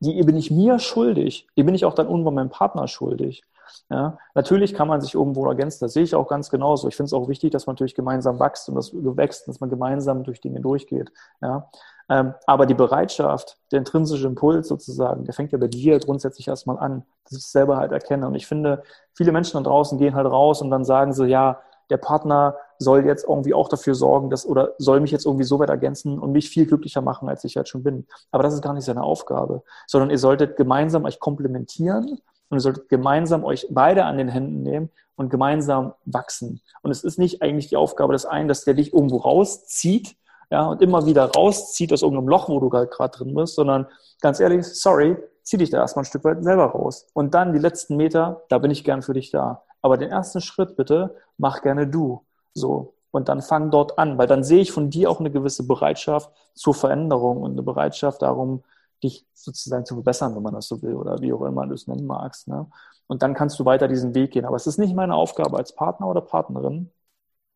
die 0.00 0.22
bin 0.22 0.36
ich 0.36 0.50
mir 0.50 0.78
schuldig. 0.78 1.46
Die 1.56 1.62
bin 1.62 1.74
ich 1.74 1.84
auch 1.84 1.94
dann 1.94 2.08
irgendwann 2.08 2.34
meinem 2.34 2.50
Partner 2.50 2.88
schuldig. 2.88 3.42
Ja, 3.90 4.18
natürlich 4.34 4.74
kann 4.74 4.88
man 4.88 5.00
sich 5.00 5.14
irgendwo 5.14 5.46
ergänzen, 5.46 5.84
das 5.84 5.92
sehe 5.92 6.02
ich 6.02 6.14
auch 6.14 6.28
ganz 6.28 6.50
genauso. 6.50 6.88
Ich 6.88 6.96
finde 6.96 7.06
es 7.06 7.12
auch 7.12 7.28
wichtig, 7.28 7.50
dass 7.50 7.66
man 7.66 7.74
natürlich 7.74 7.94
gemeinsam 7.94 8.40
wächst 8.40 8.68
und 8.68 8.74
das 8.74 8.92
wächst, 8.92 9.48
dass 9.48 9.60
man 9.60 9.70
gemeinsam 9.70 10.24
durch 10.24 10.40
Dinge 10.40 10.60
durchgeht. 10.60 11.12
Ja, 11.40 11.68
ähm, 12.08 12.34
aber 12.46 12.66
die 12.66 12.74
Bereitschaft, 12.74 13.58
der 13.70 13.78
intrinsische 13.78 14.26
Impuls 14.26 14.68
sozusagen, 14.68 15.24
der 15.24 15.34
fängt 15.34 15.52
ja 15.52 15.58
bei 15.58 15.68
dir 15.68 15.98
grundsätzlich 15.98 16.48
erstmal 16.48 16.78
an, 16.78 17.04
dass 17.24 17.38
ich 17.38 17.44
es 17.44 17.52
selber 17.52 17.76
halt 17.76 17.92
erkenne. 17.92 18.26
Und 18.26 18.34
ich 18.34 18.46
finde, 18.46 18.82
viele 19.14 19.32
Menschen 19.32 19.62
da 19.62 19.68
draußen 19.68 19.98
gehen 19.98 20.14
halt 20.14 20.26
raus 20.26 20.60
und 20.60 20.70
dann 20.70 20.84
sagen 20.84 21.12
sie, 21.12 21.26
ja, 21.26 21.60
der 21.90 21.96
Partner 21.98 22.56
soll 22.78 23.06
jetzt 23.06 23.26
irgendwie 23.28 23.54
auch 23.54 23.68
dafür 23.68 23.94
sorgen, 23.94 24.30
dass 24.30 24.46
oder 24.46 24.72
soll 24.78 25.00
mich 25.00 25.10
jetzt 25.10 25.26
irgendwie 25.26 25.44
so 25.44 25.58
weit 25.58 25.70
ergänzen 25.70 26.18
und 26.18 26.32
mich 26.32 26.48
viel 26.48 26.66
glücklicher 26.66 27.00
machen, 27.00 27.28
als 27.28 27.44
ich 27.44 27.54
jetzt 27.54 27.68
schon 27.68 27.82
bin. 27.82 28.06
Aber 28.30 28.42
das 28.42 28.54
ist 28.54 28.62
gar 28.62 28.72
nicht 28.72 28.84
seine 28.84 29.02
Aufgabe, 29.02 29.62
sondern 29.86 30.10
ihr 30.10 30.18
solltet 30.18 30.56
gemeinsam 30.56 31.04
euch 31.04 31.20
komplementieren 31.20 32.18
und 32.52 32.58
ihr 32.58 32.60
solltet 32.60 32.90
gemeinsam 32.90 33.44
euch 33.44 33.66
beide 33.70 34.04
an 34.04 34.18
den 34.18 34.28
Händen 34.28 34.62
nehmen 34.62 34.90
und 35.16 35.30
gemeinsam 35.30 35.94
wachsen. 36.04 36.60
Und 36.82 36.90
es 36.90 37.02
ist 37.02 37.18
nicht 37.18 37.40
eigentlich 37.40 37.68
die 37.68 37.76
Aufgabe 37.76 38.12
des 38.12 38.26
einen, 38.26 38.46
dass 38.46 38.64
der 38.64 38.74
dich 38.74 38.92
irgendwo 38.92 39.16
rauszieht, 39.16 40.16
ja, 40.50 40.66
und 40.66 40.82
immer 40.82 41.06
wieder 41.06 41.30
rauszieht 41.30 41.94
aus 41.94 42.02
irgendeinem 42.02 42.28
Loch, 42.28 42.50
wo 42.50 42.60
du 42.60 42.68
gerade 42.68 43.16
drin 43.16 43.34
bist, 43.34 43.54
sondern 43.54 43.86
ganz 44.20 44.38
ehrlich, 44.38 44.66
sorry, 44.66 45.16
zieh 45.42 45.56
dich 45.56 45.70
da 45.70 45.78
erstmal 45.78 46.02
ein 46.02 46.06
Stück 46.06 46.24
weit 46.24 46.44
selber 46.44 46.66
raus. 46.66 47.06
Und 47.14 47.32
dann 47.32 47.54
die 47.54 47.58
letzten 47.58 47.96
Meter, 47.96 48.42
da 48.50 48.58
bin 48.58 48.70
ich 48.70 48.84
gern 48.84 49.00
für 49.00 49.14
dich 49.14 49.30
da. 49.30 49.62
Aber 49.80 49.96
den 49.96 50.10
ersten 50.10 50.42
Schritt 50.42 50.76
bitte, 50.76 51.16
mach 51.38 51.62
gerne 51.62 51.86
du. 51.86 52.20
So. 52.52 52.92
Und 53.12 53.30
dann 53.30 53.40
fang 53.40 53.70
dort 53.70 53.98
an, 53.98 54.18
weil 54.18 54.26
dann 54.26 54.44
sehe 54.44 54.60
ich 54.60 54.72
von 54.72 54.90
dir 54.90 55.10
auch 55.10 55.20
eine 55.20 55.30
gewisse 55.30 55.66
Bereitschaft 55.66 56.30
zur 56.52 56.74
Veränderung 56.74 57.40
und 57.40 57.52
eine 57.52 57.62
Bereitschaft 57.62 58.20
darum, 58.20 58.62
dich 59.02 59.26
sozusagen 59.34 59.84
zu 59.84 59.94
verbessern, 59.94 60.34
wenn 60.34 60.42
man 60.42 60.54
das 60.54 60.68
so 60.68 60.82
will, 60.82 60.94
oder 60.94 61.20
wie 61.20 61.32
auch 61.32 61.42
immer 61.42 61.66
du 61.66 61.74
es 61.74 61.86
nennen 61.86 62.06
magst. 62.06 62.48
Ne? 62.48 62.66
Und 63.06 63.22
dann 63.22 63.34
kannst 63.34 63.58
du 63.58 63.64
weiter 63.64 63.88
diesen 63.88 64.14
Weg 64.14 64.32
gehen. 64.32 64.44
Aber 64.44 64.56
es 64.56 64.66
ist 64.66 64.78
nicht 64.78 64.94
meine 64.94 65.14
Aufgabe 65.14 65.56
als 65.56 65.74
Partner 65.74 66.08
oder 66.08 66.20
Partnerin, 66.20 66.90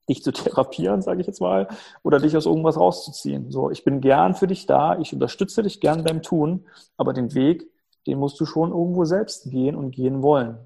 dich 0.09 0.23
zu 0.23 0.33
therapieren, 0.33 1.03
sage 1.03 1.21
ich 1.21 1.27
jetzt 1.27 1.41
mal, 1.41 1.69
oder 2.03 2.21
dich 2.21 2.37
aus 2.37 2.47
irgendwas 2.47 2.79
rauszuziehen. 2.79 3.51
So, 3.51 3.71
ich 3.71 3.85
bin 3.85 4.01
gern 4.01 4.35
für 4.35 4.47
dich 4.47 4.67
da, 4.67 4.99
ich 4.99 5.13
unterstütze 5.13 5.63
dich 5.63 5.81
gern 5.81 6.05
beim 6.05 6.23
Tun, 6.23 6.67
aber 6.97 7.13
den 7.13 7.35
Weg, 7.35 7.71
den 8.07 8.19
musst 8.19 8.39
du 8.41 8.47
schon 8.47 8.71
irgendwo 8.71 9.05
selbst 9.05 9.51
gehen 9.51 9.75
und 9.75 9.91
gehen 9.91 10.23
wollen 10.23 10.59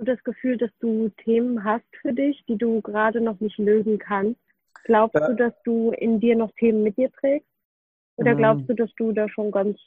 du 0.00 0.04
das 0.04 0.22
Gefühl, 0.24 0.56
dass 0.56 0.70
du 0.80 1.10
Themen 1.22 1.62
hast 1.64 1.84
für 2.00 2.12
dich, 2.12 2.42
die 2.48 2.56
du 2.56 2.80
gerade 2.80 3.20
noch 3.20 3.38
nicht 3.40 3.58
lösen 3.58 3.98
kannst? 3.98 4.40
Glaubst 4.84 5.14
ja. 5.14 5.28
du, 5.28 5.36
dass 5.36 5.52
du 5.64 5.92
in 5.92 6.20
dir 6.20 6.36
noch 6.36 6.50
Themen 6.58 6.82
mit 6.82 6.96
dir 6.96 7.12
trägst? 7.12 7.46
Oder 8.20 8.34
glaubst 8.34 8.68
du, 8.68 8.74
dass 8.74 8.90
du 8.96 9.12
da 9.12 9.28
schon 9.28 9.50
ganz 9.50 9.78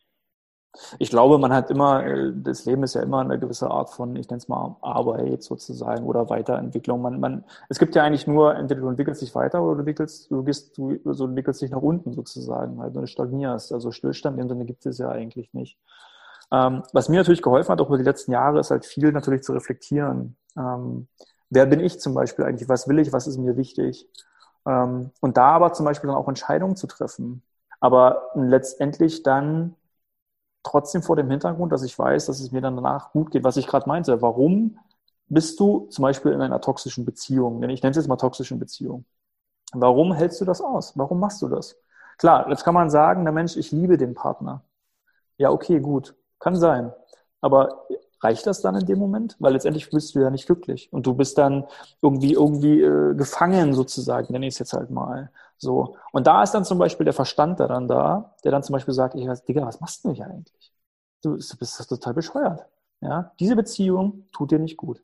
ich 0.98 1.10
glaube, 1.10 1.38
man 1.38 1.54
hat 1.54 1.70
immer, 1.70 2.04
äh, 2.06 2.32
das 2.34 2.66
Leben 2.66 2.84
ist 2.84 2.96
ja 2.96 3.02
immer 3.02 3.20
eine 3.20 3.38
gewisse 3.38 3.70
Art 3.70 3.92
von, 3.92 4.16
ich 4.16 4.28
nenne 4.30 4.40
es 4.40 4.48
mal 4.48 4.76
Arbeit 4.82 5.44
sozusagen 5.44 6.04
oder 6.06 6.30
Weiterentwicklung. 6.30 7.02
Man, 7.02 7.20
man, 7.20 7.44
es 7.70 7.78
gibt 7.78 7.96
ja 7.96 8.04
eigentlich 8.04 8.26
nur, 8.26 8.56
entweder 8.56 8.82
du 8.82 8.90
entwickelst 8.90 9.22
dich 9.22 9.36
weiter 9.36 9.62
oder 9.62 9.76
du 9.76 9.80
entwickelst, 9.82 10.32
du 10.32 10.44
gehst, 10.44 10.78
du, 10.78 11.00
also 11.06 11.26
entwickelst 11.26 11.62
dich 11.62 11.70
nach 11.70 11.82
unten 11.82 12.14
sozusagen, 12.14 12.80
halt, 12.80 12.96
du 12.96 13.06
stagnierst. 13.06 13.72
Also 13.72 13.92
Stillstand 13.92 14.38
in 14.40 14.48
dem 14.48 14.50
Sinne 14.50 14.66
gibt 14.66 14.86
es 14.86 14.98
ja 14.98 15.10
eigentlich 15.10 15.54
nicht. 15.54 15.78
Ähm, 16.52 16.84
was 16.92 17.08
mir 17.08 17.18
natürlich 17.18 17.44
geholfen 17.44 17.72
hat, 17.72 17.82
auch 17.82 17.88
über 17.88 17.98
die 17.98 18.04
letzten 18.04 18.32
Jahre, 18.32 18.60
ist 18.60 18.72
halt 18.72 18.86
viel 18.86 19.12
natürlich 19.12 19.44
zu 19.44 19.54
reflektieren. 19.54 20.38
Ähm, 20.58 21.08
wer 21.52 21.68
bin 21.68 21.82
ich 21.82 22.00
zum 22.00 22.16
Beispiel 22.16 22.46
eigentlich? 22.46 22.68
Was 22.68 22.88
will 22.88 22.98
ich? 22.98 23.14
Was 23.14 23.28
ist 23.28 23.38
mir 23.38 23.58
wichtig? 23.58 24.08
Ähm, 24.66 25.12
und 25.22 25.38
da 25.38 25.52
aber 25.52 25.74
zum 25.74 25.86
Beispiel 25.86 26.08
dann 26.08 26.18
auch 26.18 26.28
Entscheidungen 26.28 26.76
zu 26.76 26.88
treffen. 26.88 27.44
Aber 27.84 28.30
letztendlich 28.36 29.24
dann 29.24 29.76
trotzdem 30.64 31.04
vor 31.04 31.18
dem 31.18 31.30
Hintergrund, 31.30 31.74
dass 31.74 31.84
ich 31.84 32.00
weiß, 32.00 32.28
dass 32.28 32.40
es 32.40 32.54
mir 32.54 32.62
dann 32.62 32.78
danach 32.78 33.12
gut 33.12 33.32
geht, 33.32 33.44
was 33.44 33.58
ich 33.58 33.68
gerade 33.68 33.90
meinte. 33.90 34.22
Warum 34.22 34.80
bist 35.28 35.60
du 35.60 35.88
zum 35.88 36.04
Beispiel 36.04 36.32
in 36.32 36.40
einer 36.40 36.62
toxischen 36.62 37.04
Beziehung? 37.04 37.60
Denn 37.60 37.70
ich 37.70 37.84
nenne 37.84 37.92
es 37.92 37.98
jetzt 37.98 38.08
mal 38.08 38.16
toxischen 38.16 38.58
Beziehung. 38.58 39.04
Warum 39.74 40.14
hältst 40.14 40.40
du 40.40 40.46
das 40.46 40.62
aus? 40.62 40.98
Warum 40.98 41.20
machst 41.20 41.42
du 41.42 41.50
das? 41.50 41.76
Klar, 42.18 42.50
jetzt 42.50 42.64
kann 42.64 42.74
man 42.74 42.90
sagen, 42.90 43.26
der 43.26 43.34
Mensch, 43.34 43.58
ich 43.58 43.74
liebe 43.74 43.98
den 43.98 44.14
Partner. 44.14 44.64
Ja, 45.38 45.52
okay, 45.52 45.82
gut. 45.82 46.16
Kann 46.40 46.56
sein. 46.56 46.94
Aber 47.42 47.86
reicht 48.24 48.48
das 48.48 48.62
dann 48.62 48.76
in 48.76 48.86
dem 48.86 49.00
Moment? 49.00 49.36
Weil 49.40 49.54
letztendlich 49.54 49.90
bist 49.90 50.16
du 50.16 50.20
ja 50.20 50.30
nicht 50.30 50.46
glücklich 50.46 50.92
und 50.92 51.06
du 51.06 51.14
bist 51.14 51.38
dann 51.38 51.66
irgendwie 52.02 52.34
irgendwie 52.34 52.82
äh, 52.82 53.16
gefangen 53.16 53.74
sozusagen, 53.74 54.32
nenne 54.34 54.48
ich 54.48 54.54
es 54.56 54.60
jetzt 54.60 54.74
halt 54.74 54.90
mal. 54.90 55.32
So. 55.58 55.96
Und 56.12 56.28
da 56.28 56.44
ist 56.44 56.52
dann 56.52 56.66
zum 56.66 56.78
Beispiel 56.78 57.06
der 57.06 57.14
Verstand 57.14 57.60
da 57.60 57.68
dann 57.68 57.88
da, 57.88 58.36
der 58.44 58.52
dann 58.52 58.64
zum 58.64 58.74
Beispiel 58.74 58.94
sagt, 58.94 59.16
ich 59.16 59.28
weiß, 59.28 59.46
Digga, 59.46 59.66
was 59.66 59.80
machst 59.80 60.04
du 60.06 60.12
hier 60.12 60.26
eigentlich? 60.26 60.72
Du 61.22 61.38
bist, 61.38 61.90
total 61.90 62.14
bescheuert. 62.14 62.66
Ja? 63.02 63.32
Diese 63.40 63.56
Beziehung 63.56 64.28
tut 64.34 64.52
dir 64.52 64.60
nicht 64.60 64.78
gut. 64.78 65.04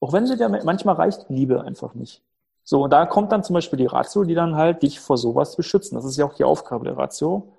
Auch 0.00 0.12
wenn 0.12 0.26
sie 0.26 0.36
dir 0.36 0.48
manchmal 0.48 0.96
reicht 0.96 1.26
Liebe 1.28 1.62
einfach 1.62 1.94
nicht. 1.94 2.22
So, 2.64 2.82
und 2.82 2.90
da 2.92 3.06
kommt 3.06 3.30
dann 3.32 3.44
zum 3.44 3.54
Beispiel 3.54 3.78
die 3.78 3.86
Ratio, 3.86 4.24
die 4.24 4.34
dann 4.34 4.56
halt 4.56 4.82
dich 4.82 4.98
vor 5.00 5.16
sowas 5.16 5.56
beschützen. 5.56 5.94
Das 5.94 6.04
ist 6.04 6.16
ja 6.16 6.26
auch 6.26 6.34
die 6.34 6.44
Aufgabe 6.44 6.84
der 6.84 6.96
Ratio, 6.98 7.52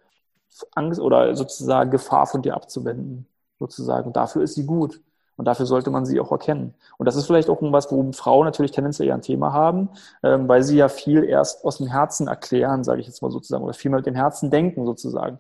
Angst 0.76 1.00
oder 1.00 1.36
sozusagen 1.36 1.92
Gefahr 1.92 2.28
von 2.28 2.42
dir 2.42 2.56
abzuwenden, 2.56 3.28
sozusagen. 3.60 4.08
Und 4.08 4.16
dafür 4.16 4.44
ist 4.44 4.56
sie 4.56 4.66
gut. 4.66 5.02
Und 5.38 5.46
dafür 5.46 5.68
sollte 5.68 5.92
man 5.92 6.04
sie 6.04 6.20
auch 6.20 6.32
erkennen. 6.32 6.74
Und 6.98 7.06
das 7.06 7.16
ist 7.16 7.28
vielleicht 7.28 7.50
auch 7.50 7.60
was, 7.62 7.92
wo 7.92 8.12
Frauen 8.12 8.46
natürlich 8.46 8.72
tendenziell 8.72 9.08
ja 9.08 9.14
ein 9.14 9.22
Thema 9.22 9.54
haben, 9.54 9.90
ähm, 10.24 10.48
weil 10.48 10.64
sie 10.64 10.78
ja 10.78 10.90
viel 10.90 11.24
erst 11.24 11.64
aus 11.64 11.78
dem 11.78 11.88
Herzen 11.88 12.28
erklären, 12.28 12.84
sage 12.84 13.02
ich 13.02 13.08
jetzt 13.08 13.22
mal 13.22 13.30
sozusagen, 13.30 13.64
oder 13.64 13.74
viel 13.74 13.92
mit 13.92 14.08
dem 14.08 14.16
Herzen 14.16 14.50
denken 14.50 14.86
sozusagen. 14.86 15.40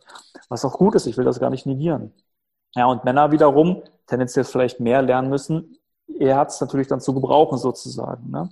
Was 0.49 0.63
auch 0.63 0.77
gut 0.77 0.93
ist, 0.93 1.08
ich 1.08 1.17
will 1.17 1.25
das 1.25 1.39
gar 1.39 1.49
nicht 1.49 1.65
negieren. 1.65 2.13
Ja, 2.75 2.86
und 2.86 3.06
Männer 3.06 3.32
wiederum 3.32 3.82
tendenziell 4.06 4.45
vielleicht 4.45 4.80
mehr 4.80 5.01
lernen 5.01 5.30
müssen, 5.30 5.77
ihr 6.06 6.36
Herz 6.36 6.62
natürlich 6.62 6.88
dann 6.88 7.01
zu 7.01 7.15
gebrauchen 7.15 7.58
sozusagen. 7.58 8.30
Ne? 8.30 8.49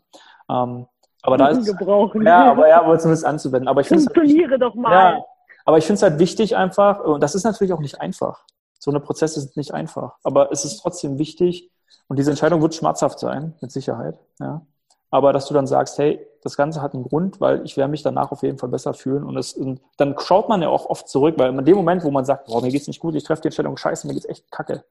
Ähm, 0.50 0.88
aber 1.22 1.38
da 1.38 1.48
ist 1.50 1.66
gebrauchen. 1.66 2.24
ja, 2.26 2.52
aber 2.52 2.68
ja, 2.68 2.82
aber 2.82 2.98
zumindest 2.98 3.26
anzuwenden. 3.26 3.68
Aber 3.68 3.82
ich 3.82 3.88
finde 3.88 4.04
funktioniere 4.04 4.58
doch 4.58 4.74
mal. 4.74 4.92
Ja, 4.92 5.26
aber 5.64 5.78
ich 5.78 5.86
finde 5.86 5.98
es 5.98 6.04
halt 6.04 6.20
wichtig 6.20 6.56
einfach, 6.56 7.04
und 7.04 7.22
das 7.22 7.36
ist 7.36 7.44
natürlich 7.44 7.74
auch 7.74 7.80
nicht 7.80 8.02
einfach. 8.02 8.44
So 8.86 8.92
eine 8.92 9.00
Prozesse 9.00 9.42
sind 9.42 9.58
nicht 9.58 9.74
einfach. 9.74 10.14
Aber 10.22 10.52
es 10.52 10.64
ist 10.64 10.78
trotzdem 10.78 11.18
wichtig, 11.18 11.72
und 12.08 12.20
diese 12.20 12.30
Entscheidung 12.30 12.62
wird 12.62 12.76
schmerzhaft 12.76 13.18
sein, 13.18 13.56
mit 13.60 13.72
Sicherheit. 13.72 14.20
Ja. 14.40 14.64
Aber 15.10 15.34
dass 15.34 15.48
du 15.48 15.56
dann 15.56 15.66
sagst, 15.66 15.98
hey, 15.98 16.24
das 16.44 16.56
Ganze 16.56 16.84
hat 16.84 16.94
einen 16.94 17.02
Grund, 17.02 17.42
weil 17.42 17.66
ich 17.66 17.78
werde 17.78 17.90
mich 17.90 18.04
danach 18.04 18.32
auf 18.32 18.44
jeden 18.44 18.60
Fall 18.60 18.70
besser 18.70 18.94
fühlen. 18.94 19.24
Und, 19.24 19.38
es, 19.38 19.54
und 19.54 19.82
dann 19.98 20.14
schaut 20.20 20.50
man 20.50 20.62
ja 20.62 20.70
auch 20.70 20.86
oft 20.86 21.10
zurück, 21.10 21.34
weil 21.40 21.50
in 21.50 21.66
dem 21.66 21.78
Moment, 21.78 22.04
wo 22.04 22.12
man 22.12 22.26
sagt, 22.26 22.46
boah, 22.46 22.62
mir 22.62 22.70
geht's 22.70 22.86
nicht 22.86 23.00
gut, 23.00 23.16
ich 23.16 23.24
treffe 23.24 23.42
die 23.42 23.48
Entscheidung, 23.48 23.76
scheiße, 23.76 24.06
mir 24.06 24.14
geht's 24.14 24.28
echt 24.28 24.52
kacke. 24.52 24.84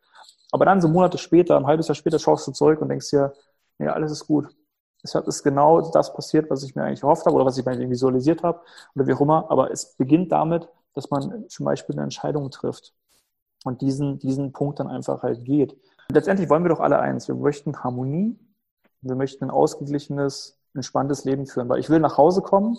Aber 0.51 0.65
dann 0.65 0.81
so 0.81 0.89
Monate 0.89 1.19
später, 1.19 1.57
ein 1.57 1.69
halbes 1.69 1.87
Jahr 1.87 1.95
später, 1.95 2.19
schaust 2.19 2.49
du 2.49 2.51
zurück 2.51 2.81
und 2.81 2.89
denkst 2.89 3.11
dir, 3.11 3.33
ja, 3.79 3.93
alles 3.93 4.11
ist 4.11 4.27
gut. 4.27 4.49
Es 5.05 5.15
ist 5.15 5.45
genau 5.45 5.93
das 5.93 6.13
passiert, 6.13 6.51
was 6.51 6.65
ich 6.65 6.75
mir 6.75 6.83
eigentlich 6.83 7.03
gehofft 7.03 7.27
habe 7.27 7.37
oder 7.37 7.47
was 7.47 7.59
ich 7.59 7.65
mir 7.65 7.79
visualisiert 7.89 8.43
habe 8.43 8.61
oder 8.97 9.07
wie 9.07 9.15
auch 9.15 9.21
immer. 9.21 9.49
Aber 9.53 9.71
es 9.71 9.95
beginnt 9.95 10.33
damit, 10.33 10.69
dass 10.95 11.11
man 11.11 11.49
zum 11.49 11.65
Beispiel 11.65 11.95
eine 11.95 12.03
Entscheidung 12.03 12.51
trifft 12.51 12.93
und 13.65 13.81
diesen, 13.81 14.21
diesen 14.21 14.53
Punkt 14.53 14.79
dann 14.79 14.87
einfach 14.87 15.23
halt 15.23 15.45
geht. 15.45 15.77
Letztendlich 16.13 16.49
wollen 16.49 16.63
wir 16.63 16.69
doch 16.69 16.81
alle 16.81 17.01
eins. 17.01 17.27
Wir 17.27 17.35
möchten 17.35 17.83
Harmonie. 17.83 18.39
Wir 19.01 19.17
möchten 19.17 19.45
ein 19.45 19.51
ausgeglichenes, 19.51 20.59
entspanntes 20.75 21.25
Leben 21.25 21.47
führen, 21.47 21.69
weil 21.69 21.81
ich 21.81 21.91
will 21.91 22.01
nach 22.01 22.17
Hause 22.17 22.41
kommen 22.41 22.79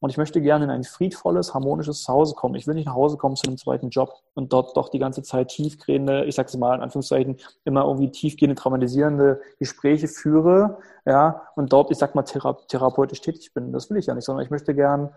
und 0.00 0.10
ich 0.10 0.16
möchte 0.16 0.40
gerne 0.40 0.64
in 0.64 0.70
ein 0.70 0.84
friedvolles, 0.84 1.54
harmonisches 1.54 2.02
Zuhause 2.02 2.34
kommen. 2.34 2.56
Ich 2.56 2.66
will 2.66 2.74
nicht 2.74 2.86
nach 2.86 2.94
Hause 2.94 3.16
kommen 3.16 3.36
zu 3.36 3.46
einem 3.46 3.56
zweiten 3.56 3.88
Job 3.90 4.12
und 4.34 4.52
dort 4.52 4.76
doch 4.76 4.88
die 4.88 4.98
ganze 4.98 5.22
Zeit 5.22 5.48
tiefgehende, 5.48 6.24
ich 6.24 6.34
sag's 6.34 6.56
mal 6.56 6.74
in 6.74 6.82
Anführungszeichen, 6.82 7.36
immer 7.64 7.84
irgendwie 7.84 8.10
tiefgehende, 8.10 8.56
traumatisierende 8.56 9.40
Gespräche 9.58 10.08
führe, 10.08 10.78
ja, 11.06 11.42
und 11.54 11.72
dort, 11.72 11.90
ich 11.90 11.98
sag 11.98 12.14
mal, 12.14 12.22
thera 12.22 12.54
therapeutisch 12.68 13.20
tätig 13.20 13.54
bin. 13.54 13.72
Das 13.72 13.90
will 13.90 13.96
ich 13.96 14.06
ja 14.06 14.14
nicht, 14.14 14.24
sondern 14.24 14.44
ich 14.44 14.50
möchte 14.50 14.74
gern 14.74 15.10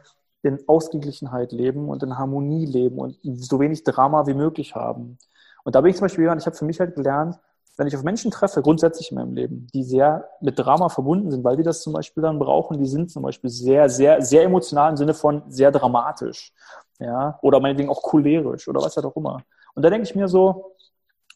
in 0.46 0.60
Ausgeglichenheit 0.68 1.52
leben 1.52 1.90
und 1.90 2.04
in 2.04 2.18
Harmonie 2.18 2.66
leben 2.66 3.00
und 3.00 3.18
so 3.24 3.60
wenig 3.60 3.84
Drama 3.84 4.28
wie 4.28 4.34
möglich 4.34 4.76
haben. 4.76 5.18
Und 5.64 5.76
da 5.76 5.82
bin 5.82 5.90
ich 5.90 5.98
zum 5.98 6.06
Beispiel 6.06 6.24
jemand, 6.24 6.42
ich 6.42 6.46
habe 6.46 6.56
für 6.56 6.66
mich 6.66 6.80
halt 6.80 6.96
gelernt, 6.96 7.40
wenn 7.78 7.88
ich 7.88 7.96
auf 7.96 8.04
Menschen 8.04 8.32
treffe, 8.32 8.62
grundsätzlich 8.62 9.12
in 9.12 9.18
meinem 9.18 9.34
Leben, 9.34 9.68
die 9.74 9.84
sehr 9.84 10.30
mit 10.40 10.58
Drama 10.58 10.88
verbunden 10.90 11.30
sind, 11.32 11.44
weil 11.44 11.58
die 11.58 11.64
das 11.64 11.82
zum 11.82 11.94
Beispiel 11.94 12.24
dann 12.24 12.40
brauchen, 12.40 12.78
die 12.78 12.86
sind 12.86 13.12
zum 13.12 13.24
Beispiel 13.24 13.50
sehr, 13.50 13.90
sehr, 13.90 14.22
sehr 14.22 14.44
emotional 14.44 14.92
im 14.92 14.98
Sinne 14.98 15.14
von 15.14 15.44
sehr 15.50 15.72
dramatisch, 15.72 16.54
ja, 17.00 17.38
oder 17.42 17.60
meinetwegen 17.60 17.90
auch 17.90 18.02
cholerisch 18.02 18.68
oder 18.68 18.82
was 18.82 18.96
halt 18.96 19.06
auch 19.06 19.16
immer. 19.16 19.42
Und 19.74 19.84
da 19.84 19.90
denke 19.90 20.08
ich 20.08 20.16
mir 20.16 20.28
so, 20.28 20.76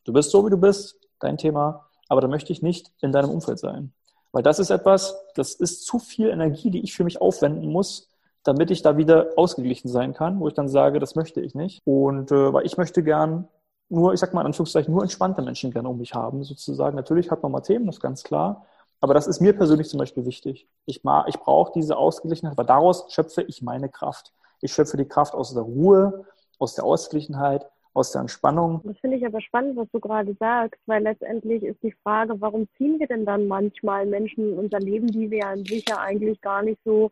du 0.05 0.13
bist 0.13 0.31
so, 0.31 0.45
wie 0.45 0.49
du 0.49 0.57
bist, 0.57 0.97
dein 1.19 1.37
Thema, 1.37 1.89
aber 2.07 2.21
da 2.21 2.27
möchte 2.27 2.53
ich 2.53 2.61
nicht 2.61 2.91
in 3.01 3.11
deinem 3.11 3.29
Umfeld 3.29 3.59
sein. 3.59 3.91
Weil 4.31 4.43
das 4.43 4.59
ist 4.59 4.69
etwas, 4.69 5.15
das 5.35 5.53
ist 5.55 5.85
zu 5.85 5.99
viel 5.99 6.29
Energie, 6.29 6.69
die 6.69 6.83
ich 6.83 6.93
für 6.93 7.03
mich 7.03 7.19
aufwenden 7.19 7.69
muss, 7.71 8.09
damit 8.43 8.71
ich 8.71 8.81
da 8.81 8.97
wieder 8.97 9.29
ausgeglichen 9.35 9.89
sein 9.89 10.13
kann, 10.13 10.39
wo 10.39 10.47
ich 10.47 10.53
dann 10.53 10.69
sage, 10.69 10.99
das 10.99 11.15
möchte 11.15 11.41
ich 11.41 11.55
nicht. 11.55 11.81
Und 11.85 12.31
äh, 12.31 12.53
weil 12.53 12.65
ich 12.65 12.77
möchte 12.77 13.03
gern 13.03 13.47
nur, 13.89 14.13
ich 14.13 14.19
sag 14.19 14.33
mal 14.33 14.41
in 14.41 14.47
Anführungszeichen, 14.47 14.93
nur 14.93 15.03
entspannte 15.03 15.41
Menschen 15.41 15.71
gerne 15.71 15.89
um 15.89 15.97
mich 15.97 16.13
haben, 16.13 16.43
sozusagen. 16.43 16.95
Natürlich 16.95 17.31
hat 17.31 17.43
man 17.43 17.51
mal 17.51 17.61
Themen, 17.61 17.87
das 17.87 17.95
ist 17.95 18.01
ganz 18.01 18.23
klar. 18.23 18.65
Aber 19.01 19.13
das 19.13 19.27
ist 19.27 19.39
mir 19.39 19.53
persönlich 19.53 19.87
zum 19.87 19.99
Beispiel 19.99 20.25
wichtig. 20.25 20.67
Ich, 20.85 21.01
ich 21.27 21.39
brauche 21.39 21.71
diese 21.73 21.97
Ausgeglichenheit, 21.97 22.57
weil 22.57 22.65
daraus 22.65 23.05
schöpfe 23.09 23.41
ich 23.43 23.61
meine 23.61 23.89
Kraft. 23.89 24.33
Ich 24.61 24.73
schöpfe 24.73 24.97
die 24.97 25.05
Kraft 25.05 25.33
aus 25.33 25.53
der 25.53 25.63
Ruhe, 25.63 26.25
aus 26.59 26.75
der 26.75 26.83
Ausgeglichenheit, 26.83 27.65
aus 27.93 28.11
der 28.11 28.21
Entspannung. 28.21 28.81
Das 28.83 28.97
finde 28.99 29.17
ich 29.17 29.25
aber 29.25 29.41
spannend, 29.41 29.77
was 29.77 29.87
du 29.91 29.99
gerade 29.99 30.35
sagst, 30.37 30.79
weil 30.85 31.03
letztendlich 31.03 31.63
ist 31.63 31.81
die 31.81 31.95
Frage, 32.03 32.39
warum 32.39 32.67
ziehen 32.77 32.99
wir 32.99 33.07
denn 33.07 33.25
dann 33.25 33.47
manchmal 33.47 34.05
Menschen 34.05 34.51
in 34.51 34.59
unser 34.59 34.79
Leben, 34.79 35.07
die 35.07 35.31
wir 35.31 35.39
ja 35.39 35.97
eigentlich 35.97 36.41
gar 36.41 36.61
nicht 36.61 36.79
so, 36.83 37.09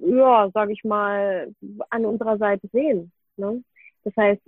ja, 0.00 0.50
sag 0.54 0.70
ich 0.70 0.84
mal, 0.84 1.52
an 1.90 2.04
unserer 2.04 2.38
Seite 2.38 2.68
sehen. 2.72 3.12
Ne? 3.36 3.62
Das 4.04 4.14
heißt, 4.16 4.42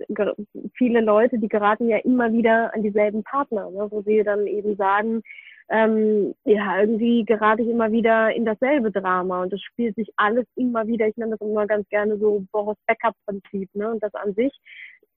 viele 0.73 1.01
Leute, 1.01 1.39
die 1.39 1.47
geraten 1.47 1.87
ja 1.87 1.97
immer 1.97 2.31
wieder 2.33 2.73
an 2.73 2.83
dieselben 2.83 3.23
Partner, 3.23 3.69
ne, 3.71 3.87
wo 3.89 4.01
sie 4.01 4.23
dann 4.23 4.47
eben 4.47 4.75
sagen, 4.75 5.21
ähm, 5.69 6.35
ja, 6.43 6.79
irgendwie 6.79 7.23
gerate 7.25 7.63
ich 7.63 7.69
immer 7.69 7.91
wieder 7.91 8.35
in 8.35 8.45
dasselbe 8.45 8.91
Drama 8.91 9.41
und 9.41 9.51
das 9.51 9.61
spielt 9.61 9.95
sich 9.95 10.11
alles 10.15 10.45
immer 10.55 10.85
wieder, 10.85 11.07
ich 11.07 11.17
nenne 11.17 11.37
das 11.37 11.47
immer 11.47 11.65
ganz 11.65 11.87
gerne 11.89 12.17
so 12.17 12.45
Boris 12.51 12.77
Becker-Prinzip, 12.85 13.73
ne, 13.73 13.91
und 13.91 14.03
das 14.03 14.13
an 14.13 14.33
sich 14.35 14.51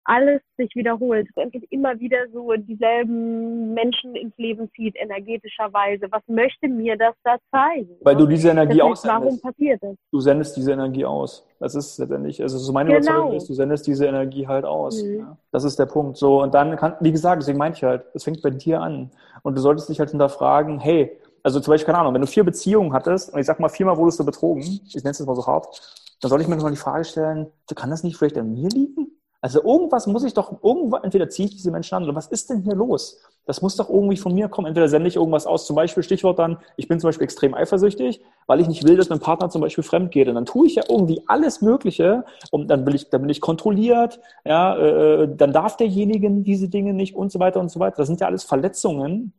alles 0.09 0.41
sich 0.57 0.75
wiederholt, 0.75 1.29
endlich 1.37 1.71
immer 1.71 1.99
wieder 2.01 2.17
so 2.33 2.53
dieselben 2.57 3.75
Menschen 3.75 4.17
ins 4.17 4.37
Leben 4.39 4.71
zieht, 4.75 4.97
energetischerweise. 4.97 6.07
Was 6.11 6.23
möchte 6.27 6.67
mir 6.67 6.97
das 6.97 7.15
da 7.25 7.37
zeigen? 7.51 7.91
Weil 8.01 8.17
du 8.17 8.27
diese 8.27 8.49
Energie 8.49 8.79
das 8.79 8.89
heißt, 8.89 8.93
aussendest. 8.93 9.23
Warum 9.23 9.41
passiert 9.41 9.83
das? 9.83 9.97
Du 10.11 10.21
sendest 10.21 10.57
diese 10.57 10.73
Energie 10.73 11.05
aus. 11.05 11.47
Das 11.61 11.75
ist 11.75 11.99
letztendlich, 11.99 12.41
also 12.43 12.57
so 12.57 12.73
meine 12.73 12.91
genau. 12.91 12.99
Überzeugung 13.01 13.37
ist, 13.37 13.49
du 13.51 13.55
sendest 13.55 13.87
diese 13.87 14.07
Energie 14.07 14.47
halt 14.47 14.65
aus. 14.65 15.03
Mhm. 15.03 15.19
Ja. 15.19 15.37
Das 15.53 15.65
ist 15.65 15.79
der 15.79 15.87
Punkt. 15.87 16.17
So, 16.17 16.43
und 16.43 16.55
dann 16.55 16.77
kann, 16.77 16.95
wie 17.01 17.13
gesagt, 17.13 17.43
deswegen 17.43 17.59
meinte 17.59 17.77
ich 17.77 17.85
halt, 17.85 18.05
es 18.15 18.25
fängt 18.25 18.41
bei 18.41 18.51
dir 18.51 18.81
an. 18.81 19.11
Und 19.43 19.57
du 19.57 19.61
solltest 19.61 19.91
dich 19.91 20.01
halt 20.01 20.11
hinterfragen, 20.11 20.81
hey, 20.81 21.19
also 21.43 21.61
zum 21.61 21.73
Beispiel, 21.73 21.87
keine 21.87 21.99
Ahnung, 21.99 22.15
wenn 22.15 22.23
du 22.23 22.27
vier 22.27 22.45
Beziehungen 22.45 22.95
hattest, 22.95 23.33
und 23.33 23.41
ich 23.41 23.47
sag 23.47 23.61
mal, 23.61 23.69
viermal 23.69 23.99
wurdest 23.99 24.19
du 24.19 24.25
betrogen, 24.25 24.63
ich 24.63 24.95
nenne 24.97 25.11
es 25.11 25.19
jetzt 25.19 25.27
mal 25.27 25.37
so 25.37 25.47
hart, 25.47 25.67
dann 26.21 26.31
soll 26.31 26.41
ich 26.41 26.49
mir 26.49 26.57
nochmal 26.57 26.73
die 26.73 26.79
Frage 26.79 27.05
stellen, 27.05 27.47
kann 27.75 27.91
das 27.91 28.03
nicht 28.03 28.17
vielleicht 28.17 28.39
an 28.39 28.53
mir 28.53 28.69
liegen? 28.71 29.18
Also 29.41 29.63
irgendwas 29.63 30.09
muss 30.09 30.25
ich 30.25 30.35
doch, 30.35 30.65
irgendwo, 30.65 30.97
entweder 30.97 31.29
ziehe 31.29 31.49
ich 31.49 31.55
diese 31.55 31.71
Menschen 31.71 31.95
an 31.95 32.03
oder 32.03 32.15
was 32.17 32.27
ist 32.27 32.51
denn 32.51 32.63
hier 32.63 32.75
los? 32.75 33.23
Das 33.47 33.63
muss 33.63 33.77
doch 33.77 33.89
irgendwie 33.89 34.17
von 34.17 34.35
mir 34.35 34.49
kommen. 34.49 34.67
Entweder 34.67 34.89
sende 34.89 35.07
ich 35.09 35.15
irgendwas 35.15 35.47
aus, 35.47 35.65
zum 35.65 35.77
Beispiel 35.77 36.03
Stichwort 36.03 36.41
dann, 36.41 36.59
ich 36.77 36.89
bin 36.89 36.99
zum 36.99 37.09
Beispiel 37.09 37.25
extrem 37.25 37.55
eifersüchtig, 37.55 38.21
weil 38.49 38.61
ich 38.61 38.67
nicht 38.67 38.85
will, 38.85 38.97
dass 38.97 39.11
mein 39.11 39.21
Partner 39.21 39.49
zum 39.49 39.61
Beispiel 39.61 39.85
fremd 39.85 40.11
geht. 40.11 40.29
Und 40.29 40.35
dann 40.35 40.45
tue 40.45 40.67
ich 40.67 40.75
ja 40.75 40.83
irgendwie 40.89 41.23
alles 41.29 41.63
Mögliche 41.63 42.25
und 42.51 42.69
dann 42.69 42.85
bin 42.85 42.97
ich, 42.97 43.11
dann 43.11 43.21
bin 43.21 43.31
ich 43.31 43.41
kontrolliert, 43.41 44.21
ja, 44.45 44.77
äh, 44.77 45.29
dann 45.33 45.53
darf 45.53 45.77
derjenige 45.77 46.29
diese 46.31 46.69
Dinge 46.69 46.93
nicht 46.93 47.15
und 47.15 47.31
so 47.31 47.39
weiter 47.39 47.61
und 47.61 47.71
so 47.71 47.79
weiter. 47.79 47.99
Das 47.99 48.09
sind 48.09 48.21
ja 48.21 48.27
alles 48.27 48.43
Verletzungen, 48.43 49.33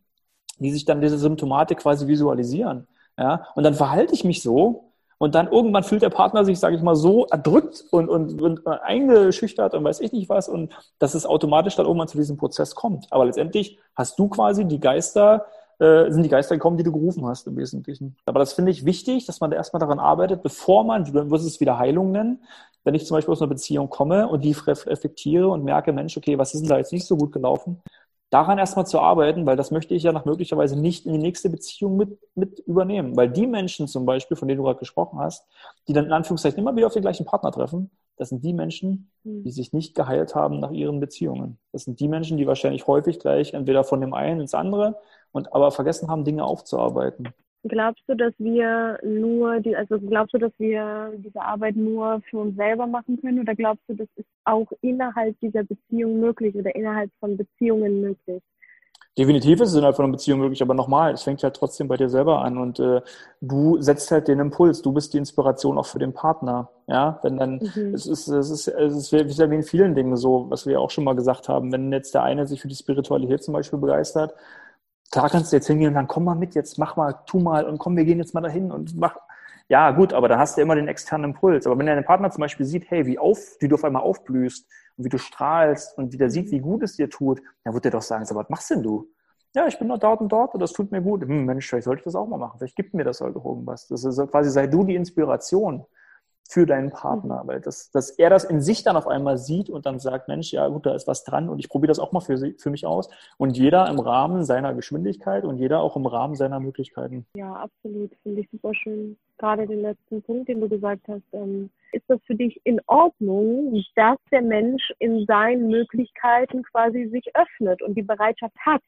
die 0.59 0.71
sich 0.71 0.85
dann 0.85 1.01
diese 1.01 1.17
Symptomatik 1.17 1.79
quasi 1.79 2.07
visualisieren. 2.07 2.87
Ja, 3.17 3.47
und 3.55 3.63
dann 3.63 3.73
verhalte 3.73 4.13
ich 4.13 4.23
mich 4.23 4.41
so, 4.41 4.88
und 5.19 5.35
dann 5.35 5.51
irgendwann 5.51 5.83
fühlt 5.83 6.01
der 6.01 6.09
Partner 6.09 6.45
sich, 6.45 6.59
sage 6.59 6.77
ich 6.77 6.81
mal, 6.81 6.95
so 6.95 7.25
erdrückt 7.25 7.83
und, 7.91 8.07
und, 8.07 8.41
und 8.41 8.65
eingeschüchtert 8.65 9.75
und 9.75 9.83
weiß 9.83 9.99
ich 9.99 10.13
nicht 10.13 10.29
was. 10.29 10.47
Und 10.47 10.73
dass 10.97 11.13
es 11.13 11.25
automatisch 11.25 11.75
dann 11.75 11.85
irgendwann 11.85 12.07
zu 12.07 12.17
diesem 12.17 12.37
Prozess 12.37 12.73
kommt. 12.73 13.07
Aber 13.11 13.25
letztendlich 13.25 13.77
hast 13.95 14.17
du 14.17 14.29
quasi 14.29 14.63
die 14.63 14.79
Geister, 14.79 15.45
äh, 15.79 16.09
sind 16.09 16.23
die 16.23 16.29
Geister 16.29 16.55
gekommen, 16.55 16.77
die 16.77 16.85
du 16.85 16.93
gerufen 16.93 17.25
hast 17.27 17.47
im 17.47 17.57
Wesentlichen. 17.57 18.15
Aber 18.25 18.39
das 18.39 18.53
finde 18.53 18.71
ich 18.71 18.85
wichtig, 18.85 19.25
dass 19.25 19.41
man 19.41 19.51
da 19.51 19.57
erstmal 19.57 19.81
daran 19.81 19.99
arbeitet, 19.99 20.41
bevor 20.41 20.85
man, 20.85 21.03
du 21.03 21.29
wirst 21.29 21.45
es 21.45 21.59
wieder 21.59 21.77
Heilung 21.77 22.11
nennen, 22.11 22.41
wenn 22.85 22.95
ich 22.95 23.05
zum 23.05 23.15
Beispiel 23.15 23.33
aus 23.33 23.41
einer 23.41 23.49
Beziehung 23.49 23.89
komme 23.89 24.29
und 24.29 24.41
die 24.45 24.53
reflektiere 24.53 25.49
und 25.49 25.65
merke, 25.65 25.91
Mensch, 25.91 26.15
okay, 26.15 26.37
was 26.37 26.53
ist 26.53 26.61
denn 26.61 26.69
da 26.69 26.77
jetzt 26.77 26.93
nicht 26.93 27.05
so 27.05 27.17
gut 27.17 27.33
gelaufen? 27.33 27.81
Daran 28.29 28.57
erstmal 28.57 28.85
zu 28.85 28.99
arbeiten, 28.99 29.45
weil 29.45 29.57
das 29.57 29.71
möchte 29.71 29.93
ich 29.93 30.03
ja 30.03 30.11
nach 30.11 30.25
möglicherweise 30.25 30.79
nicht 30.79 31.05
in 31.05 31.13
die 31.13 31.19
nächste 31.19 31.49
Beziehung 31.49 31.97
mit, 31.97 32.17
mit 32.35 32.59
übernehmen. 32.59 33.15
Weil 33.17 33.29
die 33.29 33.47
Menschen 33.47 33.87
zum 33.87 34.05
Beispiel, 34.05 34.37
von 34.37 34.47
denen 34.47 34.59
du 34.59 34.63
gerade 34.63 34.79
gesprochen 34.79 35.19
hast, 35.19 35.47
die 35.87 35.93
dann 35.93 36.05
in 36.05 36.11
Anführungszeichen 36.11 36.59
immer 36.59 36.75
wieder 36.75 36.87
auf 36.87 36.93
den 36.93 37.01
gleichen 37.01 37.25
Partner 37.25 37.51
treffen, 37.51 37.89
das 38.17 38.29
sind 38.29 38.43
die 38.43 38.53
Menschen, 38.53 39.11
hm. 39.23 39.43
die 39.43 39.51
sich 39.51 39.73
nicht 39.73 39.95
geheilt 39.95 40.35
haben 40.35 40.59
nach 40.59 40.71
ihren 40.71 40.99
Beziehungen. 40.99 41.57
Das 41.71 41.85
sind 41.85 41.99
die 41.99 42.07
Menschen, 42.07 42.37
die 42.37 42.45
wahrscheinlich 42.45 42.85
häufig 42.85 43.19
gleich 43.19 43.53
entweder 43.53 43.83
von 43.83 44.01
dem 44.01 44.13
einen 44.13 44.41
ins 44.41 44.53
andere 44.53 44.97
und 45.31 45.53
aber 45.53 45.71
vergessen 45.71 46.09
haben, 46.09 46.25
Dinge 46.25 46.43
aufzuarbeiten. 46.43 47.29
Glaubst 47.63 48.03
du, 48.07 48.15
dass 48.15 48.33
wir 48.37 48.99
nur 49.03 49.59
die, 49.59 49.75
also 49.75 49.99
glaubst 49.99 50.33
du, 50.33 50.37
dass 50.37 50.53
wir 50.59 51.11
diese 51.17 51.41
Arbeit 51.41 51.75
nur 51.75 52.21
für 52.29 52.37
uns 52.39 52.55
selber 52.55 52.87
machen 52.87 53.19
können 53.19 53.41
oder 53.41 53.53
glaubst 53.53 53.83
du, 53.89 53.95
das 53.95 54.07
ist 54.15 54.29
auch 54.45 54.71
innerhalb 54.81 55.37
dieser 55.41 55.63
Beziehung 55.63 56.21
möglich 56.21 56.55
oder 56.55 56.73
innerhalb 56.73 57.11
von 57.19 57.35
Beziehungen 57.35 57.99
möglich? 57.99 58.41
Definitiv 59.17 59.59
ist 59.59 59.71
es 59.71 59.75
innerhalb 59.75 59.97
von 59.97 60.05
einer 60.05 60.13
Beziehung 60.13 60.39
möglich, 60.39 60.61
aber 60.61 60.73
nochmal, 60.73 61.11
es 61.11 61.23
fängt 61.23 61.43
halt 61.43 61.53
trotzdem 61.53 61.89
bei 61.89 61.97
dir 61.97 62.07
selber 62.07 62.41
an 62.41 62.57
und 62.57 62.79
äh, 62.79 63.01
du 63.41 63.81
setzt 63.81 64.09
halt 64.11 64.29
den 64.29 64.39
Impuls, 64.39 64.81
du 64.81 64.93
bist 64.93 65.13
die 65.13 65.17
Inspiration 65.17 65.77
auch 65.77 65.87
für 65.87 65.99
den 65.99 66.13
Partner. 66.13 66.69
Ja, 66.87 67.19
wenn 67.23 67.35
dann, 67.35 67.55
mhm. 67.55 67.93
es 67.93 68.05
ist, 68.05 68.29
es 68.29 68.49
ist, 68.49 68.69
es 68.69 68.95
ist 68.95 69.11
wie 69.11 69.55
in 69.55 69.63
vielen 69.63 69.95
Dingen 69.95 70.15
so, 70.15 70.45
was 70.49 70.65
wir 70.65 70.73
ja 70.73 70.79
auch 70.79 70.91
schon 70.91 71.03
mal 71.03 71.15
gesagt 71.15 71.49
haben, 71.49 71.73
wenn 71.73 71.91
jetzt 71.91 72.13
der 72.13 72.23
eine 72.23 72.47
sich 72.47 72.61
für 72.61 72.69
die 72.69 72.75
Spiritualität 72.75 73.43
zum 73.43 73.53
Beispiel 73.53 73.79
begeistert, 73.79 74.33
klar 75.11 75.29
kannst 75.29 75.51
du 75.51 75.57
jetzt 75.57 75.67
hingehen 75.67 75.89
und 75.89 75.95
dann 75.95 76.07
komm 76.07 76.23
mal 76.25 76.35
mit, 76.35 76.55
jetzt 76.55 76.77
mach 76.77 76.95
mal, 76.95 77.13
tu 77.25 77.39
mal 77.39 77.65
und 77.65 77.77
komm, 77.77 77.97
wir 77.97 78.05
gehen 78.05 78.19
jetzt 78.19 78.33
mal 78.33 78.41
dahin 78.41 78.71
und 78.71 78.95
mach. 78.97 79.17
Ja, 79.67 79.91
gut, 79.91 80.13
aber 80.13 80.27
dann 80.27 80.39
hast 80.39 80.57
du 80.57 80.61
ja 80.61 80.65
immer 80.65 80.75
den 80.75 80.87
externen 80.87 81.31
Impuls. 81.31 81.67
Aber 81.67 81.77
wenn 81.77 81.85
dein 81.85 82.03
Partner 82.03 82.31
zum 82.31 82.41
Beispiel 82.41 82.65
sieht, 82.65 82.89
hey, 82.89 83.05
wie 83.05 83.19
auf, 83.19 83.37
wie 83.59 83.67
du 83.67 83.75
auf 83.75 83.83
einmal 83.83 84.01
aufblühst 84.01 84.67
und 84.97 85.05
wie 85.05 85.09
du 85.09 85.19
strahlst 85.19 85.95
und 85.97 86.11
wie 86.11 86.17
der 86.17 86.31
sieht, 86.31 86.49
wie 86.51 86.59
gut 86.59 86.81
es 86.81 86.95
dir 86.95 87.09
tut, 87.09 87.41
dann 87.63 87.75
wird 87.75 87.85
der 87.85 87.91
doch 87.91 88.01
sagen, 88.01 88.25
so, 88.25 88.33
was 88.35 88.49
machst 88.49 88.71
denn 88.71 88.81
du? 88.81 89.07
Ja, 89.55 89.67
ich 89.67 89.77
bin 89.77 89.87
noch 89.87 89.99
dort 89.99 90.21
und 90.21 90.31
dort 90.31 90.53
und 90.53 90.59
das 90.59 90.73
tut 90.73 90.91
mir 90.91 91.01
gut. 91.01 91.21
Hm, 91.21 91.45
Mensch, 91.45 91.67
vielleicht 91.67 91.85
sollte 91.85 91.99
ich 91.99 92.05
das 92.05 92.15
auch 92.15 92.27
mal 92.27 92.37
machen. 92.37 92.57
Vielleicht 92.57 92.75
gibt 92.75 92.93
mir 92.93 93.03
das 93.03 93.21
auch 93.21 93.27
irgendwas. 93.27 93.87
Das 93.87 94.03
ist 94.03 94.17
quasi, 94.31 94.49
sei 94.49 94.67
du 94.67 94.83
die 94.83 94.95
Inspiration 94.95 95.85
für 96.49 96.65
deinen 96.65 96.89
Partner, 96.89 97.43
mhm. 97.43 97.47
weil 97.47 97.61
das, 97.61 97.91
dass 97.91 98.09
er 98.09 98.29
das 98.31 98.43
in 98.43 98.59
sich 98.59 98.83
dann 98.83 98.97
auf 98.97 99.07
einmal 99.07 99.37
sieht 99.37 99.69
und 99.69 99.85
dann 99.85 99.99
sagt, 99.99 100.27
Mensch, 100.27 100.51
ja 100.51 100.67
gut, 100.67 100.85
da 100.85 100.95
ist 100.95 101.07
was 101.07 101.23
dran 101.23 101.47
und 101.47 101.59
ich 101.59 101.69
probiere 101.69 101.89
das 101.89 101.99
auch 101.99 102.11
mal 102.11 102.21
für, 102.21 102.37
für 102.57 102.69
mich 102.71 102.87
aus 102.87 103.09
und 103.37 103.55
jeder 103.55 103.87
im 103.87 103.99
Rahmen 103.99 104.43
seiner 104.43 104.73
Geschwindigkeit 104.73 105.45
und 105.45 105.57
jeder 105.57 105.81
auch 105.81 105.95
im 105.95 106.07
Rahmen 106.07 106.35
seiner 106.35 106.59
Möglichkeiten. 106.59 107.27
Ja, 107.35 107.53
absolut, 107.53 108.11
finde 108.23 108.41
ich 108.41 108.49
super 108.49 108.73
schön. 108.73 109.15
Gerade 109.37 109.67
den 109.67 109.83
letzten 109.83 110.23
Punkt, 110.23 110.49
den 110.49 110.59
du 110.59 110.67
gesagt 110.67 111.07
hast, 111.07 111.23
ähm, 111.33 111.69
ist 111.91 112.03
das 112.07 112.19
für 112.25 112.35
dich 112.35 112.59
in 112.63 112.81
Ordnung, 112.87 113.81
dass 113.95 114.17
der 114.31 114.41
Mensch 114.41 114.91
in 114.97 115.25
seinen 115.27 115.67
Möglichkeiten 115.67 116.63
quasi 116.63 117.09
sich 117.09 117.25
öffnet 117.35 117.81
und 117.83 117.95
die 117.95 118.01
Bereitschaft 118.03 118.55
hat, 118.65 118.81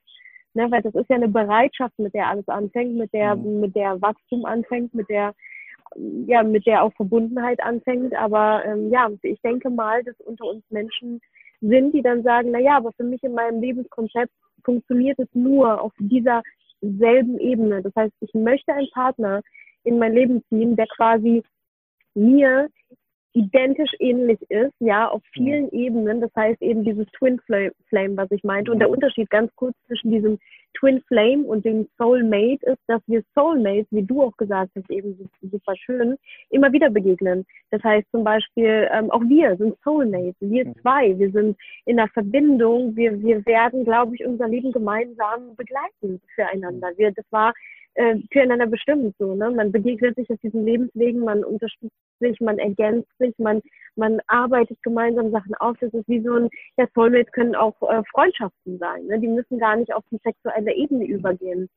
Ne, 0.53 0.69
weil 0.69 0.81
das 0.81 0.93
ist 0.95 1.09
ja 1.09 1.15
eine 1.15 1.29
Bereitschaft, 1.29 1.97
mit 1.97 2.13
der 2.13 2.27
alles 2.27 2.45
anfängt, 2.49 2.95
mit 2.95 3.13
der, 3.13 3.37
mhm. 3.37 3.61
mit 3.61 3.73
der 3.73 4.01
Wachstum 4.01 4.43
anfängt, 4.43 4.93
mit 4.93 5.07
der 5.07 5.33
ja, 5.95 6.43
mit 6.43 6.65
der 6.65 6.83
auch 6.83 6.93
Verbundenheit 6.93 7.61
anfängt. 7.61 8.13
Aber 8.15 8.63
ähm, 8.65 8.89
ja, 8.91 9.09
ich 9.21 9.41
denke 9.41 9.69
mal, 9.69 10.03
dass 10.03 10.19
unter 10.21 10.45
uns 10.45 10.63
Menschen 10.69 11.21
sind, 11.61 11.93
die 11.93 12.01
dann 12.01 12.23
sagen, 12.23 12.51
na 12.51 12.59
ja, 12.59 12.77
aber 12.77 12.91
für 12.93 13.03
mich 13.03 13.23
in 13.23 13.33
meinem 13.33 13.61
Lebenskonzept 13.61 14.31
funktioniert 14.63 15.19
es 15.19 15.27
nur 15.33 15.81
auf 15.81 15.93
dieser 15.99 16.41
selben 16.81 17.39
Ebene. 17.39 17.81
Das 17.81 17.93
heißt, 17.95 18.13
ich 18.21 18.33
möchte 18.33 18.73
einen 18.73 18.89
Partner 18.91 19.41
in 19.83 19.99
mein 19.99 20.13
Leben 20.13 20.43
ziehen, 20.49 20.75
der 20.75 20.87
quasi 20.87 21.43
mir 22.13 22.69
identisch 23.33 23.91
ähnlich 23.99 24.39
ist, 24.49 24.73
ja, 24.79 25.07
auf 25.07 25.21
vielen 25.33 25.65
mhm. 25.65 25.71
Ebenen. 25.71 26.21
Das 26.21 26.31
heißt 26.35 26.61
eben 26.61 26.83
dieses 26.83 27.05
Twin 27.17 27.39
Flame, 27.39 28.17
was 28.17 28.31
ich 28.31 28.43
meinte. 28.43 28.71
Und 28.71 28.79
der 28.79 28.87
mhm. 28.87 28.95
Unterschied 28.95 29.29
ganz 29.29 29.53
kurz 29.55 29.75
zwischen 29.87 30.11
diesem 30.11 30.39
Twin 30.73 31.01
Flame 31.07 31.43
und 31.43 31.65
dem 31.65 31.87
Soulmate 31.97 32.65
ist, 32.65 32.79
dass 32.87 33.01
wir 33.07 33.23
Soulmates, 33.35 33.87
wie 33.91 34.03
du 34.03 34.23
auch 34.23 34.35
gesagt 34.37 34.71
hast, 34.75 34.89
eben 34.89 35.29
super 35.41 35.75
schön, 35.75 36.17
immer 36.49 36.71
wieder 36.71 36.89
begegnen. 36.89 37.45
Das 37.71 37.83
heißt 37.83 38.09
zum 38.11 38.23
Beispiel, 38.23 38.89
ähm, 38.91 39.11
auch 39.11 39.21
wir 39.21 39.55
sind 39.57 39.77
Soulmates, 39.83 40.35
wir 40.39 40.65
mhm. 40.65 40.75
zwei, 40.81 41.17
wir 41.17 41.31
sind 41.31 41.57
in 41.85 41.97
der 41.97 42.07
Verbindung, 42.09 42.95
wir, 42.95 43.21
wir 43.21 43.45
werden, 43.45 43.83
glaube 43.83 44.15
ich, 44.15 44.25
unser 44.25 44.47
Leben 44.47 44.71
gemeinsam 44.71 45.55
begleiten 45.55 46.21
füreinander. 46.35 46.89
Wir, 46.97 47.11
das 47.11 47.25
war 47.31 47.53
äh, 47.95 48.17
füreinander 48.31 48.67
bestimmt. 48.67 49.15
So, 49.19 49.35
ne? 49.35 49.51
Man 49.51 49.71
begegnet 49.71 50.15
sich 50.15 50.29
auf 50.29 50.39
diesen 50.39 50.65
Lebenswegen, 50.65 51.21
man 51.21 51.43
unterstützt 51.43 51.95
sich, 52.19 52.39
man 52.39 52.59
ergänzt 52.59 53.09
sich, 53.19 53.37
man, 53.37 53.61
man 53.95 54.19
arbeitet 54.27 54.81
gemeinsam 54.83 55.31
Sachen 55.31 55.55
auf. 55.55 55.77
Das 55.79 55.93
ist 55.93 56.07
wie 56.07 56.21
so 56.21 56.33
ein, 56.33 56.49
ja, 56.77 56.87
Soulmates 56.93 57.31
können 57.31 57.55
auch 57.55 57.75
äh, 57.89 58.01
Freundschaften 58.11 58.77
sein. 58.77 59.05
Ne? 59.07 59.19
Die 59.19 59.27
müssen 59.27 59.59
gar 59.59 59.75
nicht 59.75 59.93
auf 59.93 60.03
die 60.11 60.19
sexuelle 60.23 60.73
Ebene 60.73 61.05
übergehen. 61.05 61.69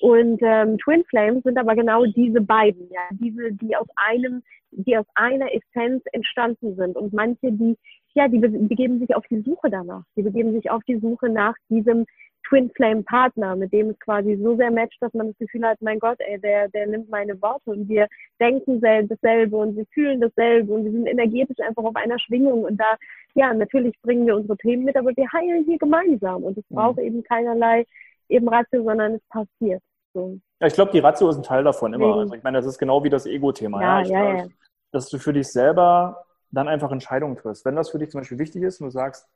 Und 0.00 0.40
ähm, 0.42 0.78
Twin 0.78 1.04
Flames 1.04 1.42
sind 1.42 1.58
aber 1.58 1.74
genau 1.74 2.06
diese 2.06 2.40
beiden, 2.40 2.88
ja, 2.90 3.02
diese, 3.10 3.52
die 3.52 3.76
aus 3.76 3.86
einem, 3.96 4.42
die 4.70 4.96
aus 4.96 5.06
einer 5.14 5.52
Essenz 5.54 6.02
entstanden 6.12 6.74
sind. 6.74 6.96
Und 6.96 7.12
manche, 7.12 7.52
die, 7.52 7.76
ja, 8.14 8.26
die 8.26 8.38
begeben 8.38 8.98
sich 8.98 9.14
auf 9.14 9.24
die 9.30 9.42
Suche 9.42 9.68
danach. 9.70 10.04
Die 10.16 10.22
begeben 10.22 10.52
sich 10.52 10.70
auf 10.70 10.82
die 10.84 10.98
Suche 10.98 11.28
nach 11.28 11.54
diesem 11.68 12.06
Twin 12.50 12.70
Flame 12.74 13.02
Partner, 13.04 13.56
mit 13.56 13.72
dem 13.72 13.90
es 13.90 13.98
quasi 14.00 14.36
so 14.42 14.56
sehr 14.56 14.70
matcht, 14.70 15.00
dass 15.00 15.14
man 15.14 15.28
das 15.28 15.38
Gefühl 15.38 15.64
hat, 15.64 15.80
mein 15.80 16.00
Gott, 16.00 16.18
ey, 16.18 16.38
der, 16.38 16.68
der 16.68 16.88
nimmt 16.88 17.08
meine 17.08 17.40
Worte 17.40 17.70
und 17.70 17.88
wir 17.88 18.08
denken 18.40 18.80
dasselbe 18.80 19.56
und 19.56 19.76
wir 19.76 19.86
fühlen 19.94 20.20
dasselbe 20.20 20.72
und 20.74 20.84
wir 20.84 20.90
sind 20.90 21.06
energetisch 21.06 21.60
einfach 21.60 21.84
auf 21.84 21.96
einer 21.96 22.18
Schwingung 22.18 22.64
und 22.64 22.76
da, 22.76 22.96
ja, 23.34 23.54
natürlich 23.54 23.94
bringen 24.02 24.26
wir 24.26 24.36
unsere 24.36 24.56
Themen 24.56 24.84
mit, 24.84 24.96
aber 24.96 25.16
wir 25.16 25.32
heilen 25.32 25.64
hier 25.64 25.78
gemeinsam 25.78 26.42
und 26.42 26.58
es 26.58 26.64
mhm. 26.68 26.74
braucht 26.74 26.98
eben 26.98 27.22
keinerlei 27.22 27.86
eben 28.28 28.48
Ratio, 28.48 28.82
sondern 28.82 29.14
es 29.14 29.22
passiert. 29.28 29.82
So. 30.12 30.38
Ja, 30.60 30.66
ich 30.66 30.74
glaube, 30.74 30.92
die 30.92 30.98
Ratio 30.98 31.28
ist 31.30 31.36
ein 31.36 31.42
Teil 31.42 31.64
davon 31.64 31.94
immer. 31.94 32.16
Also 32.16 32.34
ich 32.34 32.42
meine, 32.42 32.58
das 32.58 32.66
ist 32.66 32.78
genau 32.78 33.04
wie 33.04 33.10
das 33.10 33.26
Ego-Thema. 33.26 33.80
Ja, 33.80 34.02
ja, 34.02 34.24
ja, 34.24 34.36
ja. 34.38 34.46
Dass 34.92 35.08
du 35.08 35.18
für 35.18 35.32
dich 35.32 35.48
selber 35.48 36.24
dann 36.50 36.68
einfach 36.68 36.90
Entscheidungen 36.90 37.36
triffst. 37.36 37.64
Wenn 37.64 37.76
das 37.76 37.90
für 37.90 37.98
dich 37.98 38.10
zum 38.10 38.20
Beispiel 38.20 38.38
wichtig 38.38 38.62
ist 38.62 38.80
und 38.80 38.86
du 38.86 38.90
sagst, 38.90 39.28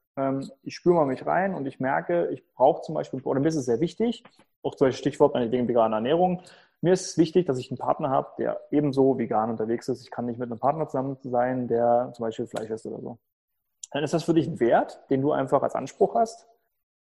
ich 0.62 0.74
spüre 0.74 0.94
mal 0.94 1.06
mich 1.06 1.26
rein 1.26 1.54
und 1.54 1.66
ich 1.66 1.80
merke, 1.80 2.28
ich 2.28 2.46
brauche 2.54 2.82
zum 2.82 2.94
Beispiel, 2.94 3.20
oder 3.22 3.40
mir 3.40 3.48
ist 3.48 3.56
es 3.56 3.64
sehr 3.64 3.80
wichtig, 3.80 4.22
auch 4.62 4.74
zum 4.76 4.86
Beispiel 4.86 5.10
Stichwort 5.10 5.34
wegen 5.34 5.68
veganer 5.68 5.96
Ernährung, 5.96 6.42
mir 6.80 6.92
ist 6.92 7.06
es 7.06 7.18
wichtig, 7.18 7.46
dass 7.46 7.58
ich 7.58 7.70
einen 7.70 7.78
Partner 7.78 8.10
habe, 8.10 8.28
der 8.38 8.60
ebenso 8.70 9.18
vegan 9.18 9.50
unterwegs 9.50 9.88
ist. 9.88 10.02
Ich 10.02 10.10
kann 10.10 10.26
nicht 10.26 10.38
mit 10.38 10.50
einem 10.50 10.60
Partner 10.60 10.86
zusammen 10.86 11.16
sein, 11.22 11.66
der 11.66 12.12
zum 12.14 12.24
Beispiel 12.24 12.46
Fleisch 12.46 12.68
isst 12.68 12.84
oder 12.84 13.00
so. 13.00 13.18
Dann 13.90 14.04
ist 14.04 14.12
das 14.12 14.24
für 14.24 14.34
dich 14.34 14.46
ein 14.46 14.60
Wert, 14.60 15.00
den 15.08 15.22
du 15.22 15.32
einfach 15.32 15.62
als 15.62 15.74
Anspruch 15.74 16.14
hast 16.14 16.46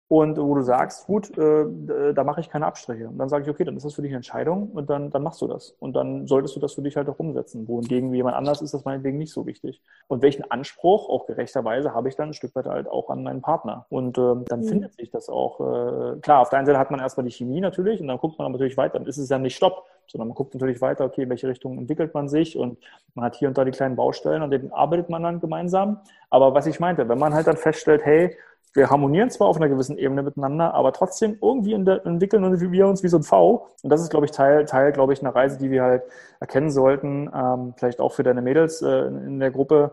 und 0.08 0.38
wo 0.38 0.54
du 0.54 0.62
sagst, 0.62 1.06
gut, 1.06 1.36
äh, 1.36 2.14
da 2.14 2.24
mache 2.24 2.40
ich 2.40 2.48
keine 2.48 2.64
Abstriche. 2.64 3.08
Und 3.08 3.18
dann 3.18 3.28
sage 3.28 3.44
ich, 3.44 3.50
okay, 3.50 3.64
dann 3.64 3.76
ist 3.76 3.84
das 3.84 3.92
für 3.92 4.00
dich 4.00 4.10
eine 4.10 4.16
Entscheidung 4.16 4.70
und 4.70 4.88
dann, 4.88 5.10
dann 5.10 5.22
machst 5.22 5.42
du 5.42 5.46
das. 5.46 5.76
Und 5.80 5.94
dann 5.94 6.26
solltest 6.26 6.56
du 6.56 6.60
das 6.60 6.72
für 6.72 6.80
dich 6.80 6.96
halt 6.96 7.10
auch 7.10 7.18
umsetzen. 7.18 7.68
Wohingegen 7.68 8.14
jemand 8.14 8.34
anders 8.34 8.62
ist 8.62 8.72
das 8.72 8.86
meinetwegen 8.86 9.18
nicht 9.18 9.32
so 9.32 9.44
wichtig. 9.44 9.82
Und 10.06 10.22
welchen 10.22 10.50
Anspruch, 10.50 11.10
auch 11.10 11.26
gerechterweise, 11.26 11.92
habe 11.92 12.08
ich 12.08 12.16
dann 12.16 12.30
ein 12.30 12.34
Stück 12.34 12.54
weit 12.56 12.64
halt 12.64 12.88
auch 12.88 13.10
an 13.10 13.22
meinen 13.22 13.42
Partner. 13.42 13.84
Und 13.90 14.16
äh, 14.16 14.34
dann 14.46 14.60
mhm. 14.60 14.64
findet 14.64 14.94
sich 14.94 15.10
das 15.10 15.28
auch. 15.28 15.60
Äh, 15.60 16.20
klar, 16.20 16.40
auf 16.40 16.48
der 16.48 16.60
einen 16.60 16.66
Seite 16.66 16.78
hat 16.78 16.90
man 16.90 17.00
erstmal 17.00 17.26
die 17.26 17.32
Chemie 17.32 17.60
natürlich 17.60 18.00
und 18.00 18.08
dann 18.08 18.18
guckt 18.18 18.38
man 18.38 18.50
natürlich 18.50 18.78
weiter. 18.78 18.98
Dann 18.98 19.06
ist 19.06 19.18
es 19.18 19.28
ja 19.28 19.38
nicht 19.38 19.56
Stopp, 19.56 19.84
sondern 20.06 20.28
man 20.28 20.34
guckt 20.34 20.54
natürlich 20.54 20.80
weiter, 20.80 21.04
okay, 21.04 21.24
in 21.24 21.28
welche 21.28 21.48
Richtung 21.48 21.76
entwickelt 21.76 22.14
man 22.14 22.30
sich 22.30 22.56
und 22.56 22.78
man 23.14 23.26
hat 23.26 23.36
hier 23.36 23.48
und 23.48 23.58
da 23.58 23.64
die 23.66 23.72
kleinen 23.72 23.94
Baustellen, 23.94 24.40
an 24.40 24.50
denen 24.50 24.72
arbeitet 24.72 25.10
man 25.10 25.22
dann 25.22 25.38
gemeinsam. 25.38 26.00
Aber 26.30 26.54
was 26.54 26.66
ich 26.66 26.80
meinte, 26.80 27.10
wenn 27.10 27.18
man 27.18 27.34
halt 27.34 27.46
dann 27.46 27.58
feststellt, 27.58 28.06
hey, 28.06 28.34
wir 28.74 28.90
harmonieren 28.90 29.30
zwar 29.30 29.48
auf 29.48 29.56
einer 29.56 29.68
gewissen 29.68 29.98
Ebene 29.98 30.22
miteinander, 30.22 30.74
aber 30.74 30.92
trotzdem 30.92 31.38
irgendwie 31.40 31.72
entwickeln 31.72 32.72
wir 32.72 32.86
uns 32.86 33.02
wie 33.02 33.08
so 33.08 33.18
ein 33.18 33.22
V. 33.22 33.68
Und 33.82 33.90
das 33.90 34.00
ist, 34.02 34.10
glaube 34.10 34.26
ich, 34.26 34.32
Teil, 34.32 34.64
Teil, 34.66 34.92
glaube 34.92 35.12
ich, 35.12 35.20
einer 35.20 35.34
Reise, 35.34 35.58
die 35.58 35.70
wir 35.70 35.82
halt 35.82 36.02
erkennen 36.40 36.70
sollten, 36.70 37.30
ähm, 37.34 37.74
vielleicht 37.76 38.00
auch 38.00 38.12
für 38.12 38.22
deine 38.22 38.42
Mädels 38.42 38.82
äh, 38.82 39.06
in 39.06 39.40
der 39.40 39.50
Gruppe. 39.50 39.92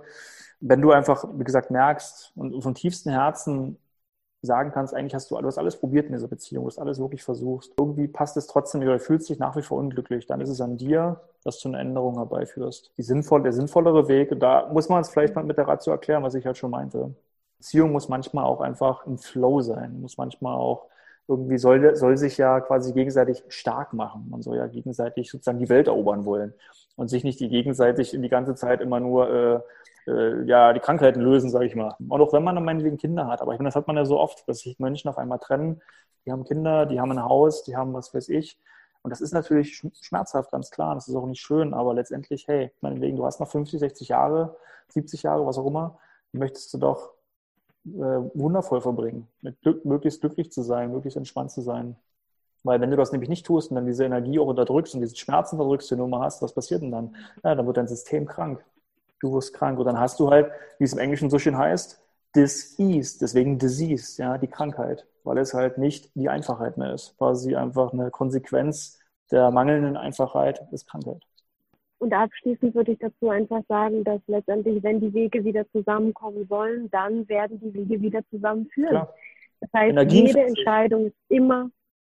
Wenn 0.60 0.82
du 0.82 0.92
einfach, 0.92 1.26
wie 1.34 1.44
gesagt, 1.44 1.72
merkst 1.72 2.32
und 2.36 2.62
vom 2.62 2.76
tiefsten 2.76 3.12
Herzen 3.12 3.78
sagen 4.42 4.72
kannst, 4.72 4.94
eigentlich 4.94 5.16
hast 5.16 5.32
du, 5.32 5.38
du 5.38 5.48
hast 5.48 5.58
alles 5.58 5.78
probiert 5.78 6.08
in 6.08 6.14
dieser 6.14 6.28
Beziehung, 6.28 6.64
du 6.64 6.70
hast 6.70 6.80
alles 6.80 7.00
wirklich 7.00 7.24
versucht. 7.24 7.72
Irgendwie 7.78 8.08
passt 8.08 8.38
es 8.38 8.48
trotzdem 8.48 8.82
oder 8.82 9.00
fühlst 9.00 9.30
dich 9.30 9.40
nach 9.40 9.56
wie 9.56 9.62
vor 9.62 9.78
unglücklich. 9.80 10.28
Dann 10.28 10.42
ist 10.42 10.50
es 10.50 10.62
an 10.62 10.78
dir, 10.78 11.22
dass 11.44 11.60
du 11.60 11.70
eine 11.70 11.80
Änderung 11.80 12.16
herbeiführst. 12.18 12.92
Die 12.98 13.04
sinnvoll, 13.04 13.44
der 13.44 13.54
sinnvollere 13.54 14.08
Weg, 14.08 14.40
da 14.40 14.70
muss 14.72 14.90
man 14.90 15.02
es 15.02 15.10
vielleicht 15.10 15.36
mal 15.36 15.44
mit 15.44 15.58
der 15.58 15.68
Ratio 15.68 15.92
erklären, 15.94 16.24
was 16.24 16.36
ich 16.36 16.46
halt 16.46 16.58
schon 16.58 16.72
meinte. 16.72 17.16
Beziehung 17.66 17.92
muss 17.92 18.10
manchmal 18.10 18.46
auch 18.46 18.62
einfach 18.62 19.08
im 19.08 19.18
Flow 19.18 19.60
sein, 19.62 20.00
muss 20.00 20.20
manchmal 20.20 20.54
auch 20.54 20.86
irgendwie 21.28 21.58
soll, 21.58 21.96
soll 21.96 22.16
sich 22.16 22.38
ja 22.38 22.60
quasi 22.62 22.94
gegenseitig 22.94 23.44
stark 23.48 23.92
machen. 23.94 24.28
Man 24.30 24.44
soll 24.44 24.58
ja 24.58 24.68
gegenseitig 24.68 25.32
sozusagen 25.32 25.58
die 25.58 25.68
Welt 25.70 25.88
erobern 25.88 26.26
wollen 26.26 26.54
und 26.96 27.08
sich 27.08 27.24
nicht 27.24 27.40
die 27.40 27.50
gegenseitig 27.50 28.14
in 28.14 28.22
die 28.22 28.30
ganze 28.30 28.54
Zeit 28.54 28.82
immer 28.82 29.00
nur 29.00 29.64
äh, 30.08 30.12
äh, 30.12 30.44
ja 30.44 30.74
die 30.74 30.80
Krankheiten 30.80 31.22
lösen, 31.22 31.50
sage 31.50 31.66
ich 31.66 31.76
mal. 31.76 31.96
Und 32.08 32.22
auch 32.22 32.34
wenn 32.34 32.44
man 32.44 32.54
dann 32.54 32.66
meinetwegen 32.66 32.98
Kinder 32.98 33.26
hat, 33.26 33.42
aber 33.42 33.54
ich 33.54 33.58
meine, 33.58 33.70
das 33.70 33.76
hat 33.76 33.88
man 33.88 33.96
ja 33.98 34.06
so 34.06 34.20
oft, 34.20 34.48
dass 34.48 34.60
sich 34.60 34.78
Menschen 34.78 35.10
auf 35.10 35.18
einmal 35.18 35.40
trennen. 35.40 35.82
Die 36.28 36.32
haben 36.32 36.44
Kinder, 36.44 36.86
die 36.86 37.02
haben 37.02 37.12
ein 37.14 37.24
Haus, 37.24 37.64
die 37.64 37.76
haben 37.76 37.96
was 37.96 38.14
weiß 38.14 38.30
ich. 38.30 38.60
Und 39.02 39.10
das 39.10 39.22
ist 39.22 39.34
natürlich 39.34 39.82
schmerzhaft, 40.02 40.52
ganz 40.52 40.70
klar. 40.70 40.94
Das 40.94 41.08
ist 41.08 41.16
auch 41.16 41.26
nicht 41.26 41.42
schön, 41.42 41.74
aber 41.74 41.96
letztendlich, 41.96 42.48
hey, 42.48 42.72
meinetwegen, 42.82 43.18
du 43.18 43.26
hast 43.26 43.40
noch 43.40 43.50
50, 43.50 43.80
60 43.80 44.10
Jahre, 44.10 44.56
70 44.90 45.24
Jahre, 45.24 45.48
was 45.48 45.58
auch 45.58 45.66
immer, 45.66 45.98
möchtest 46.32 46.72
du 46.76 46.78
doch 46.78 47.15
wundervoll 47.86 48.82
verbringen, 48.82 49.28
mit 49.42 49.62
Glück, 49.62 49.86
möglichst 49.86 50.22
glücklich 50.22 50.52
zu 50.52 50.64
sein, 50.64 50.92
möglichst 50.92 51.18
entspannt 51.18 51.52
zu 51.52 51.62
sein. 51.62 51.96
Weil 52.64 52.82
wenn 52.82 52.90
du 52.90 52.98
das 52.98 53.12
nämlich 53.12 53.30
nicht 53.30 53.46
tust 53.46 53.70
und 53.70 53.76
dann 53.76 53.86
diese 53.86 54.06
Energie 54.06 54.40
auch 54.40 54.48
unterdrückst 54.48 54.96
und 54.96 55.02
diese 55.02 55.16
Schmerzen 55.16 55.56
unterdrückst, 55.56 55.92
die 55.92 55.96
du 55.96 56.06
immer 56.06 56.22
hast, 56.22 56.42
was 56.42 56.54
passiert 56.54 56.82
denn 56.82 56.92
dann? 56.92 57.16
Ja, 57.44 57.54
dann 57.54 57.68
wird 57.68 57.78
dein 57.78 57.88
System 57.88 58.26
krank. 58.26 58.66
Du 59.20 59.34
wirst 59.34 59.54
krank. 59.54 59.78
Und 59.78 59.86
dann 59.86 60.00
hast 60.00 60.20
du 60.20 60.32
halt, 60.32 60.52
wie 60.80 60.84
es 60.84 60.94
im 60.94 61.00
Englischen 61.00 61.30
so 61.30 61.38
schön 61.38 61.58
heißt, 61.58 62.02
Disease, 62.36 63.20
deswegen 63.20 63.60
Disease, 63.60 64.22
ja, 64.22 64.38
die 64.40 64.48
Krankheit, 64.48 65.06
weil 65.24 65.38
es 65.38 65.54
halt 65.54 65.78
nicht 65.78 66.14
die 66.16 66.28
Einfachheit 66.28 66.78
mehr 66.78 66.94
ist. 66.94 67.16
Quasi 67.18 67.56
einfach 67.56 67.94
eine 67.94 68.10
Konsequenz 68.10 69.00
der 69.32 69.52
mangelnden 69.52 69.96
Einfachheit 69.96 70.62
ist 70.72 70.88
Krankheit. 70.88 71.24
Und 72.06 72.14
abschließend 72.14 72.76
würde 72.76 72.92
ich 72.92 73.00
dazu 73.00 73.30
einfach 73.30 73.64
sagen, 73.68 74.04
dass 74.04 74.22
letztendlich, 74.28 74.84
wenn 74.84 75.00
die 75.00 75.12
Wege 75.12 75.44
wieder 75.44 75.68
zusammenkommen 75.72 76.46
sollen, 76.48 76.88
dann 76.92 77.28
werden 77.28 77.60
die 77.60 77.74
Wege 77.74 78.00
wieder 78.00 78.22
zusammenführen. 78.30 78.92
Klar. 78.92 79.14
Das 79.60 79.70
heißt, 79.74 79.90
Energien 79.90 80.28
jede 80.28 80.42
Entscheidung 80.42 81.08
ist 81.08 81.16
immer, 81.30 81.72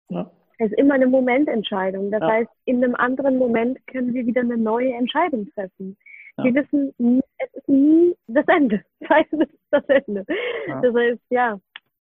ja. 0.10 0.30
ist 0.60 0.76
immer 0.76 0.94
eine 0.94 1.08
Momententscheidung. 1.08 2.12
Das 2.12 2.22
ja. 2.22 2.28
heißt, 2.28 2.52
in 2.66 2.84
einem 2.84 2.94
anderen 2.94 3.40
Moment 3.40 3.80
können 3.88 4.14
wir 4.14 4.28
wieder 4.28 4.42
eine 4.42 4.58
neue 4.58 4.94
Entscheidung 4.94 5.50
treffen. 5.56 5.98
Ja. 6.38 6.44
Wir 6.44 6.54
wissen, 6.54 7.24
es 7.40 7.54
ist 7.56 7.68
nie 7.68 8.16
das 8.28 8.46
Ende. 8.48 8.84
Das 9.00 9.10
heißt, 9.10 9.34
es 9.34 9.40
ist 9.40 9.60
das 9.72 9.86
Ende. 9.88 10.24
Das 10.68 10.94
heißt, 10.94 11.22
ja, 11.32 11.60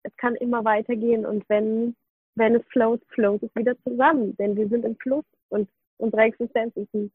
es 0.04 0.16
kann 0.16 0.36
immer 0.36 0.64
weitergehen 0.64 1.26
und 1.26 1.42
wenn, 1.48 1.96
wenn 2.36 2.54
es 2.54 2.62
float, 2.68 3.02
float 3.08 3.42
es 3.42 3.50
wieder 3.56 3.74
zusammen. 3.82 4.36
Denn 4.36 4.54
wir 4.54 4.68
sind 4.68 4.84
im 4.84 4.94
Fluss 4.94 5.24
und 5.48 5.68
unsere 5.96 6.22
Existenz 6.22 6.76
ist 6.76 6.94
ein 6.94 7.10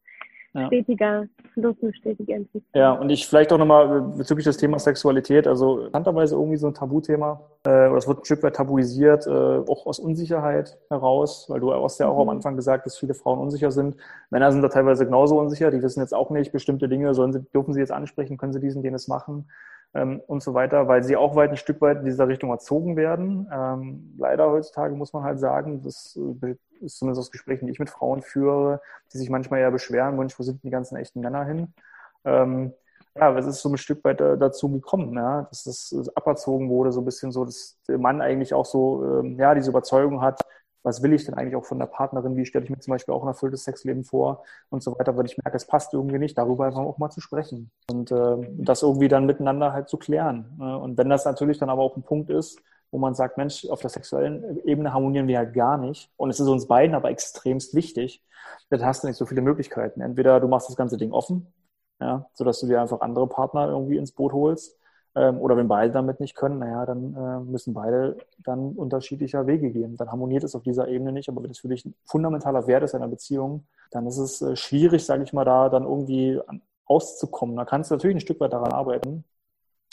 ja. 0.54 0.66
stetiger 0.66 1.26
Fluss, 1.54 1.76
eine 1.82 1.94
stetige 1.94 2.34
Entwicklung. 2.34 2.62
Ja, 2.74 2.92
und 2.92 3.10
ich 3.10 3.26
vielleicht 3.26 3.52
auch 3.52 3.58
nochmal 3.58 4.00
bezüglich 4.16 4.44
des 4.44 4.56
Themas 4.56 4.84
Sexualität, 4.84 5.46
also 5.46 5.78
interessanterweise 5.78 6.34
irgendwie 6.34 6.56
so 6.56 6.66
ein 6.66 6.74
Tabuthema, 6.74 7.40
äh, 7.64 7.88
oder 7.88 7.96
es 7.96 8.08
wird 8.08 8.20
ein 8.20 8.24
Stück 8.24 8.42
weit 8.42 8.56
tabuisiert, 8.56 9.26
äh, 9.26 9.30
auch 9.30 9.86
aus 9.86 9.98
Unsicherheit 9.98 10.78
heraus, 10.88 11.46
weil 11.48 11.60
du 11.60 11.72
hast 11.72 12.00
ja 12.00 12.08
auch 12.08 12.16
mhm. 12.16 12.22
am 12.22 12.28
Anfang 12.30 12.56
gesagt, 12.56 12.86
dass 12.86 12.98
viele 12.98 13.14
Frauen 13.14 13.38
unsicher 13.38 13.70
sind. 13.70 13.96
Männer 14.30 14.52
sind 14.52 14.62
da 14.62 14.68
teilweise 14.68 15.04
genauso 15.04 15.38
unsicher, 15.38 15.70
die 15.70 15.82
wissen 15.82 16.00
jetzt 16.00 16.14
auch 16.14 16.30
nicht, 16.30 16.52
bestimmte 16.52 16.88
Dinge 16.88 17.14
sollen 17.14 17.32
sie, 17.32 17.40
dürfen 17.54 17.72
sie 17.72 17.80
jetzt 17.80 17.92
ansprechen, 17.92 18.36
können 18.36 18.52
sie 18.52 18.60
diesen, 18.60 18.82
jenes 18.82 19.08
machen 19.08 19.46
ähm, 19.94 20.20
und 20.26 20.42
so 20.42 20.54
weiter, 20.54 20.88
weil 20.88 21.02
sie 21.02 21.16
auch 21.16 21.34
weit 21.36 21.50
ein 21.50 21.56
Stück 21.56 21.80
weit 21.80 21.98
in 21.98 22.04
dieser 22.04 22.28
Richtung 22.28 22.50
erzogen 22.50 22.96
werden. 22.96 23.48
Ähm, 23.52 24.14
leider 24.18 24.50
heutzutage 24.50 24.94
muss 24.94 25.12
man 25.12 25.24
halt 25.24 25.40
sagen, 25.40 25.82
das 25.82 26.18
äh, 26.42 26.56
ist 26.80 26.98
zumindest 26.98 27.20
aus 27.20 27.30
Gesprächen, 27.30 27.66
die 27.66 27.72
ich 27.72 27.78
mit 27.78 27.90
Frauen 27.90 28.22
führe, 28.22 28.80
die 29.12 29.18
sich 29.18 29.30
manchmal 29.30 29.60
ja 29.60 29.70
beschweren, 29.70 30.16
Mensch, 30.16 30.38
wo 30.38 30.42
sind 30.42 30.62
die 30.62 30.70
ganzen 30.70 30.96
echten 30.96 31.20
Männer 31.20 31.44
hin? 31.44 31.74
Ähm, 32.24 32.72
ja, 33.16 33.36
es 33.36 33.46
ist 33.46 33.60
so 33.60 33.68
ein 33.68 33.76
Stück 33.76 34.04
weit 34.04 34.20
dazu 34.20 34.70
gekommen, 34.70 35.14
ja, 35.14 35.42
dass 35.42 35.64
das 35.64 35.92
aberzogen 36.14 36.70
wurde, 36.70 36.92
so 36.92 37.00
ein 37.00 37.04
bisschen 37.04 37.32
so, 37.32 37.44
dass 37.44 37.76
der 37.88 37.98
Mann 37.98 38.20
eigentlich 38.20 38.54
auch 38.54 38.66
so, 38.66 39.20
ähm, 39.20 39.38
ja, 39.38 39.54
diese 39.54 39.70
Überzeugung 39.70 40.22
hat, 40.22 40.40
was 40.82 41.02
will 41.02 41.12
ich 41.12 41.24
denn 41.24 41.34
eigentlich 41.34 41.56
auch 41.56 41.64
von 41.64 41.78
der 41.78 41.86
Partnerin, 41.86 42.36
wie 42.36 42.46
stelle 42.46 42.64
ich 42.64 42.70
mir 42.70 42.78
zum 42.78 42.92
Beispiel 42.92 43.14
auch 43.14 43.22
ein 43.22 43.28
erfülltes 43.28 43.64
Sexleben 43.64 44.04
vor 44.04 44.44
und 44.70 44.82
so 44.82 44.98
weiter, 44.98 45.16
weil 45.16 45.26
ich 45.26 45.36
merke, 45.36 45.56
es 45.56 45.66
passt 45.66 45.92
irgendwie 45.92 46.18
nicht, 46.18 46.38
darüber 46.38 46.66
einfach 46.66 46.80
auch 46.80 46.98
mal 46.98 47.10
zu 47.10 47.20
sprechen 47.20 47.70
und 47.90 48.10
äh, 48.10 48.36
das 48.58 48.82
irgendwie 48.82 49.08
dann 49.08 49.26
miteinander 49.26 49.72
halt 49.72 49.88
zu 49.88 49.98
klären. 49.98 50.56
Ne? 50.58 50.78
Und 50.78 50.96
wenn 50.98 51.08
das 51.08 51.24
natürlich 51.24 51.58
dann 51.58 51.70
aber 51.70 51.82
auch 51.82 51.96
ein 51.96 52.02
Punkt 52.02 52.30
ist, 52.30 52.60
wo 52.90 52.98
man 52.98 53.14
sagt, 53.14 53.36
Mensch, 53.36 53.66
auf 53.66 53.80
der 53.80 53.90
sexuellen 53.90 54.58
Ebene 54.64 54.92
harmonieren 54.92 55.28
wir 55.28 55.38
halt 55.38 55.54
gar 55.54 55.78
nicht 55.78 56.10
und 56.16 56.30
es 56.30 56.40
ist 56.40 56.48
uns 56.48 56.66
beiden 56.66 56.94
aber 56.94 57.10
extremst 57.10 57.74
wichtig, 57.74 58.24
dann 58.70 58.84
hast 58.84 59.02
du 59.02 59.08
nicht 59.08 59.16
so 59.16 59.26
viele 59.26 59.42
Möglichkeiten. 59.42 60.00
Entweder 60.00 60.40
du 60.40 60.48
machst 60.48 60.68
das 60.68 60.76
ganze 60.76 60.96
Ding 60.96 61.12
offen, 61.12 61.52
ja, 62.00 62.26
sodass 62.34 62.60
du 62.60 62.66
dir 62.66 62.80
einfach 62.80 63.00
andere 63.00 63.28
Partner 63.28 63.68
irgendwie 63.68 63.96
ins 63.96 64.12
Boot 64.12 64.32
holst 64.32 64.79
oder 65.28 65.56
wenn 65.56 65.68
beide 65.68 65.92
damit 65.92 66.20
nicht 66.20 66.34
können, 66.34 66.58
naja, 66.58 66.86
dann 66.86 67.14
äh, 67.14 67.40
müssen 67.40 67.74
beide 67.74 68.16
dann 68.38 68.72
unterschiedlicher 68.72 69.46
Wege 69.46 69.70
gehen. 69.70 69.96
Dann 69.96 70.10
harmoniert 70.10 70.44
es 70.44 70.54
auf 70.54 70.62
dieser 70.62 70.88
Ebene 70.88 71.12
nicht. 71.12 71.28
Aber 71.28 71.42
wenn 71.42 71.50
es 71.50 71.58
für 71.58 71.68
dich 71.68 71.84
ein 71.84 71.94
fundamentaler 72.04 72.66
Wert 72.66 72.82
ist 72.82 72.94
einer 72.94 73.08
Beziehung, 73.08 73.66
dann 73.90 74.06
ist 74.06 74.18
es 74.18 74.42
äh, 74.42 74.56
schwierig, 74.56 75.04
sage 75.04 75.24
ich 75.24 75.32
mal, 75.32 75.44
da 75.44 75.68
dann 75.68 75.84
irgendwie 75.84 76.40
auszukommen. 76.86 77.56
Da 77.56 77.64
kannst 77.64 77.90
du 77.90 77.94
natürlich 77.94 78.16
ein 78.16 78.20
Stück 78.20 78.40
weit 78.40 78.52
daran 78.52 78.72
arbeiten, 78.72 79.24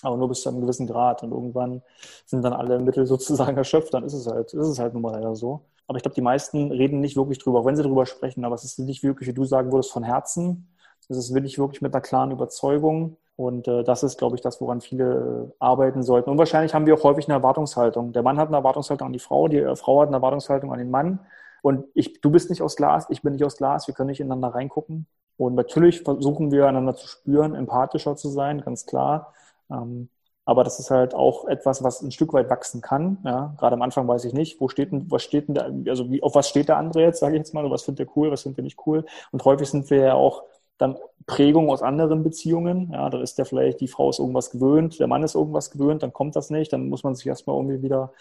aber 0.02 0.18
nur 0.18 0.30
bis 0.30 0.42
zu 0.42 0.50
einem 0.50 0.62
gewissen 0.62 0.88
Grad. 0.88 1.24
Und 1.24 1.32
irgendwann 1.32 1.82
sind 2.26 2.44
dann 2.44 2.54
alle 2.54 2.80
Mittel 2.80 3.06
sozusagen 3.06 3.58
erschöpft. 3.58 3.94
Dann 3.94 4.04
ist 4.04 4.14
es 4.14 4.28
halt, 4.28 4.54
ist 4.54 4.68
es 4.68 4.80
halt 4.80 4.94
nun 4.94 5.04
mal 5.04 5.14
leider 5.14 5.36
so. 5.36 5.66
Aber 5.88 5.98
ich 5.98 6.04
glaube, 6.04 6.16
die 6.16 6.22
meisten 6.22 6.72
reden 6.72 7.00
nicht 7.00 7.16
wirklich 7.16 7.40
drüber, 7.40 7.60
auch 7.60 7.66
wenn 7.66 7.76
sie 7.76 7.84
drüber 7.84 8.06
sprechen. 8.06 8.44
Aber 8.46 8.56
es 8.56 8.64
ist 8.64 8.80
nicht 8.80 9.04
wirklich, 9.04 9.30
wie 9.30 9.34
du 9.34 9.46
sagen 9.46 9.72
würdest, 9.72 9.92
von 9.92 10.04
Herzen. 10.04 10.68
Es 11.10 11.18
ist 11.18 11.34
wirklich 11.34 11.58
wirklich 11.60 11.82
mit 11.82 11.94
einer 11.94 12.02
klaren 12.02 12.32
Überzeugung 12.32 13.18
und 13.38 13.68
äh, 13.68 13.84
das 13.84 14.04
ist, 14.04 14.18
glaube 14.18 14.36
ich, 14.36 14.42
das, 14.42 14.60
woran 14.62 14.82
viele 14.82 15.52
äh, 15.52 15.56
arbeiten 15.60 16.02
sollten. 16.04 16.30
Und 16.30 16.38
wahrscheinlich 16.40 16.74
haben 16.74 16.88
wir 16.88 16.96
auch 16.96 17.04
häufig 17.04 17.28
eine 17.28 17.36
Erwartungshaltung. 17.36 18.12
Der 18.12 18.24
Mann 18.24 18.38
hat 18.38 18.48
eine 18.48 18.58
Erwartungshaltung 18.58 19.08
an 19.08 19.14
die 19.14 19.20
Frau, 19.20 19.48
die 19.48 19.60
äh, 19.60 19.76
Frau 19.76 20.02
hat 20.02 20.08
eine 20.08 20.18
Erwartungshaltung 20.18 20.72
an 20.74 20.80
den 20.80 20.90
Mann. 20.90 21.20
Und 21.62 21.86
ich, 21.94 22.20
du 22.22 22.32
bist 22.32 22.50
nicht 22.50 22.62
aus 22.62 22.76
Glas, 22.76 23.06
ich 23.10 23.22
bin 23.22 23.34
nicht 23.34 23.44
aus 23.44 23.58
Glas, 23.58 23.88
wir 23.88 23.94
können 23.94 24.10
nicht 24.10 24.20
ineinander 24.20 24.50
reingucken. 24.50 25.06
Und 25.38 25.54
natürlich 25.54 26.02
versuchen 26.02 26.52
wir 26.52 26.68
einander 26.68 26.96
zu 26.96 27.08
spüren, 27.08 27.54
empathischer 27.54 28.16
zu 28.16 28.30
sein, 28.30 28.62
ganz 28.62 28.88
klar. 28.88 29.34
Ähm, 29.70 30.10
aber 30.46 30.64
das 30.64 30.80
ist 30.80 30.90
halt 30.90 31.14
auch 31.14 31.46
etwas, 31.46 31.84
was 31.84 32.02
ein 32.02 32.12
Stück 32.12 32.34
weit 32.34 32.50
wachsen 32.50 32.82
kann. 32.82 33.20
Ja, 33.24 33.54
gerade 33.60 33.76
am 33.76 33.82
Anfang 33.82 34.08
weiß 34.08 34.26
ich 34.26 34.34
nicht, 34.34 34.60
wo 34.62 34.70
steht 34.70 34.92
denn, 34.92 35.12
was 35.12 35.22
steht 35.22 35.48
denn 35.50 35.56
da, 35.56 35.70
also 35.92 36.10
wie, 36.10 36.24
auf 36.24 36.36
was 36.36 36.50
steht 36.50 36.70
der 36.70 36.78
andere 36.78 37.02
jetzt, 37.02 37.20
sage 37.20 37.36
ich 37.36 37.40
jetzt 37.40 37.54
mal, 37.54 37.70
was 37.70 37.84
findet 37.84 38.08
er 38.08 38.18
cool, 38.18 38.32
was 38.32 38.44
findet 38.44 38.60
er 38.60 38.64
nicht 38.64 38.80
cool. 38.88 39.06
Und 39.32 39.44
häufig 39.46 39.70
sind 39.70 39.90
wir 39.92 40.00
ja 40.00 40.14
auch 40.14 40.44
dann 40.78 40.98
Prägung 41.26 41.70
aus 41.70 41.82
anderen 41.82 42.24
Beziehungen. 42.24 42.92
Ja, 42.92 43.10
da 43.10 43.22
ist 43.22 43.38
der 43.38 43.46
vielleicht, 43.46 43.82
die 43.82 43.88
Frau 43.88 44.10
ist 44.10 44.20
irgendwas 44.20 44.52
gewöhnt, 44.52 45.00
der 45.00 45.08
Mann 45.08 45.24
ist 45.24 45.36
irgendwas 45.36 45.72
gewöhnt, 45.72 46.04
dann 46.04 46.14
kommt 46.14 46.36
das 46.36 46.50
nicht, 46.50 46.72
dann 46.74 46.90
muss 46.90 47.04
man 47.04 47.16
sich 47.16 47.28
erstmal 47.28 47.58
irgendwie 47.58 47.82
wieder 47.82 48.14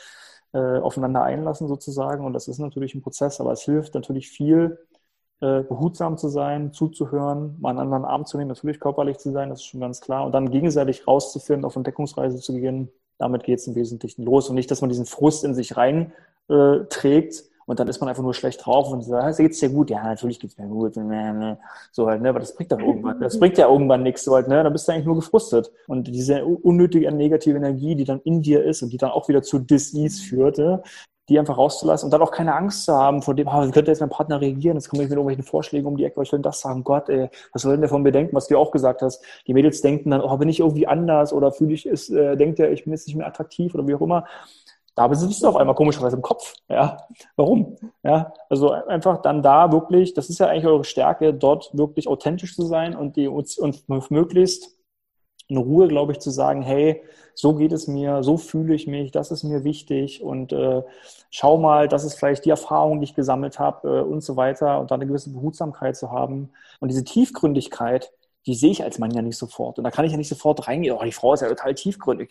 äh, 0.52 0.78
aufeinander 0.78 1.22
einlassen 1.22 1.68
sozusagen. 1.68 2.24
Und 2.24 2.32
das 2.32 2.48
ist 2.48 2.58
natürlich 2.58 2.94
ein 2.94 3.02
Prozess, 3.02 3.40
aber 3.40 3.52
es 3.52 3.62
hilft 3.62 3.94
natürlich 3.94 4.28
viel, 4.28 4.78
äh, 5.40 5.62
behutsam 5.62 6.16
zu 6.16 6.28
sein, 6.28 6.72
zuzuhören, 6.72 7.56
mal 7.60 7.70
einen 7.70 7.80
anderen 7.80 8.04
Arm 8.04 8.24
zu 8.24 8.38
nehmen, 8.38 8.48
natürlich 8.48 8.80
körperlich 8.80 9.18
zu 9.18 9.32
sein, 9.32 9.50
das 9.50 9.60
ist 9.60 9.66
schon 9.66 9.80
ganz 9.80 10.00
klar. 10.00 10.24
Und 10.24 10.32
dann 10.32 10.50
gegenseitig 10.50 11.06
rauszufinden, 11.06 11.64
auf 11.64 11.76
Entdeckungsreise 11.76 12.38
zu 12.38 12.54
gehen, 12.54 12.90
damit 13.18 13.44
geht 13.44 13.58
es 13.58 13.66
im 13.66 13.74
Wesentlichen 13.74 14.24
los. 14.24 14.48
Und 14.48 14.54
nicht, 14.54 14.70
dass 14.70 14.80
man 14.80 14.88
diesen 14.88 15.06
Frust 15.06 15.44
in 15.44 15.54
sich 15.54 15.76
rein 15.76 16.12
äh, 16.48 16.78
trägt, 16.88 17.44
und 17.66 17.80
dann 17.80 17.88
ist 17.88 18.00
man 18.00 18.08
einfach 18.08 18.22
nur 18.22 18.34
schlecht 18.34 18.64
drauf 18.64 18.90
und 18.90 19.02
sagt, 19.02 19.36
geht's 19.36 19.60
dir 19.60 19.68
gut? 19.68 19.90
Ja, 19.90 20.02
natürlich 20.04 20.40
geht's 20.40 20.56
mir 20.56 20.68
gut. 20.68 20.94
So 21.92 22.06
halt, 22.06 22.22
ne, 22.22 22.28
aber 22.28 22.40
das 22.40 22.54
bringt 22.54 22.72
dann 22.72 22.80
irgendwann, 22.80 23.20
das 23.20 23.38
bringt 23.38 23.58
ja 23.58 23.68
irgendwann 23.68 24.02
nichts, 24.02 24.24
so 24.24 24.34
halt, 24.34 24.48
ne, 24.48 24.62
dann 24.62 24.72
bist 24.72 24.86
du 24.86 24.92
eigentlich 24.92 25.06
nur 25.06 25.16
gefrustet. 25.16 25.72
Und 25.88 26.06
diese 26.06 26.44
unnötige 26.44 27.10
negative 27.10 27.56
Energie, 27.56 27.96
die 27.96 28.04
dann 28.04 28.20
in 28.20 28.40
dir 28.40 28.64
ist 28.64 28.82
und 28.82 28.92
die 28.92 28.98
dann 28.98 29.10
auch 29.10 29.28
wieder 29.28 29.42
zu 29.42 29.58
Disease 29.58 30.22
führte, 30.22 30.82
die 31.28 31.38
einfach 31.38 31.58
rauszulassen 31.58 32.06
und 32.06 32.12
dann 32.12 32.22
auch 32.22 32.30
keine 32.30 32.54
Angst 32.54 32.84
zu 32.84 32.94
haben 32.94 33.20
vor 33.20 33.34
dem, 33.34 33.48
oh, 33.48 33.66
wie 33.66 33.72
könnte 33.72 33.90
jetzt 33.90 34.00
mein 34.00 34.10
Partner 34.10 34.40
reagieren? 34.40 34.76
Jetzt 34.76 34.88
komme 34.88 35.02
ich 35.02 35.08
mit 35.08 35.16
irgendwelchen 35.16 35.44
Vorschlägen 35.44 35.86
um 35.86 35.96
die 35.96 36.04
Ecke, 36.04 36.20
was 36.20 36.28
soll 36.28 36.38
denn 36.38 36.44
das 36.44 36.60
sagen? 36.60 36.84
Gott, 36.84 37.08
ey, 37.08 37.28
was 37.52 37.62
soll 37.62 37.72
denn 37.72 37.80
der 37.80 37.90
von 37.90 38.02
mir 38.02 38.12
denken, 38.12 38.36
was 38.36 38.46
du 38.46 38.56
auch 38.56 38.70
gesagt 38.70 39.02
hast? 39.02 39.24
Die 39.46 39.54
Mädels 39.54 39.80
denken 39.80 40.10
dann, 40.10 40.20
oh, 40.20 40.36
bin 40.36 40.48
ich 40.48 40.60
irgendwie 40.60 40.86
anders 40.86 41.32
oder 41.32 41.50
fühle 41.50 41.74
ich, 41.74 41.86
ist, 41.86 42.10
äh, 42.10 42.36
denkt 42.36 42.60
er, 42.60 42.70
ich 42.70 42.84
bin 42.84 42.92
jetzt 42.92 43.08
nicht 43.08 43.16
mehr 43.16 43.26
attraktiv 43.26 43.74
oder 43.74 43.86
wie 43.88 43.94
auch 43.96 44.00
immer. 44.02 44.24
Da 44.96 45.14
sitzt 45.14 45.42
du 45.42 45.48
auf 45.48 45.56
einmal 45.56 45.76
komischerweise 45.76 46.16
im 46.16 46.22
Kopf. 46.22 46.54
Ja, 46.68 46.96
warum? 47.36 47.76
Ja, 48.02 48.32
also 48.48 48.70
einfach 48.70 49.20
dann 49.20 49.42
da 49.42 49.70
wirklich, 49.70 50.14
das 50.14 50.30
ist 50.30 50.40
ja 50.40 50.46
eigentlich 50.46 50.66
eure 50.66 50.84
Stärke, 50.84 51.34
dort 51.34 51.70
wirklich 51.76 52.08
authentisch 52.08 52.56
zu 52.56 52.62
sein 52.62 52.96
und 52.96 53.16
die 53.16 53.28
und 53.28 53.88
möglichst 54.10 54.76
in 55.48 55.58
Ruhe, 55.58 55.86
glaube 55.88 56.12
ich, 56.12 56.18
zu 56.18 56.30
sagen, 56.30 56.62
hey, 56.62 57.02
so 57.34 57.54
geht 57.54 57.72
es 57.72 57.86
mir, 57.86 58.22
so 58.22 58.38
fühle 58.38 58.74
ich 58.74 58.86
mich, 58.86 59.12
das 59.12 59.30
ist 59.30 59.44
mir 59.44 59.64
wichtig 59.64 60.22
und 60.22 60.52
äh, 60.52 60.82
schau 61.30 61.58
mal, 61.58 61.86
das 61.86 62.04
ist 62.04 62.14
vielleicht 62.14 62.46
die 62.46 62.50
Erfahrung, 62.50 63.00
die 63.00 63.04
ich 63.04 63.14
gesammelt 63.14 63.58
habe 63.58 63.98
äh, 63.98 64.00
und 64.00 64.22
so 64.22 64.36
weiter 64.36 64.80
und 64.80 64.90
dann 64.90 65.00
eine 65.00 65.06
gewisse 65.06 65.30
Behutsamkeit 65.30 65.96
zu 65.96 66.10
haben 66.10 66.50
und 66.80 66.88
diese 66.88 67.04
Tiefgründigkeit, 67.04 68.10
die 68.46 68.54
sehe 68.54 68.70
ich 68.70 68.84
als 68.84 68.98
Mann 68.98 69.10
ja 69.10 69.22
nicht 69.22 69.36
sofort. 69.36 69.78
Und 69.78 69.84
da 69.84 69.90
kann 69.90 70.04
ich 70.04 70.12
ja 70.12 70.18
nicht 70.18 70.28
sofort 70.28 70.68
reingehen, 70.68 70.96
oh, 70.96 71.04
die 71.04 71.12
Frau 71.12 71.34
ist 71.34 71.40
ja 71.40 71.48
total 71.48 71.74
tiefgründig. 71.74 72.30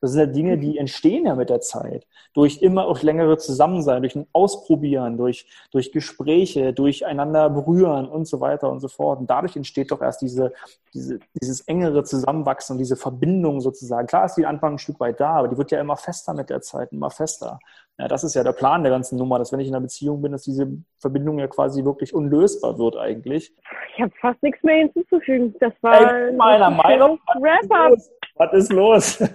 Das 0.00 0.12
sind 0.12 0.20
ja 0.20 0.26
Dinge, 0.26 0.58
die 0.58 0.78
entstehen 0.78 1.26
ja 1.26 1.34
mit 1.34 1.50
der 1.50 1.60
Zeit. 1.60 2.06
Durch 2.34 2.62
immer 2.62 2.86
auch 2.86 3.02
längere 3.02 3.36
Zusammensein, 3.36 4.02
durch 4.02 4.14
ein 4.14 4.26
Ausprobieren, 4.32 5.16
durch, 5.16 5.46
durch 5.72 5.90
Gespräche, 5.90 6.72
durch 6.72 7.04
einander 7.04 7.50
berühren 7.50 8.08
und 8.08 8.26
so 8.26 8.40
weiter 8.40 8.70
und 8.70 8.80
so 8.80 8.88
fort. 8.88 9.20
Und 9.20 9.28
dadurch 9.28 9.56
entsteht 9.56 9.90
doch 9.90 10.00
erst 10.00 10.22
diese, 10.22 10.52
diese, 10.94 11.18
dieses 11.40 11.62
engere 11.62 12.04
Zusammenwachsen 12.04 12.74
und 12.74 12.78
diese 12.78 12.96
Verbindung 12.96 13.60
sozusagen. 13.60 14.06
Klar 14.06 14.26
ist 14.26 14.36
die 14.36 14.46
Anfang 14.46 14.74
ein 14.74 14.78
Stück 14.78 15.00
weit 15.00 15.18
da, 15.18 15.36
aber 15.36 15.48
die 15.48 15.58
wird 15.58 15.72
ja 15.72 15.80
immer 15.80 15.96
fester 15.96 16.32
mit 16.32 16.48
der 16.48 16.60
Zeit, 16.60 16.92
immer 16.92 17.10
fester. 17.10 17.58
Ja, 17.98 18.08
das 18.08 18.24
ist 18.24 18.34
ja 18.34 18.44
der 18.44 18.52
Plan 18.52 18.82
der 18.82 18.92
ganzen 18.92 19.16
Nummer, 19.16 19.38
dass 19.38 19.52
wenn 19.52 19.60
ich 19.60 19.68
in 19.68 19.74
einer 19.74 19.80
Beziehung 19.80 20.20
bin, 20.20 20.32
dass 20.32 20.42
diese 20.42 20.68
Verbindung 20.98 21.38
ja 21.38 21.46
quasi 21.46 21.82
wirklich 21.82 22.12
unlösbar 22.12 22.78
wird 22.78 22.94
eigentlich. 22.96 23.54
Ich 23.94 24.02
habe 24.02 24.12
fast 24.20 24.42
nichts 24.42 24.62
mehr 24.62 24.76
hinzuzufügen. 24.76 25.54
Das 25.60 25.72
war 25.80 26.26
Ey, 26.26 26.32
meiner 26.34 26.70
Meinung 26.70 27.18
Wrap-up. 27.40 27.98
Was 28.34 28.52
ist 28.52 28.70
los? 28.70 29.18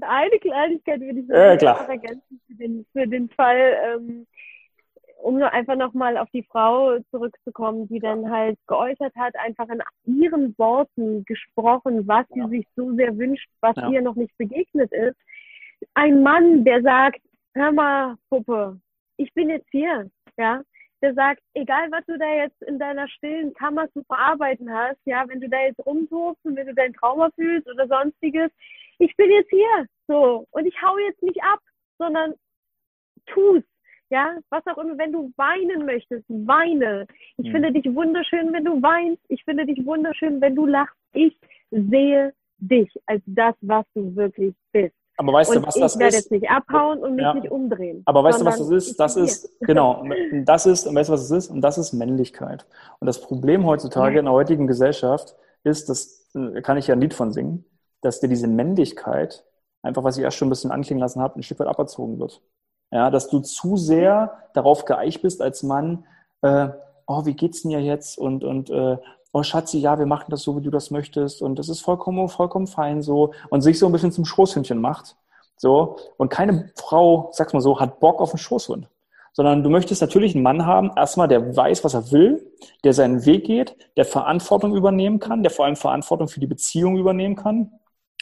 Eine 0.00 0.38
Kleinigkeit 0.38 1.00
würde 1.00 1.18
ich 1.20 1.28
ja, 1.28 1.56
klar. 1.56 1.88
ergänzen 1.88 2.40
für 2.46 2.54
den, 2.54 2.86
für 2.92 3.08
den 3.08 3.28
Fall, 3.30 3.76
ähm, 3.84 4.28
um 5.22 5.38
nur 5.40 5.52
einfach 5.52 5.74
nochmal 5.74 6.16
auf 6.16 6.28
die 6.32 6.44
Frau 6.44 7.00
zurückzukommen, 7.10 7.88
die 7.88 7.98
dann 7.98 8.30
halt 8.30 8.56
geäußert 8.68 9.16
hat, 9.16 9.34
einfach 9.44 9.66
in 9.68 9.82
ihren 10.22 10.56
Worten 10.56 11.24
gesprochen, 11.24 12.06
was 12.06 12.26
ja. 12.32 12.46
sie 12.46 12.58
sich 12.58 12.68
so 12.76 12.94
sehr 12.94 13.18
wünscht, 13.18 13.48
was 13.60 13.74
ja. 13.74 13.88
ihr 13.88 14.02
noch 14.02 14.14
nicht 14.14 14.38
begegnet 14.38 14.92
ist 14.92 15.16
ein 15.94 16.22
Mann, 16.22 16.64
der 16.64 16.82
sagt, 16.82 17.20
hör 17.54 17.72
mal, 17.72 18.16
Puppe, 18.28 18.80
ich 19.16 19.32
bin 19.34 19.50
jetzt 19.50 19.68
hier, 19.70 20.10
ja, 20.38 20.62
der 21.02 21.14
sagt, 21.14 21.42
egal 21.54 21.90
was 21.90 22.04
du 22.06 22.16
da 22.16 22.32
jetzt 22.34 22.60
in 22.62 22.78
deiner 22.78 23.08
stillen 23.08 23.52
Kammer 23.54 23.90
zu 23.92 24.02
verarbeiten 24.04 24.72
hast, 24.72 24.98
ja, 25.04 25.24
wenn 25.28 25.40
du 25.40 25.48
da 25.48 25.60
jetzt 25.60 25.84
rumtobst 25.84 26.44
und 26.44 26.56
wenn 26.56 26.66
du 26.66 26.74
dein 26.74 26.92
Trauma 26.92 27.30
fühlst 27.34 27.68
oder 27.68 27.88
sonstiges, 27.88 28.50
ich 28.98 29.14
bin 29.16 29.30
jetzt 29.30 29.50
hier, 29.50 29.86
so, 30.06 30.46
und 30.50 30.66
ich 30.66 30.80
hau 30.80 30.96
jetzt 30.98 31.22
nicht 31.22 31.42
ab, 31.42 31.58
sondern 31.98 32.34
tu's, 33.26 33.64
ja, 34.10 34.38
was 34.50 34.66
auch 34.66 34.78
immer, 34.78 34.98
wenn 34.98 35.12
du 35.12 35.32
weinen 35.36 35.86
möchtest, 35.86 36.24
weine. 36.28 37.06
Ich 37.38 37.48
mhm. 37.48 37.52
finde 37.52 37.72
dich 37.72 37.86
wunderschön, 37.94 38.52
wenn 38.52 38.64
du 38.64 38.82
weinst. 38.82 39.22
Ich 39.28 39.42
finde 39.44 39.64
dich 39.64 39.84
wunderschön, 39.86 40.38
wenn 40.40 40.54
du 40.54 40.66
lachst. 40.66 40.94
Ich 41.14 41.34
sehe 41.70 42.34
dich 42.58 42.90
als 43.06 43.22
das, 43.24 43.54
was 43.62 43.86
du 43.94 44.14
wirklich 44.14 44.54
bist. 44.70 44.94
Aber 45.22 45.38
weißt 45.38 45.50
und 45.50 45.62
du, 45.62 45.66
was 45.66 45.74
das 45.74 45.92
ist? 45.92 45.94
Ich 45.94 46.00
werde 46.00 46.16
jetzt 46.16 46.30
nicht 46.30 46.50
abhauen 46.50 46.98
und 46.98 47.14
mich 47.16 47.22
ja. 47.22 47.34
nicht 47.34 47.50
umdrehen. 47.50 48.02
Aber 48.04 48.24
weißt 48.24 48.40
du, 48.40 48.44
was 48.44 48.58
das 48.58 48.70
ist? 48.70 49.00
Das 49.00 49.16
ist, 49.16 49.50
genau, 49.60 50.04
das 50.44 50.66
ist, 50.66 50.86
und 50.86 50.94
weißt 50.94 51.08
du, 51.08 51.12
was 51.12 51.22
es 51.22 51.30
ist? 51.30 51.50
Und 51.50 51.60
das 51.60 51.78
ist 51.78 51.92
Männlichkeit. 51.92 52.66
Und 53.00 53.06
das 53.06 53.20
Problem 53.20 53.66
heutzutage 53.66 54.14
ja. 54.14 54.18
in 54.20 54.26
der 54.26 54.34
heutigen 54.34 54.66
Gesellschaft 54.66 55.34
ist, 55.64 55.88
das 55.88 56.30
äh, 56.34 56.60
kann 56.62 56.76
ich 56.76 56.86
ja 56.86 56.94
ein 56.94 57.00
Lied 57.00 57.14
von 57.14 57.32
singen, 57.32 57.64
dass 58.00 58.20
dir 58.20 58.28
diese 58.28 58.48
Männlichkeit, 58.48 59.44
einfach 59.82 60.04
was 60.04 60.16
ich 60.16 60.24
erst 60.24 60.36
schon 60.36 60.48
ein 60.48 60.50
bisschen 60.50 60.70
anklingen 60.70 61.00
lassen 61.00 61.20
habe, 61.20 61.38
ein 61.38 61.42
Stück 61.42 61.60
weit 61.60 61.68
aberzogen 61.68 62.18
wird. 62.18 62.40
Ja, 62.90 63.10
dass 63.10 63.28
du 63.28 63.40
zu 63.40 63.76
sehr 63.76 64.38
darauf 64.52 64.84
geeicht 64.84 65.22
bist 65.22 65.40
als 65.40 65.62
Mann, 65.62 66.04
äh, 66.42 66.68
oh, 67.06 67.24
wie 67.24 67.34
geht's 67.34 67.64
mir 67.64 67.80
jetzt? 67.80 68.18
Und, 68.18 68.44
und 68.44 68.70
äh, 68.70 68.98
oh 69.32 69.42
Schatzi, 69.42 69.78
ja, 69.78 69.98
wir 69.98 70.06
machen 70.06 70.26
das 70.28 70.42
so, 70.42 70.56
wie 70.56 70.62
du 70.62 70.70
das 70.70 70.90
möchtest 70.90 71.42
und 71.42 71.58
das 71.58 71.68
ist 71.68 71.80
vollkommen, 71.80 72.28
vollkommen 72.28 72.66
fein 72.66 73.02
so 73.02 73.32
und 73.50 73.62
sich 73.62 73.78
so 73.78 73.86
ein 73.86 73.92
bisschen 73.92 74.12
zum 74.12 74.24
Schoßhündchen 74.24 74.80
macht. 74.80 75.16
So. 75.56 75.96
Und 76.16 76.28
keine 76.28 76.72
Frau, 76.76 77.30
sag's 77.32 77.52
mal 77.52 77.60
so, 77.60 77.80
hat 77.80 78.00
Bock 78.00 78.20
auf 78.20 78.30
einen 78.30 78.38
Schoßhund. 78.38 78.88
Sondern 79.32 79.62
du 79.62 79.70
möchtest 79.70 80.02
natürlich 80.02 80.34
einen 80.34 80.42
Mann 80.42 80.66
haben, 80.66 80.90
erstmal, 80.94 81.28
der 81.28 81.56
weiß, 81.56 81.84
was 81.84 81.94
er 81.94 82.10
will, 82.12 82.52
der 82.84 82.92
seinen 82.92 83.24
Weg 83.24 83.44
geht, 83.44 83.76
der 83.96 84.04
Verantwortung 84.04 84.76
übernehmen 84.76 85.20
kann, 85.20 85.42
der 85.42 85.50
vor 85.50 85.64
allem 85.64 85.76
Verantwortung 85.76 86.28
für 86.28 86.40
die 86.40 86.46
Beziehung 86.46 86.98
übernehmen 86.98 87.36
kann 87.36 87.72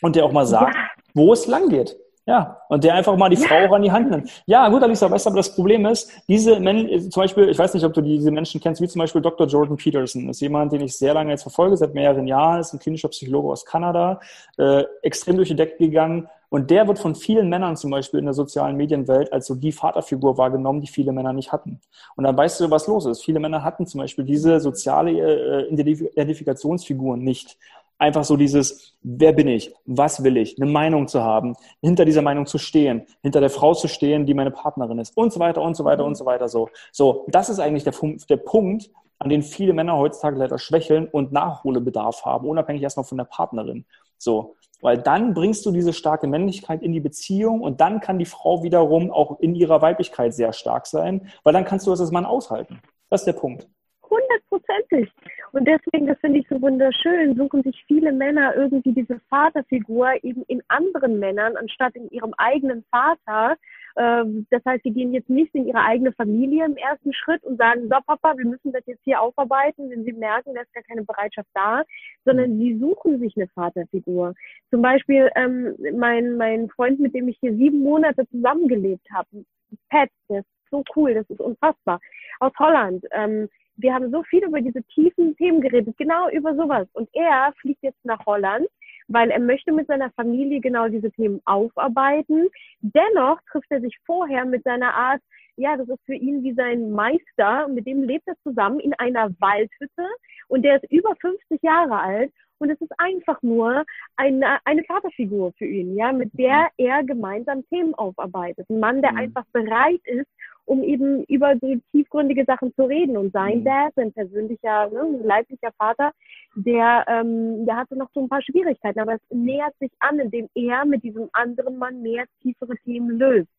und 0.02 0.14
der 0.14 0.24
auch 0.24 0.32
mal 0.32 0.46
sagt, 0.46 0.74
ja. 0.74 0.80
wo 1.14 1.32
es 1.32 1.48
lang 1.48 1.68
geht. 1.68 1.96
Ja, 2.30 2.58
und 2.68 2.84
der 2.84 2.94
einfach 2.94 3.16
mal 3.16 3.28
die 3.28 3.40
ja. 3.42 3.48
Frau 3.48 3.66
auch 3.66 3.72
an 3.72 3.82
die 3.82 3.90
Hand 3.90 4.08
nimmt. 4.08 4.30
Ja, 4.46 4.68
gut, 4.68 4.84
Alisa, 4.84 5.10
weißt 5.10 5.26
du, 5.26 5.30
aber 5.30 5.38
das 5.38 5.52
Problem 5.52 5.84
ist, 5.86 6.12
diese 6.28 6.60
Menschen, 6.60 7.10
zum 7.10 7.22
Beispiel, 7.24 7.48
ich 7.48 7.58
weiß 7.58 7.74
nicht, 7.74 7.84
ob 7.84 7.92
du 7.92 8.02
diese 8.02 8.30
Menschen 8.30 8.60
kennst, 8.60 8.80
wie 8.80 8.86
zum 8.86 9.00
Beispiel 9.00 9.20
Dr. 9.20 9.48
Jordan 9.48 9.76
Peterson, 9.76 10.28
ist 10.28 10.40
jemand, 10.40 10.70
den 10.70 10.82
ich 10.82 10.96
sehr 10.96 11.12
lange 11.12 11.32
jetzt 11.32 11.42
verfolge, 11.42 11.76
seit 11.76 11.92
mehreren 11.92 12.28
Jahren, 12.28 12.60
ist 12.60 12.72
ein 12.72 12.78
klinischer 12.78 13.08
Psychologe 13.08 13.48
aus 13.48 13.64
Kanada, 13.64 14.20
äh, 14.58 14.84
extrem 15.02 15.38
durch 15.38 15.48
die 15.48 15.56
Decke 15.56 15.76
gegangen, 15.78 16.28
Und 16.52 16.70
der 16.70 16.86
wird 16.88 16.98
von 16.98 17.14
vielen 17.14 17.48
Männern 17.48 17.76
zum 17.76 17.92
Beispiel 17.92 18.18
in 18.18 18.26
der 18.26 18.34
sozialen 18.34 18.76
Medienwelt 18.76 19.32
als 19.32 19.46
so 19.46 19.54
die 19.54 19.70
Vaterfigur 19.70 20.36
wahrgenommen, 20.36 20.80
die 20.80 20.88
viele 20.88 21.12
Männer 21.12 21.32
nicht 21.32 21.52
hatten. 21.52 21.80
Und 22.16 22.24
dann 22.24 22.36
weißt 22.36 22.60
du, 22.60 22.70
was 22.70 22.88
los 22.88 23.06
ist. 23.06 23.24
Viele 23.24 23.38
Männer 23.38 23.62
hatten 23.62 23.86
zum 23.86 24.00
Beispiel 24.00 24.24
diese 24.24 24.58
soziale 24.58 25.12
äh, 25.12 25.68
Identifikationsfiguren 25.68 27.22
nicht. 27.22 27.56
Einfach 28.01 28.24
so 28.24 28.38
dieses, 28.38 28.96
wer 29.03 29.34
bin 29.34 29.46
ich? 29.46 29.74
Was 29.84 30.24
will 30.24 30.38
ich? 30.38 30.59
Eine 30.59 30.70
Meinung 30.70 31.07
zu 31.07 31.22
haben, 31.22 31.55
hinter 31.82 32.07
dieser 32.07 32.22
Meinung 32.22 32.46
zu 32.46 32.57
stehen, 32.57 33.07
hinter 33.20 33.40
der 33.40 33.51
Frau 33.51 33.74
zu 33.74 33.88
stehen, 33.88 34.24
die 34.24 34.32
meine 34.32 34.51
Partnerin 34.51 34.98
ist 34.98 35.14
und 35.18 35.34
so 35.34 35.38
weiter 35.38 35.61
und 35.61 35.76
so 35.76 35.84
weiter 35.84 36.07
und 36.07 36.14
so 36.14 36.24
weiter. 36.24 36.48
So, 36.48 36.70
so 36.92 37.26
das 37.28 37.51
ist 37.51 37.61
eigentlich 37.61 37.84
der, 37.84 37.92
der 38.30 38.38
Punkt, 38.38 38.90
an 39.18 39.28
den 39.28 39.42
viele 39.42 39.74
Männer 39.74 39.98
heutzutage 39.98 40.38
leider 40.38 40.59
schwächeln 40.59 41.09
und 41.09 41.30
Nachholbedarf 41.30 42.24
haben, 42.24 42.48
unabhängig 42.48 42.82
erstmal 42.82 43.05
von 43.05 43.18
der 43.18 43.26
Partnerin. 43.26 43.84
So, 44.16 44.57
weil 44.80 44.96
dann 44.96 45.34
bringst 45.34 45.66
du 45.66 45.70
diese 45.70 45.92
starke 45.92 46.26
Männlichkeit 46.26 46.82
in 46.82 46.92
die 46.92 47.01
Beziehung 47.01 47.61
und 47.61 47.82
dann 47.82 48.01
kann 48.01 48.18
die 48.18 48.24
Frau 48.24 48.62
wiederum 48.62 49.11
auch 49.11 49.40
in 49.40 49.55
ihrer 49.55 49.82
Weiblichkeit 49.82 50.32
sehr 50.32 50.55
stark 50.55 50.86
sein, 50.86 51.28
weil 51.44 51.53
dann 51.53 51.66
kannst 51.66 51.86
du 51.86 51.90
das 51.90 52.01
als 52.01 52.12
Mann 52.12 52.24
aushalten. 52.24 52.80
Das 53.11 53.20
ist 53.20 53.26
der 53.26 53.34
Punkt 53.34 53.68
hundertprozentig. 54.11 55.12
Und 55.53 55.66
deswegen, 55.66 56.07
das 56.07 56.18
finde 56.20 56.38
ich 56.38 56.48
so 56.48 56.61
wunderschön, 56.61 57.36
suchen 57.36 57.62
sich 57.62 57.84
viele 57.86 58.12
Männer 58.12 58.55
irgendwie 58.55 58.92
diese 58.92 59.20
Vaterfigur 59.28 60.12
eben 60.22 60.44
in 60.48 60.62
anderen 60.68 61.18
Männern, 61.18 61.57
anstatt 61.57 61.96
in 61.96 62.09
ihrem 62.11 62.34
eigenen 62.38 62.84
Vater. 62.90 63.57
Ähm, 63.96 64.46
das 64.51 64.64
heißt, 64.64 64.82
sie 64.84 64.92
gehen 64.92 65.12
jetzt 65.12 65.28
nicht 65.28 65.55
in 65.55 65.66
ihre 65.66 65.80
eigene 65.80 66.12
Familie 66.12 66.64
im 66.64 66.76
ersten 66.76 67.12
Schritt 67.12 67.42
und 67.44 67.59
sagen, 67.59 67.88
so 67.88 67.96
Papa, 68.07 68.36
wir 68.36 68.46
müssen 68.46 68.72
das 68.72 68.86
jetzt 68.86 69.03
hier 69.05 69.20
aufarbeiten, 69.20 69.90
wenn 69.90 70.05
sie 70.05 70.12
merken, 70.12 70.55
da 70.55 70.62
ist 70.62 70.72
gar 70.72 70.84
keine 70.84 71.05
Bereitschaft 71.05 71.48
da, 71.55 71.82
sondern 72.24 72.59
sie 72.59 72.78
suchen 72.78 73.18
sich 73.18 73.36
eine 73.36 73.48
Vaterfigur. 73.48 74.34
Zum 74.70 74.82
Beispiel 74.82 75.30
ähm, 75.34 75.74
mein, 75.94 76.36
mein 76.36 76.68
Freund, 76.70 77.01
mit 77.01 77.14
dem 77.14 77.28
ich 77.28 77.38
hier 77.40 77.55
sieben 77.55 77.82
Monate 77.82 78.26
zusammengelebt 78.28 79.07
habe, 79.12 79.44
Pat, 79.88 80.09
der 80.28 80.40
ist 80.40 80.48
so 80.70 80.84
cool, 80.94 81.14
das 81.14 81.28
ist 81.28 81.40
unfassbar, 81.40 82.01
aus 82.38 82.53
Holland. 82.59 83.05
Ähm, 83.11 83.48
wir 83.80 83.94
haben 83.94 84.10
so 84.10 84.22
viel 84.24 84.44
über 84.44 84.60
diese 84.60 84.82
tiefen 84.84 85.36
Themen 85.36 85.60
geredet, 85.60 85.96
genau 85.96 86.28
über 86.30 86.54
sowas. 86.54 86.86
Und 86.92 87.08
er 87.12 87.52
fliegt 87.60 87.82
jetzt 87.82 88.04
nach 88.04 88.24
Holland, 88.26 88.66
weil 89.08 89.30
er 89.30 89.40
möchte 89.40 89.72
mit 89.72 89.86
seiner 89.86 90.10
Familie 90.12 90.60
genau 90.60 90.88
diese 90.88 91.10
Themen 91.10 91.40
aufarbeiten. 91.44 92.48
Dennoch 92.80 93.40
trifft 93.50 93.70
er 93.70 93.80
sich 93.80 93.96
vorher 94.06 94.44
mit 94.44 94.62
seiner 94.64 94.94
Art, 94.94 95.20
ja, 95.56 95.76
das 95.76 95.88
ist 95.88 96.04
für 96.06 96.14
ihn 96.14 96.42
wie 96.42 96.54
sein 96.54 96.90
Meister, 96.92 97.68
mit 97.68 97.86
dem 97.86 98.02
lebt 98.04 98.26
er 98.26 98.36
zusammen 98.42 98.80
in 98.80 98.94
einer 98.94 99.30
Waldhütte 99.40 100.06
und 100.48 100.62
der 100.62 100.76
ist 100.76 100.90
über 100.90 101.14
50 101.20 101.62
Jahre 101.62 101.98
alt 101.98 102.32
und 102.60 102.70
es 102.70 102.80
ist 102.80 102.92
einfach 102.98 103.42
nur 103.42 103.84
eine, 104.16 104.58
eine 104.64 104.84
Vaterfigur 104.84 105.52
für 105.58 105.66
ihn, 105.66 105.96
ja, 105.96 106.12
mit 106.12 106.30
der 106.34 106.68
er 106.76 107.02
gemeinsam 107.02 107.66
Themen 107.68 107.94
aufarbeitet. 107.94 108.68
Ein 108.68 108.80
Mann, 108.80 109.02
der 109.02 109.12
mhm. 109.12 109.18
einfach 109.18 109.44
bereit 109.52 110.00
ist, 110.04 110.28
um 110.70 110.84
eben 110.84 111.24
über 111.24 111.56
so 111.60 111.74
tiefgründige 111.90 112.44
Sachen 112.44 112.72
zu 112.76 112.84
reden. 112.84 113.16
Und 113.16 113.32
sein 113.32 113.58
mhm. 113.60 113.64
Dad, 113.64 113.92
sein 113.96 114.12
persönlicher, 114.12 114.88
ne, 114.90 115.18
leiblicher 115.24 115.72
Vater, 115.76 116.12
der, 116.54 117.04
ähm, 117.08 117.66
der 117.66 117.76
hatte 117.76 117.96
noch 117.96 118.08
so 118.14 118.20
ein 118.20 118.28
paar 118.28 118.40
Schwierigkeiten, 118.40 119.00
aber 119.00 119.14
es 119.14 119.20
nähert 119.30 119.74
sich 119.80 119.90
an, 119.98 120.20
indem 120.20 120.48
er 120.54 120.84
mit 120.84 121.02
diesem 121.02 121.28
anderen 121.32 121.76
Mann 121.76 122.02
mehr 122.02 122.24
tiefere 122.40 122.76
Themen 122.84 123.18
löst. 123.18 123.50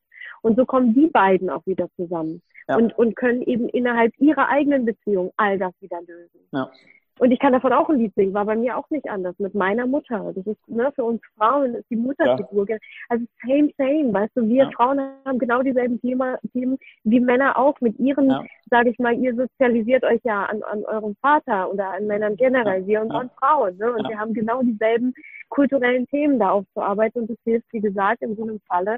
Und 0.41 0.55
so 0.55 0.65
kommen 0.65 0.93
die 0.93 1.07
beiden 1.07 1.49
auch 1.49 1.65
wieder 1.65 1.89
zusammen 1.97 2.41
ja. 2.69 2.77
und, 2.77 2.97
und 2.97 3.17
können 3.17 3.41
eben 3.41 3.67
innerhalb 3.67 4.13
ihrer 4.17 4.47
eigenen 4.47 4.85
Beziehung 4.85 5.33
all 5.35 5.59
das 5.59 5.73
wieder 5.81 5.99
lösen. 6.07 6.39
Ja. 6.53 6.71
Und 7.19 7.31
ich 7.31 7.39
kann 7.39 7.53
davon 7.53 7.73
auch 7.73 7.89
ein 7.89 7.97
Lied 7.97 8.13
singen, 8.15 8.33
war 8.33 8.45
bei 8.45 8.55
mir 8.55 8.77
auch 8.77 8.89
nicht 8.89 9.07
anders, 9.09 9.37
mit 9.37 9.53
meiner 9.53 9.85
Mutter. 9.85 10.31
Das 10.33 10.45
ist, 10.45 10.67
ne, 10.67 10.91
für 10.95 11.03
uns 11.03 11.21
Frauen 11.37 11.75
ist 11.75 11.89
die 11.89 11.95
Mutterfigur. 11.95 12.67
Ja. 12.69 12.77
Also 13.09 13.25
same, 13.45 13.69
same, 13.77 14.13
weißt 14.13 14.35
du, 14.35 14.47
wir 14.47 14.63
ja. 14.63 14.71
Frauen 14.71 14.99
haben 15.25 15.37
genau 15.37 15.61
dieselben 15.61 15.99
Thema, 16.01 16.37
Themen 16.51 16.77
wie 17.03 17.19
Männer 17.19 17.57
auch 17.57 17.79
mit 17.81 17.99
ihren, 17.99 18.29
ja. 18.29 18.43
sage 18.69 18.89
ich 18.89 18.99
mal, 18.99 19.13
ihr 19.13 19.35
sozialisiert 19.35 20.03
euch 20.03 20.21
ja 20.23 20.45
an, 20.45 20.63
an 20.63 20.83
eurem 20.85 21.15
Vater 21.21 21.71
oder 21.71 21.91
an 21.91 22.07
Männern 22.07 22.35
generell, 22.35 22.85
wir 22.87 23.01
und 23.01 23.11
an 23.11 23.29
Frauen. 23.37 23.77
Ne? 23.77 23.91
Und 23.91 24.09
wir 24.09 24.17
haben 24.17 24.33
genau 24.33 24.63
dieselben 24.63 25.13
kulturellen 25.49 26.07
Themen 26.07 26.39
da 26.39 26.51
aufzuarbeiten 26.51 27.21
und 27.21 27.29
das 27.29 27.37
hilft, 27.43 27.71
wie 27.71 27.81
gesagt, 27.81 28.21
in 28.21 28.35
so 28.35 28.43
einem 28.43 28.59
Falle 28.67 28.97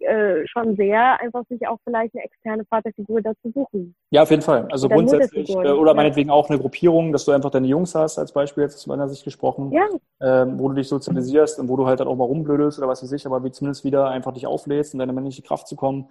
äh, 0.00 0.46
schon 0.46 0.76
sehr, 0.76 1.20
einfach 1.20 1.42
sich 1.48 1.66
auch 1.66 1.78
vielleicht 1.84 2.14
eine 2.14 2.24
externe 2.24 2.64
Vaterfigur 2.64 3.22
dazu 3.22 3.50
suchen. 3.54 3.94
Ja, 4.10 4.22
auf 4.22 4.30
jeden 4.30 4.42
Fall. 4.42 4.68
Also 4.70 4.88
grundsätzlich, 4.88 5.50
äh, 5.50 5.70
oder 5.70 5.94
meinetwegen 5.94 6.30
auch 6.30 6.48
eine 6.48 6.58
Gruppierung, 6.58 7.12
dass 7.12 7.24
du 7.24 7.32
einfach 7.32 7.50
deine 7.50 7.66
Jungs 7.66 7.94
hast, 7.94 8.18
als 8.18 8.32
Beispiel 8.32 8.64
jetzt 8.64 8.76
aus 8.76 8.86
meiner 8.86 9.08
Sicht 9.08 9.24
gesprochen, 9.24 9.72
ja. 9.72 9.86
ähm, 10.20 10.58
wo 10.58 10.68
du 10.68 10.74
dich 10.74 10.88
sozialisierst 10.88 11.58
und 11.58 11.68
wo 11.68 11.76
du 11.76 11.86
halt 11.86 12.00
dann 12.00 12.08
auch 12.08 12.16
mal 12.16 12.24
rumblödelst 12.24 12.78
oder 12.78 12.88
was 12.88 13.02
weiß 13.02 13.12
ich, 13.12 13.26
aber 13.26 13.44
wie 13.44 13.50
zumindest 13.50 13.84
wieder 13.84 14.08
einfach 14.08 14.32
dich 14.32 14.46
auflädst, 14.46 14.94
in 14.94 14.98
deine 14.98 15.12
männliche 15.12 15.42
Kraft 15.42 15.68
zu 15.68 15.76
kommen. 15.76 16.08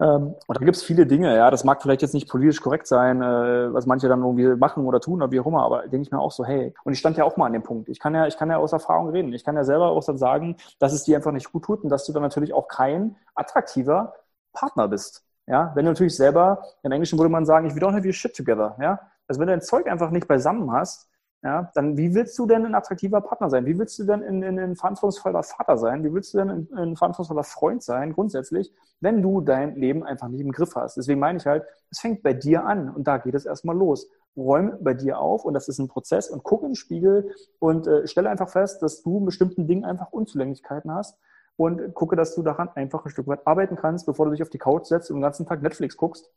Ähm, 0.00 0.34
und 0.46 0.60
da 0.60 0.64
gibt 0.64 0.76
es 0.76 0.82
viele 0.82 1.06
Dinge, 1.06 1.36
ja, 1.36 1.50
das 1.50 1.64
mag 1.64 1.82
vielleicht 1.82 2.02
jetzt 2.02 2.14
nicht 2.14 2.28
politisch 2.28 2.60
korrekt 2.60 2.86
sein, 2.86 3.22
äh, 3.22 3.72
was 3.72 3.86
manche 3.86 4.08
dann 4.08 4.20
irgendwie 4.22 4.48
machen 4.56 4.84
oder 4.86 5.00
tun 5.00 5.22
oder 5.22 5.30
wie 5.30 5.40
auch 5.40 5.46
immer, 5.46 5.62
aber 5.62 5.82
denke 5.82 6.02
ich 6.02 6.10
mir 6.10 6.18
auch 6.18 6.32
so, 6.32 6.44
hey, 6.44 6.74
und 6.84 6.92
ich 6.92 6.98
stand 6.98 7.16
ja 7.16 7.24
auch 7.24 7.36
mal 7.36 7.46
an 7.46 7.52
dem 7.52 7.62
Punkt. 7.62 7.88
Ich 7.88 7.98
kann 7.98 8.14
ja, 8.14 8.26
ich 8.26 8.36
kann 8.36 8.50
ja 8.50 8.56
aus 8.56 8.72
Erfahrung 8.72 9.10
reden. 9.10 9.32
Ich 9.32 9.44
kann 9.44 9.56
ja 9.56 9.64
selber 9.64 9.90
auch 9.90 10.04
dann 10.04 10.18
sagen, 10.18 10.56
dass 10.78 10.92
es 10.92 11.04
dir 11.04 11.16
einfach 11.16 11.32
nicht 11.32 11.52
gut 11.52 11.64
tut 11.64 11.82
und 11.84 11.90
dass 11.90 12.04
du 12.04 12.12
dann 12.12 12.22
natürlich 12.22 12.52
auch 12.52 12.68
kein 12.68 13.16
attraktiver 13.34 14.14
Partner 14.52 14.88
bist. 14.88 15.24
Ja, 15.46 15.72
wenn 15.74 15.84
du 15.84 15.90
natürlich 15.90 16.16
selber, 16.16 16.62
im 16.82 16.92
Englischen 16.92 17.18
würde 17.18 17.30
man 17.30 17.44
sagen, 17.44 17.66
ich 17.66 17.74
we 17.74 17.80
don't 17.80 17.94
have 17.94 18.06
your 18.06 18.12
shit 18.12 18.34
together, 18.34 18.76
ja. 18.80 19.00
Also 19.28 19.40
wenn 19.40 19.46
du 19.46 19.52
dein 19.52 19.62
Zeug 19.62 19.86
einfach 19.86 20.10
nicht 20.10 20.28
beisammen 20.28 20.72
hast, 20.72 21.08
ja, 21.42 21.72
dann 21.74 21.96
wie 21.96 22.14
willst 22.14 22.38
du 22.38 22.46
denn 22.46 22.64
ein 22.64 22.74
attraktiver 22.76 23.20
Partner 23.20 23.50
sein? 23.50 23.66
Wie 23.66 23.76
willst 23.76 23.98
du 23.98 24.04
denn 24.04 24.22
ein, 24.22 24.44
ein, 24.44 24.58
ein 24.60 24.76
verantwortungsvoller 24.76 25.42
Vater 25.42 25.76
sein? 25.76 26.04
Wie 26.04 26.12
willst 26.14 26.32
du 26.32 26.38
denn 26.38 26.50
ein, 26.50 26.68
ein 26.72 26.96
verantwortungsvoller 26.96 27.42
Freund 27.42 27.82
sein, 27.82 28.12
grundsätzlich, 28.12 28.72
wenn 29.00 29.22
du 29.22 29.40
dein 29.40 29.74
Leben 29.74 30.04
einfach 30.04 30.28
nicht 30.28 30.40
im 30.40 30.52
Griff 30.52 30.76
hast? 30.76 30.96
Deswegen 30.96 31.18
meine 31.18 31.38
ich 31.38 31.46
halt, 31.46 31.64
es 31.90 31.98
fängt 31.98 32.22
bei 32.22 32.32
dir 32.32 32.64
an 32.64 32.88
und 32.88 33.08
da 33.08 33.18
geht 33.18 33.34
es 33.34 33.44
erstmal 33.44 33.76
los. 33.76 34.08
Räume 34.36 34.78
bei 34.80 34.94
dir 34.94 35.18
auf 35.18 35.44
und 35.44 35.54
das 35.54 35.66
ist 35.66 35.80
ein 35.80 35.88
Prozess 35.88 36.30
und 36.30 36.44
guck 36.44 36.62
den 36.62 36.76
Spiegel 36.76 37.34
und 37.58 37.88
äh, 37.88 38.06
stelle 38.06 38.30
einfach 38.30 38.48
fest, 38.48 38.80
dass 38.80 39.02
du 39.02 39.18
in 39.18 39.24
bestimmten 39.24 39.66
Dingen 39.66 39.84
einfach 39.84 40.12
Unzulänglichkeiten 40.12 40.94
hast 40.94 41.18
und 41.56 41.92
gucke, 41.94 42.14
dass 42.14 42.36
du 42.36 42.42
daran 42.42 42.68
einfach 42.76 43.04
ein 43.04 43.10
Stück 43.10 43.26
weit 43.26 43.46
arbeiten 43.48 43.74
kannst, 43.74 44.06
bevor 44.06 44.26
du 44.26 44.30
dich 44.30 44.42
auf 44.42 44.48
die 44.48 44.58
Couch 44.58 44.86
setzt 44.86 45.10
und 45.10 45.16
den 45.16 45.22
ganzen 45.22 45.44
Tag 45.44 45.60
Netflix 45.60 45.96
guckst 45.96 46.30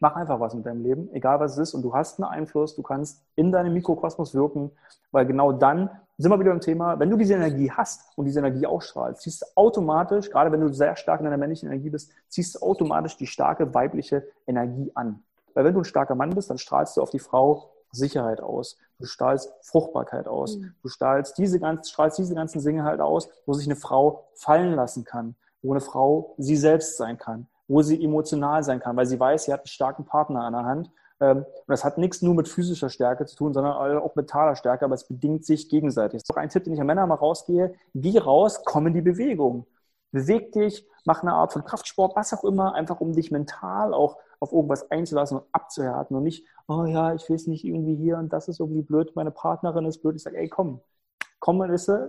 mach 0.00 0.16
einfach 0.16 0.40
was 0.40 0.54
mit 0.54 0.66
deinem 0.66 0.82
Leben, 0.82 1.12
egal 1.12 1.40
was 1.40 1.52
es 1.52 1.68
ist, 1.68 1.74
und 1.74 1.82
du 1.82 1.94
hast 1.94 2.20
einen 2.20 2.30
Einfluss, 2.30 2.74
du 2.74 2.82
kannst 2.82 3.22
in 3.36 3.52
deinem 3.52 3.74
Mikrokosmos 3.74 4.34
wirken, 4.34 4.70
weil 5.12 5.26
genau 5.26 5.52
dann 5.52 5.90
sind 6.16 6.30
wir 6.30 6.40
wieder 6.40 6.52
im 6.52 6.60
Thema, 6.60 6.98
wenn 6.98 7.10
du 7.10 7.16
diese 7.16 7.34
Energie 7.34 7.70
hast 7.70 8.16
und 8.16 8.24
diese 8.24 8.40
Energie 8.40 8.66
ausstrahlst, 8.66 9.22
ziehst 9.22 9.42
du 9.42 9.46
automatisch, 9.54 10.30
gerade 10.30 10.50
wenn 10.50 10.60
du 10.60 10.72
sehr 10.72 10.96
stark 10.96 11.20
in 11.20 11.24
deiner 11.24 11.36
männlichen 11.36 11.68
Energie 11.68 11.90
bist, 11.90 12.10
ziehst 12.28 12.56
du 12.56 12.60
automatisch 12.60 13.16
die 13.16 13.26
starke 13.26 13.72
weibliche 13.72 14.26
Energie 14.46 14.90
an. 14.94 15.22
Weil 15.54 15.64
wenn 15.64 15.74
du 15.74 15.80
ein 15.80 15.84
starker 15.84 16.14
Mann 16.14 16.30
bist, 16.30 16.50
dann 16.50 16.58
strahlst 16.58 16.96
du 16.96 17.02
auf 17.02 17.10
die 17.10 17.18
Frau 17.20 17.70
Sicherheit 17.90 18.40
aus, 18.40 18.76
du 18.98 19.06
strahlst 19.06 19.52
Fruchtbarkeit 19.62 20.26
aus, 20.26 20.56
mhm. 20.56 20.74
du 20.82 20.88
strahlst 20.88 21.38
diese, 21.38 21.58
ganzen, 21.58 21.88
strahlst 21.88 22.18
diese 22.18 22.34
ganzen 22.34 22.62
Dinge 22.62 22.84
halt 22.84 23.00
aus, 23.00 23.28
wo 23.46 23.54
sich 23.54 23.66
eine 23.66 23.76
Frau 23.76 24.28
fallen 24.34 24.74
lassen 24.74 25.04
kann, 25.04 25.36
wo 25.62 25.72
eine 25.72 25.80
Frau 25.80 26.34
sie 26.36 26.56
selbst 26.56 26.96
sein 26.96 27.18
kann, 27.18 27.46
wo 27.68 27.82
sie 27.82 28.02
emotional 28.02 28.64
sein 28.64 28.80
kann, 28.80 28.96
weil 28.96 29.06
sie 29.06 29.20
weiß, 29.20 29.44
sie 29.44 29.52
hat 29.52 29.60
einen 29.60 29.66
starken 29.66 30.04
Partner 30.06 30.42
an 30.42 30.54
der 30.54 30.64
Hand. 30.64 30.90
Ähm, 31.20 31.38
und 31.38 31.68
das 31.68 31.84
hat 31.84 31.98
nichts 31.98 32.22
nur 32.22 32.34
mit 32.34 32.48
physischer 32.48 32.88
Stärke 32.88 33.26
zu 33.26 33.36
tun, 33.36 33.52
sondern 33.52 33.74
auch 33.98 34.14
mentaler 34.14 34.56
Stärke, 34.56 34.84
aber 34.84 34.94
es 34.94 35.06
bedingt 35.06 35.44
sich 35.44 35.68
gegenseitig. 35.68 36.22
Das 36.22 36.28
ist 36.28 36.36
auch 36.36 36.40
ein 36.40 36.48
Tipp, 36.48 36.64
den 36.64 36.74
ich 36.74 36.80
an 36.80 36.86
Männer 36.86 37.06
mal 37.06 37.14
rausgehe. 37.14 37.74
Geh 37.94 38.18
raus, 38.18 38.62
komm 38.64 38.92
die 38.92 39.02
Bewegung. 39.02 39.66
Beweg 40.10 40.52
dich, 40.52 40.86
mach 41.04 41.22
eine 41.22 41.34
Art 41.34 41.52
von 41.52 41.64
Kraftsport, 41.64 42.16
was 42.16 42.32
auch 42.32 42.44
immer, 42.44 42.74
einfach 42.74 43.00
um 43.00 43.12
dich 43.12 43.30
mental 43.30 43.92
auch 43.92 44.16
auf 44.40 44.52
irgendwas 44.52 44.90
einzulassen 44.90 45.38
und 45.38 45.46
abzuhärten 45.52 46.16
und 46.16 46.22
nicht, 46.22 46.46
oh 46.66 46.84
ja, 46.84 47.14
ich 47.14 47.28
will 47.28 47.36
es 47.36 47.46
nicht 47.46 47.64
irgendwie 47.64 47.96
hier 47.96 48.16
und 48.18 48.32
das 48.32 48.48
ist 48.48 48.60
irgendwie 48.60 48.82
blöd, 48.82 49.14
meine 49.16 49.32
Partnerin 49.32 49.84
ist 49.84 50.00
blöd. 50.00 50.16
Ich 50.16 50.22
sage, 50.22 50.38
ey, 50.38 50.48
komm, 50.48 50.80
komm, 51.40 51.62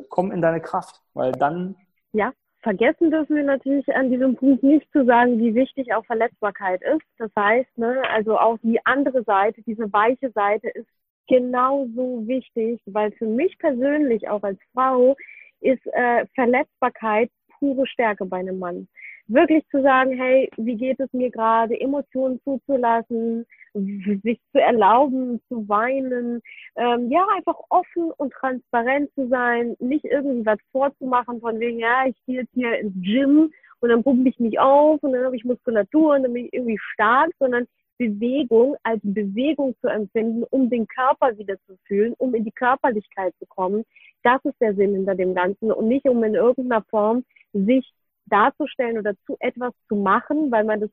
komm 0.10 0.32
in 0.32 0.42
deine 0.42 0.62
Kraft, 0.62 1.02
weil 1.14 1.34
dann 1.34 1.76
ja 2.14 2.32
vergessen 2.62 3.12
dürfen 3.12 3.36
wir 3.36 3.44
natürlich 3.44 3.88
an 3.96 4.12
diesem 4.12 4.36
Punkt 4.36 4.64
nicht 4.64 4.92
zu 4.92 5.06
sagen, 5.06 5.40
wie 5.40 5.56
wichtig 5.56 5.94
auch 5.94 6.06
Verletzbarkeit 6.06 6.82
ist. 6.82 7.06
Das 7.18 7.32
heißt, 7.38 7.78
ne, 7.78 8.02
also 8.10 8.38
auch 8.38 8.58
die 8.62 8.80
andere 8.86 9.24
Seite, 9.24 9.62
diese 9.64 9.92
weiche 9.94 10.32
Seite 10.32 10.70
ist 10.70 10.88
genauso 11.28 12.28
wichtig, 12.28 12.82
weil 12.86 13.12
für 13.14 13.28
mich 13.28 13.58
persönlich 13.60 14.28
auch 14.30 14.44
als 14.44 14.60
Frau 14.74 15.16
ist 15.62 15.86
äh, 15.94 16.26
Verletzbarkeit 16.36 17.30
pure 17.60 17.86
Stärke 17.88 18.26
bei 18.26 18.38
einem 18.38 18.60
Mann 18.60 18.88
wirklich 19.30 19.64
zu 19.70 19.82
sagen, 19.82 20.18
hey, 20.18 20.50
wie 20.58 20.76
geht 20.76 21.00
es 21.00 21.12
mir 21.14 21.30
gerade, 21.30 21.80
Emotionen 21.80 22.42
zuzulassen, 22.44 23.46
sich 23.74 24.40
zu 24.52 24.60
erlauben, 24.60 25.42
zu 25.48 25.68
weinen, 25.68 26.42
ähm, 26.76 27.10
ja, 27.12 27.26
einfach 27.36 27.58
offen 27.70 28.12
und 28.18 28.34
transparent 28.34 29.10
zu 29.16 29.28
sein, 29.28 29.76
nicht 29.80 30.06
irgendwie 30.06 30.46
was 30.46 30.60
vorzumachen 30.72 31.40
von 31.42 31.60
wegen, 31.60 31.80
ja, 31.80 32.06
ich 32.08 32.16
gehe 32.26 32.42
jetzt 32.42 32.54
hier 32.54 32.78
ins 32.80 32.94
Gym 33.02 33.52
und 33.80 33.90
dann 33.90 34.04
pumpe 34.04 34.30
ich 34.30 34.40
mich 34.40 34.60
auf 34.60 35.02
und 35.04 35.14
dann 35.14 35.26
habe 35.26 35.36
ich 35.36 35.46
Muskulatur 35.46 36.16
und 36.16 36.24
dann 36.24 36.34
bin 36.34 36.46
ich 36.46 36.54
irgendwie 36.54 36.80
stark, 36.94 37.30
sondern 37.40 37.66
Bewegung 37.98 38.76
als 38.84 39.02
Bewegung 39.04 39.76
zu 39.82 39.88
empfinden, 39.88 40.44
um 40.50 40.70
den 40.70 40.88
Körper 40.88 41.38
wieder 41.38 41.58
zu 41.68 41.78
fühlen, 41.86 42.14
um 42.18 42.34
in 42.34 42.46
die 42.46 42.52
Körperlichkeit 42.52 43.34
zu 43.40 43.46
kommen. 43.46 43.84
Das 44.24 44.44
ist 44.46 44.60
der 44.62 44.74
Sinn 44.74 44.96
hinter 44.96 45.16
dem 45.16 45.36
Ganzen 45.36 45.72
und 45.72 45.88
nicht 45.88 46.08
um 46.08 46.24
in 46.24 46.34
irgendeiner 46.34 46.84
Form 46.90 47.26
sich 47.54 47.92
darzustellen 48.28 48.98
oder 48.98 49.14
zu 49.26 49.36
etwas 49.40 49.74
zu 49.88 49.96
machen, 49.96 50.52
weil 50.52 50.64
man 50.64 50.80
das 50.80 50.90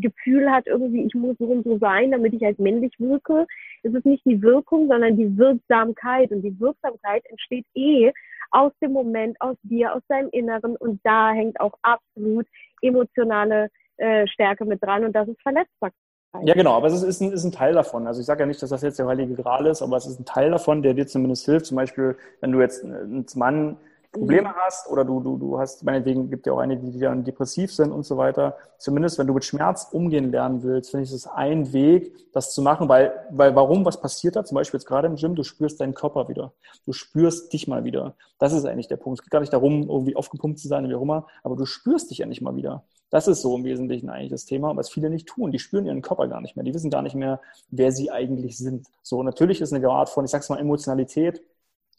Gefühl 0.00 0.50
hat, 0.50 0.66
irgendwie, 0.66 1.04
ich 1.06 1.14
muss 1.14 1.36
so 1.38 1.46
und 1.46 1.64
so 1.64 1.78
sein, 1.78 2.10
damit 2.10 2.34
ich 2.34 2.44
als 2.44 2.58
männlich 2.58 2.92
wirke. 2.98 3.46
Es 3.82 3.94
ist 3.94 4.04
nicht 4.06 4.24
die 4.24 4.42
Wirkung, 4.42 4.88
sondern 4.88 5.16
die 5.16 5.36
Wirksamkeit. 5.36 6.30
Und 6.32 6.42
die 6.42 6.58
Wirksamkeit 6.58 7.24
entsteht 7.26 7.66
eh 7.74 8.12
aus 8.50 8.72
dem 8.82 8.92
Moment, 8.92 9.40
aus 9.40 9.56
dir, 9.62 9.94
aus 9.94 10.02
deinem 10.08 10.28
Inneren. 10.30 10.76
Und 10.76 11.00
da 11.04 11.32
hängt 11.32 11.60
auch 11.60 11.74
absolut 11.82 12.46
emotionale 12.80 13.68
äh, 13.98 14.26
Stärke 14.26 14.64
mit 14.64 14.82
dran. 14.82 15.04
Und 15.04 15.12
das 15.14 15.28
ist 15.28 15.40
Verletzbarkeit. 15.42 15.96
Ja, 16.44 16.54
genau, 16.54 16.72
aber 16.72 16.86
es 16.86 17.02
ist, 17.02 17.20
ein, 17.20 17.30
ist 17.30 17.44
ein 17.44 17.52
Teil 17.52 17.74
davon. 17.74 18.06
Also 18.06 18.20
ich 18.20 18.26
sage 18.26 18.40
ja 18.40 18.46
nicht, 18.46 18.62
dass 18.62 18.70
das 18.70 18.82
jetzt 18.82 18.98
der 18.98 19.06
heilige 19.06 19.34
Gral 19.34 19.66
ist, 19.66 19.82
aber 19.82 19.98
es 19.98 20.06
ist 20.06 20.18
ein 20.18 20.24
Teil 20.24 20.50
davon, 20.50 20.82
der 20.82 20.94
dir 20.94 21.06
zumindest 21.06 21.44
hilft. 21.44 21.66
Zum 21.66 21.76
Beispiel, 21.76 22.16
wenn 22.40 22.52
du 22.52 22.60
jetzt 22.60 22.84
als 22.84 23.36
Mann 23.36 23.76
Probleme 24.12 24.50
mhm. 24.50 24.54
hast 24.66 24.90
oder 24.90 25.06
du, 25.06 25.20
du, 25.20 25.38
du 25.38 25.58
hast, 25.58 25.84
meinetwegen 25.84 26.28
gibt 26.28 26.46
ja 26.46 26.52
auch 26.52 26.58
einige, 26.58 26.82
die 26.82 26.98
dann 26.98 27.24
depressiv 27.24 27.72
sind 27.72 27.92
und 27.92 28.04
so 28.04 28.18
weiter. 28.18 28.58
Zumindest 28.76 29.18
wenn 29.18 29.26
du 29.26 29.32
mit 29.32 29.44
Schmerz 29.44 29.88
umgehen 29.90 30.30
lernen 30.30 30.62
willst, 30.62 30.90
finde 30.90 31.04
ich, 31.04 31.10
das 31.10 31.26
ein 31.26 31.72
Weg, 31.72 32.14
das 32.32 32.52
zu 32.52 32.60
machen, 32.60 32.90
weil, 32.90 33.12
weil 33.30 33.56
warum, 33.56 33.86
was 33.86 33.98
passiert 33.98 34.36
da? 34.36 34.44
Zum 34.44 34.56
Beispiel 34.56 34.78
jetzt 34.78 34.86
gerade 34.86 35.06
im 35.06 35.16
Gym, 35.16 35.34
du 35.34 35.42
spürst 35.42 35.80
deinen 35.80 35.94
Körper 35.94 36.28
wieder. 36.28 36.52
Du 36.84 36.92
spürst 36.92 37.54
dich 37.54 37.68
mal 37.68 37.84
wieder. 37.84 38.14
Das 38.38 38.52
ist 38.52 38.66
eigentlich 38.66 38.88
der 38.88 38.98
Punkt. 38.98 39.20
Es 39.20 39.24
geht 39.24 39.30
gar 39.30 39.40
nicht 39.40 39.52
darum, 39.52 39.88
irgendwie 39.88 40.14
aufgepumpt 40.14 40.58
zu 40.58 40.68
sein, 40.68 40.86
wie 40.88 40.94
auch 40.94 41.02
immer, 41.02 41.26
aber 41.42 41.56
du 41.56 41.64
spürst 41.64 42.10
dich 42.10 42.20
endlich 42.20 42.42
mal 42.42 42.54
wieder. 42.54 42.84
Das 43.08 43.28
ist 43.28 43.40
so 43.40 43.56
im 43.56 43.64
Wesentlichen 43.64 44.10
eigentlich 44.10 44.30
das 44.30 44.44
Thema, 44.44 44.76
was 44.76 44.90
viele 44.90 45.08
nicht 45.08 45.26
tun. 45.26 45.52
Die 45.52 45.58
spüren 45.58 45.86
ihren 45.86 46.02
Körper 46.02 46.28
gar 46.28 46.40
nicht 46.42 46.56
mehr. 46.56 46.64
Die 46.64 46.74
wissen 46.74 46.90
gar 46.90 47.02
nicht 47.02 47.14
mehr, 47.14 47.40
wer 47.70 47.92
sie 47.92 48.10
eigentlich 48.10 48.58
sind. 48.58 48.86
So, 49.02 49.22
natürlich 49.22 49.60
ist 49.60 49.72
eine 49.72 49.86
Art 49.88 50.10
von, 50.10 50.24
ich 50.24 50.30
sag's 50.30 50.48
mal, 50.50 50.58
Emotionalität. 50.58 51.42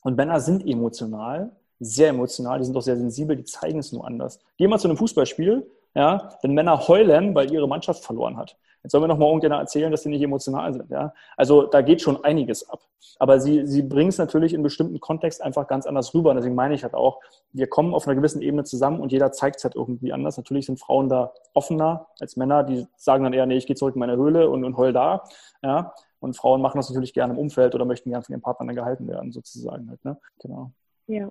Und 0.01 0.17
Männer 0.17 0.39
sind 0.39 0.67
emotional, 0.67 1.51
sehr 1.83 2.09
emotional, 2.09 2.59
die 2.59 2.65
sind 2.65 2.75
auch 2.75 2.81
sehr 2.81 2.97
sensibel, 2.97 3.35
die 3.35 3.43
zeigen 3.43 3.79
es 3.79 3.91
nur 3.91 4.05
anders. 4.05 4.39
Geh 4.57 4.67
mal 4.67 4.79
zu 4.79 4.87
einem 4.87 4.97
Fußballspiel, 4.97 5.69
ja, 5.95 6.29
wenn 6.41 6.53
Männer 6.53 6.87
heulen, 6.87 7.35
weil 7.35 7.51
ihre 7.51 7.67
Mannschaft 7.67 8.03
verloren 8.03 8.37
hat. 8.37 8.57
Jetzt 8.83 8.91
soll 8.91 9.01
mir 9.01 9.07
noch 9.07 9.17
mal 9.17 9.27
irgendjemand 9.27 9.61
erzählen, 9.61 9.91
dass 9.91 10.03
sie 10.03 10.09
nicht 10.09 10.21
emotional 10.21 10.73
sind. 10.73 10.89
Ja? 10.89 11.13
Also 11.37 11.63
da 11.63 11.81
geht 11.81 12.01
schon 12.01 12.21
einiges 12.25 12.69
ab. 12.69 12.81
Aber 13.17 13.39
sie, 13.39 13.65
sie 13.65 13.81
bringen 13.81 14.09
es 14.09 14.17
natürlich 14.17 14.53
in 14.53 14.61
bestimmten 14.61 14.99
Kontext 14.99 15.41
einfach 15.41 15.67
ganz 15.67 15.85
anders 15.85 16.13
rüber. 16.13 16.31
Und 16.31 16.35
deswegen 16.35 16.55
meine 16.55 16.75
ich 16.75 16.83
halt 16.83 16.93
auch, 16.93 17.21
wir 17.53 17.67
kommen 17.67 17.93
auf 17.93 18.07
einer 18.07 18.15
gewissen 18.15 18.41
Ebene 18.41 18.65
zusammen 18.65 18.99
und 18.99 19.13
jeder 19.13 19.31
zeigt 19.31 19.57
es 19.57 19.63
halt 19.63 19.75
irgendwie 19.75 20.11
anders. 20.11 20.35
Natürlich 20.35 20.65
sind 20.65 20.81
Frauen 20.81 21.07
da 21.07 21.31
offener 21.53 22.07
als 22.19 22.35
Männer, 22.35 22.63
die 22.63 22.85
sagen 22.97 23.23
dann 23.23 23.31
eher, 23.31 23.45
nee, 23.45 23.55
ich 23.55 23.67
gehe 23.67 23.75
zurück 23.77 23.95
in 23.95 23.99
meine 23.99 24.17
Höhle 24.17 24.49
und, 24.49 24.65
und 24.65 24.75
heul 24.75 24.91
da. 24.91 25.23
Ja? 25.61 25.93
Und 26.19 26.35
Frauen 26.35 26.61
machen 26.61 26.77
das 26.77 26.89
natürlich 26.89 27.13
gerne 27.13 27.33
im 27.33 27.39
Umfeld 27.39 27.75
oder 27.75 27.85
möchten 27.85 28.09
gerne 28.09 28.23
von 28.23 28.33
ihren 28.33 28.41
Partnern 28.41 28.75
gehalten 28.75 29.07
werden, 29.07 29.31
sozusagen 29.31 29.89
halt. 29.89 30.03
Ne? 30.03 30.17
Genau. 30.39 30.71
Ja. 31.07 31.29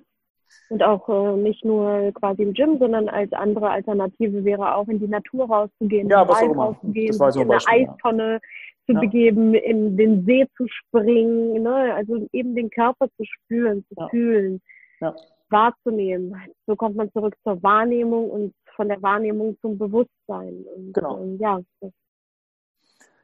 Und 0.69 0.83
auch 0.83 1.09
äh, 1.09 1.37
nicht 1.37 1.65
nur 1.65 2.13
quasi 2.15 2.43
im 2.43 2.55
Gym, 2.55 2.79
sondern 2.79 3.09
als 3.09 3.33
andere 3.33 3.71
Alternative 3.71 4.45
wäre 4.45 4.75
auch 4.75 4.89
in 4.89 4.99
die 4.99 5.09
Natur 5.09 5.47
rauszugehen, 5.47 6.09
ja, 6.09 6.23
in 6.23 6.29
den 6.29 6.35
Wald 6.35 6.57
rauszugehen, 6.57 7.13
sich 7.13 7.37
in 7.37 7.51
eine 7.51 7.67
Eistonne 7.67 8.33
ja. 8.33 8.41
zu 8.87 8.93
ja. 8.93 9.01
begeben, 9.01 9.55
in 9.55 9.97
den 9.97 10.25
See 10.25 10.47
zu 10.57 10.67
springen, 10.69 11.63
ne? 11.63 11.95
also 11.95 12.27
eben 12.33 12.55
den 12.55 12.71
Körper 12.71 13.09
zu 13.17 13.25
spüren, 13.25 13.85
zu 13.89 14.09
fühlen, 14.09 14.61
wahrzunehmen. 15.51 16.35
So 16.67 16.75
kommt 16.75 16.97
man 16.97 17.13
zurück 17.13 17.35
zur 17.45 17.63
Wahrnehmung 17.63 18.31
und 18.31 18.55
von 18.75 18.89
der 18.89 19.03
Wahrnehmung 19.03 19.57
zum 19.61 19.79
Bewusstsein. 19.79 20.65
Und, 20.75 20.95
genau. 20.95 21.19
Ähm, 21.19 21.39
ja, 21.39 21.61
das 21.81 21.93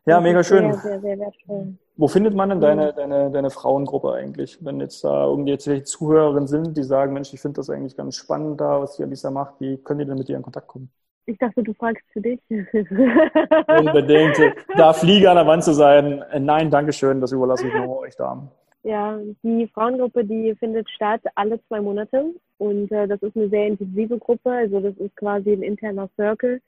ja, 0.09 0.21
mega 0.21 0.43
schön. 0.43 0.73
Sehr, 0.73 1.01
sehr, 1.01 1.19
wertvoll. 1.19 1.75
Wo 1.99 2.07
findet 2.07 2.33
man 2.33 2.49
denn 2.49 2.61
deine, 2.61 2.93
deine, 2.93 3.29
deine 3.33 3.51
Frauengruppe 3.51 4.13
eigentlich? 4.13 4.57
Wenn 4.61 4.79
jetzt 4.79 5.03
da 5.03 5.27
irgendwie 5.27 5.51
jetzt 5.51 5.89
Zuhörerinnen 5.89 6.47
sind, 6.47 6.77
die 6.77 6.85
sagen, 6.85 7.13
Mensch, 7.13 7.35
ich 7.35 7.41
finde 7.41 7.57
das 7.57 7.69
eigentlich 7.71 7.97
ganz 7.97 8.15
spannend 8.15 8.61
da, 8.61 8.81
was 8.81 8.97
die 8.97 9.03
Alisa 9.03 9.33
macht, 9.33 9.55
wie 9.59 9.79
können 9.79 9.99
die 9.99 10.07
denn 10.07 10.17
mit 10.17 10.29
dir 10.29 10.37
in 10.37 10.43
Kontakt 10.43 10.69
kommen? 10.69 10.89
Ich 11.27 11.37
dachte, 11.39 11.61
du 11.61 11.75
fragst 11.75 12.05
für 12.13 12.21
dich. 12.21 12.39
Unbedingt. 12.51 14.37
Da 14.77 14.93
Fliege 14.93 15.29
an 15.29 15.39
der 15.39 15.47
Wand 15.49 15.65
zu 15.65 15.75
sein. 15.75 16.23
Äh, 16.31 16.39
nein, 16.39 16.71
Dankeschön, 16.71 17.21
das 17.21 17.33
überlasse 17.33 17.67
ich 17.67 17.75
nur 17.75 17.99
euch 17.99 18.15
da. 18.15 18.49
Ja, 18.85 19.19
die 19.43 19.67
Frauengruppe, 19.75 20.25
die 20.25 20.55
findet 20.55 20.89
statt 20.91 21.23
alle 21.35 21.61
zwei 21.67 21.81
Monate 21.81 22.33
und 22.59 22.93
äh, 22.93 23.09
das 23.09 23.21
ist 23.23 23.37
eine 23.37 23.49
sehr 23.49 23.67
intensive 23.67 24.19
Gruppe, 24.19 24.53
also 24.53 24.79
das 24.79 24.97
ist 24.99 25.17
quasi 25.17 25.53
ein 25.53 25.63
interner 25.63 26.09
Circle. 26.15 26.61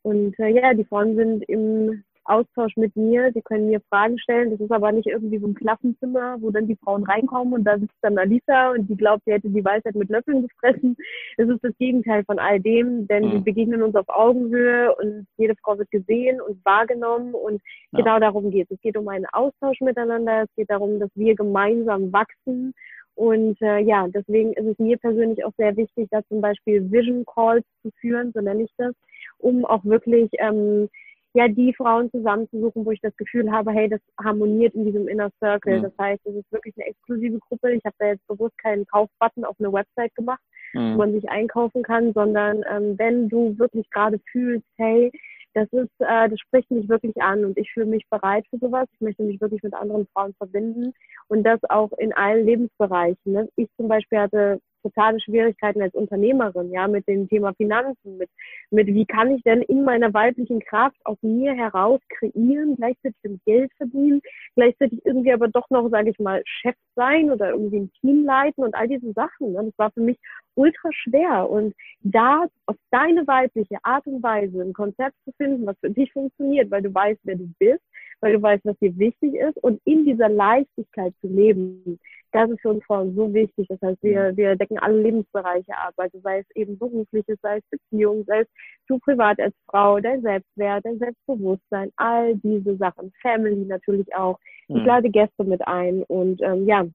Und 0.00 0.36
äh, 0.38 0.48
ja, 0.48 0.72
die 0.72 0.84
Frauen 0.84 1.14
sind 1.14 1.42
im 1.44 2.02
Austausch 2.24 2.76
mit 2.76 2.94
mir. 2.96 3.30
Sie 3.32 3.42
können 3.42 3.66
mir 3.66 3.80
Fragen 3.88 4.18
stellen. 4.18 4.50
Das 4.50 4.60
ist 4.60 4.70
aber 4.70 4.92
nicht 4.92 5.06
irgendwie 5.06 5.38
so 5.38 5.46
ein 5.46 5.54
Klassenzimmer, 5.54 6.36
wo 6.40 6.50
dann 6.50 6.66
die 6.66 6.76
Frauen 6.76 7.04
reinkommen 7.04 7.54
und 7.54 7.64
da 7.64 7.78
sitzt 7.78 7.96
dann 8.02 8.18
Alisa 8.18 8.70
und 8.70 8.88
die 8.88 8.96
glaubt, 8.96 9.22
sie 9.24 9.32
hätte 9.32 9.48
die 9.48 9.64
Weisheit 9.64 9.94
mit 9.94 10.10
Löffeln 10.10 10.42
gefressen. 10.42 10.96
Es 11.36 11.48
ist 11.48 11.62
das 11.62 11.76
Gegenteil 11.78 12.24
von 12.24 12.38
all 12.38 12.60
dem, 12.60 13.06
denn 13.08 13.26
mhm. 13.26 13.32
wir 13.32 13.40
begegnen 13.40 13.82
uns 13.82 13.96
auf 13.96 14.08
Augenhöhe 14.08 14.94
und 14.96 15.26
jede 15.36 15.54
Frau 15.62 15.78
wird 15.78 15.90
gesehen 15.90 16.40
und 16.40 16.64
wahrgenommen 16.64 17.34
und 17.34 17.60
ja. 17.92 17.98
genau 18.00 18.18
darum 18.18 18.50
geht 18.50 18.70
es. 18.70 18.76
Es 18.76 18.82
geht 18.82 18.96
um 18.96 19.08
einen 19.08 19.26
Austausch 19.32 19.80
miteinander. 19.80 20.42
Es 20.42 20.54
geht 20.56 20.70
darum, 20.70 20.98
dass 21.00 21.10
wir 21.14 21.34
gemeinsam 21.34 22.12
wachsen 22.12 22.74
und 23.14 23.60
äh, 23.60 23.80
ja, 23.80 24.08
deswegen 24.08 24.52
ist 24.54 24.66
es 24.66 24.78
mir 24.78 24.96
persönlich 24.96 25.44
auch 25.44 25.52
sehr 25.58 25.76
wichtig, 25.76 26.08
da 26.10 26.22
zum 26.28 26.40
Beispiel 26.40 26.90
Vision 26.90 27.24
Calls 27.26 27.64
zu 27.82 27.90
führen, 28.00 28.32
so 28.34 28.40
nenne 28.40 28.62
ich 28.62 28.72
das, 28.78 28.94
um 29.38 29.64
auch 29.64 29.84
wirklich 29.84 30.30
ähm, 30.38 30.88
ja 31.34 31.48
die 31.48 31.74
Frauen 31.74 32.10
zusammenzusuchen, 32.10 32.84
wo 32.84 32.90
ich 32.90 33.00
das 33.00 33.16
Gefühl 33.16 33.50
habe, 33.50 33.72
hey, 33.72 33.88
das 33.88 34.00
harmoniert 34.22 34.74
in 34.74 34.84
diesem 34.84 35.08
Inner 35.08 35.30
Circle. 35.38 35.78
Mhm. 35.78 35.82
Das 35.82 35.92
heißt, 35.98 36.20
es 36.26 36.36
ist 36.36 36.52
wirklich 36.52 36.74
eine 36.76 36.86
exklusive 36.86 37.38
Gruppe. 37.38 37.72
Ich 37.72 37.84
habe 37.84 37.96
da 37.98 38.06
jetzt 38.08 38.26
bewusst 38.26 38.56
keinen 38.58 38.86
Kaufbutton 38.86 39.44
auf 39.44 39.56
eine 39.58 39.72
Website 39.72 40.14
gemacht, 40.14 40.42
mhm. 40.74 40.94
wo 40.94 40.98
man 40.98 41.12
sich 41.12 41.28
einkaufen 41.28 41.82
kann, 41.82 42.12
sondern 42.12 42.62
ähm, 42.70 42.98
wenn 42.98 43.28
du 43.28 43.58
wirklich 43.58 43.88
gerade 43.90 44.20
fühlst, 44.30 44.66
hey, 44.76 45.10
das 45.54 45.68
ist, 45.72 45.90
äh, 45.98 46.28
das 46.28 46.40
spricht 46.40 46.70
mich 46.70 46.88
wirklich 46.88 47.20
an 47.20 47.44
und 47.44 47.58
ich 47.58 47.70
fühle 47.72 47.86
mich 47.86 48.08
bereit 48.08 48.44
für 48.48 48.58
sowas. 48.58 48.88
Ich 48.94 49.00
möchte 49.00 49.22
mich 49.22 49.40
wirklich 49.40 49.62
mit 49.62 49.74
anderen 49.74 50.06
Frauen 50.14 50.34
verbinden 50.34 50.94
und 51.28 51.44
das 51.44 51.60
auch 51.68 51.92
in 51.98 52.12
allen 52.14 52.46
Lebensbereichen. 52.46 53.32
Ne? 53.32 53.48
Ich 53.56 53.68
zum 53.76 53.88
Beispiel 53.88 54.18
hatte 54.18 54.60
totale 54.82 55.20
Schwierigkeiten 55.20 55.82
als 55.82 55.94
Unternehmerin, 55.94 56.70
ja, 56.70 56.88
mit 56.88 57.06
dem 57.08 57.28
Thema 57.28 57.54
Finanzen, 57.54 58.18
mit, 58.18 58.28
mit 58.70 58.88
wie 58.88 59.06
kann 59.06 59.30
ich 59.30 59.42
denn 59.42 59.62
in 59.62 59.84
meiner 59.84 60.12
weiblichen 60.12 60.60
Kraft 60.60 60.96
aus 61.04 61.18
mir 61.22 61.54
heraus 61.54 62.00
kreieren, 62.08 62.76
gleichzeitig 62.76 63.40
Geld 63.46 63.72
verdienen, 63.76 64.20
gleichzeitig 64.54 65.00
irgendwie 65.04 65.32
aber 65.32 65.48
doch 65.48 65.68
noch, 65.70 65.88
sage 65.90 66.10
ich 66.10 66.18
mal, 66.18 66.42
Chef 66.44 66.74
sein 66.96 67.30
oder 67.30 67.50
irgendwie 67.50 67.80
ein 67.80 67.92
Team 68.00 68.24
leiten 68.24 68.64
und 68.64 68.74
all 68.74 68.88
diese 68.88 69.12
Sachen. 69.12 69.52
Ne? 69.52 69.64
Das 69.64 69.78
war 69.78 69.90
für 69.92 70.00
mich 70.00 70.18
ultra 70.54 70.88
schwer 70.92 71.48
und 71.48 71.74
da 72.00 72.46
auf 72.66 72.76
deine 72.90 73.26
weibliche 73.26 73.78
Art 73.82 74.06
und 74.06 74.22
Weise 74.22 74.60
ein 74.60 74.72
Konzept 74.72 75.16
zu 75.24 75.32
finden, 75.36 75.66
was 75.66 75.76
für 75.80 75.90
dich 75.90 76.12
funktioniert, 76.12 76.70
weil 76.70 76.82
du 76.82 76.92
weißt, 76.92 77.20
wer 77.24 77.36
du 77.36 77.48
bist, 77.58 77.82
weil 78.20 78.34
du 78.34 78.42
weißt, 78.42 78.64
was 78.64 78.78
dir 78.78 78.96
wichtig 78.98 79.34
ist 79.34 79.56
und 79.62 79.80
in 79.84 80.04
dieser 80.04 80.28
Leichtigkeit 80.28 81.14
zu 81.20 81.28
leben. 81.28 81.98
Das 82.32 82.50
ist 82.50 82.60
für 82.62 82.70
uns 82.70 82.84
Frauen 82.84 83.14
so 83.14 83.32
wichtig. 83.32 83.66
Das 83.68 83.80
heißt, 83.82 84.02
wir, 84.02 84.34
wir 84.36 84.56
decken 84.56 84.78
alle 84.78 85.02
Lebensbereiche 85.02 85.76
ab, 85.76 85.92
also 85.98 86.18
sei 86.20 86.38
es 86.38 86.46
eben 86.56 86.78
berufliches, 86.78 87.38
sei 87.42 87.58
es 87.58 87.64
Beziehung, 87.70 88.24
sei 88.26 88.40
es 88.40 88.48
du 88.88 88.98
privat 88.98 89.38
als 89.38 89.54
Frau, 89.70 90.00
dein 90.00 90.22
Selbstwert, 90.22 90.84
dein 90.84 90.98
Selbstbewusstsein, 90.98 91.90
all 91.96 92.34
diese 92.36 92.76
Sachen. 92.76 93.12
Family 93.20 93.66
natürlich 93.66 94.14
auch. 94.14 94.38
Ich 94.68 94.76
mhm. 94.76 94.86
lade 94.86 95.10
Gäste 95.10 95.44
mit 95.44 95.66
ein 95.66 96.02
und 96.04 96.40
ähm, 96.42 96.66
ja, 96.66 96.86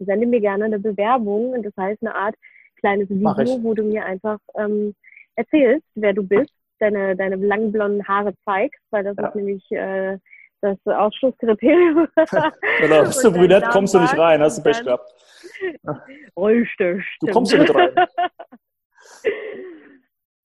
sende 0.00 0.26
mir 0.26 0.40
gerne 0.40 0.64
eine 0.64 0.80
Bewerbung. 0.80 1.62
Das 1.62 1.72
heißt, 1.76 2.02
eine 2.02 2.14
Art 2.14 2.34
kleines 2.76 3.08
Video, 3.08 3.62
wo 3.62 3.74
du 3.74 3.84
mir 3.84 4.04
einfach 4.04 4.38
ähm, 4.56 4.94
erzählst, 5.36 5.86
wer 5.94 6.12
du 6.12 6.22
bist, 6.22 6.52
deine, 6.78 7.16
deine 7.16 7.36
langen 7.36 7.72
blonden 7.72 8.06
Haare 8.06 8.34
zeigst, 8.44 8.80
weil 8.90 9.04
das 9.04 9.16
ja. 9.16 9.28
ist 9.28 9.34
nämlich 9.34 9.64
äh, 9.70 10.18
das 10.64 10.78
Ausschlusskriterium. 10.86 12.08
genau, 12.80 13.02
bist 13.02 13.22
du 13.22 13.30
brünett, 13.30 13.68
kommst 13.70 13.94
du 13.94 14.00
nicht 14.00 14.16
rein, 14.16 14.40
hast 14.40 14.58
du 14.58 14.62
Pech 14.62 14.82
gehabt. 14.82 15.14
Richtig. 16.36 17.04
Du 17.20 17.26
kommst 17.28 17.52
hier 17.52 17.60
nicht 17.60 17.74
rein. 17.74 17.94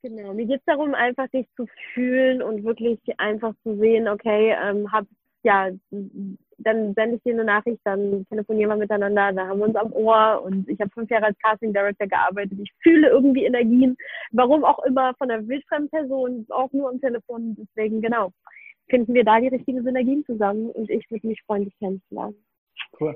Genau, 0.01 0.33
mir 0.33 0.45
geht 0.45 0.59
es 0.59 0.65
darum, 0.65 0.93
einfach 0.93 1.27
dich 1.27 1.45
zu 1.57 1.65
fühlen 1.93 2.41
und 2.41 2.63
wirklich 2.63 3.01
einfach 3.17 3.53
zu 3.63 3.75
sehen, 3.75 4.07
okay, 4.07 4.55
ähm, 4.63 4.89
hab, 4.93 5.05
ja, 5.43 5.71
dann 5.91 6.93
sende 6.93 7.17
ich 7.17 7.23
dir 7.23 7.33
eine 7.33 7.43
Nachricht, 7.43 7.81
dann 7.83 8.25
telefonieren 8.29 8.69
wir 8.69 8.77
miteinander, 8.77 9.33
da 9.33 9.47
haben 9.47 9.59
wir 9.59 9.65
uns 9.65 9.75
am 9.75 9.91
Ohr 9.91 10.41
und 10.41 10.69
ich 10.69 10.79
habe 10.79 10.89
fünf 10.91 11.09
Jahre 11.09 11.25
als 11.25 11.37
Casting 11.39 11.73
Director 11.73 12.07
gearbeitet. 12.07 12.57
Ich 12.63 12.71
fühle 12.81 13.09
irgendwie 13.09 13.43
Energien, 13.43 13.97
warum 14.31 14.63
auch 14.63 14.79
immer, 14.85 15.13
von 15.15 15.29
einer 15.29 15.45
wildfremden 15.45 15.89
Person, 15.89 16.45
auch 16.47 16.71
nur 16.71 16.91
am 16.91 17.01
Telefon. 17.01 17.57
Deswegen, 17.59 18.01
genau, 18.01 18.31
finden 18.89 19.13
wir 19.13 19.23
da 19.23 19.39
die 19.39 19.47
richtigen 19.47 19.83
Synergien 19.83 20.23
zusammen 20.25 20.69
und 20.71 20.89
ich 20.89 21.09
würde 21.09 21.27
mich 21.27 21.41
freuen, 21.43 21.65
dich 21.65 21.77
kennenzulernen. 21.79 22.35
Cool. 22.99 23.15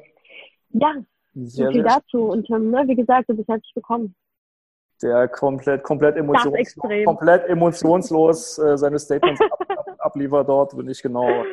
Ja, 0.70 0.96
sehr, 1.34 1.68
so 1.68 1.72
viel 1.72 1.84
dazu. 1.84 2.26
Und 2.26 2.50
ähm, 2.50 2.72
ne, 2.72 2.84
wie 2.88 2.96
gesagt, 2.96 3.30
du 3.30 3.36
bist 3.36 3.48
herzlich 3.48 3.76
willkommen. 3.76 4.16
Der 5.02 5.28
komplett, 5.28 5.84
komplett, 5.84 6.16
emotionslos, 6.16 6.76
komplett 7.06 7.50
emotionslos 7.50 8.58
äh, 8.60 8.78
seine 8.78 9.00
Statements 9.00 9.42
ab, 9.42 9.66
ab, 9.68 9.96
abliefert 9.98 10.48
dort, 10.48 10.78
bin 10.78 10.88
ich 10.88 11.02
genau. 11.02 11.44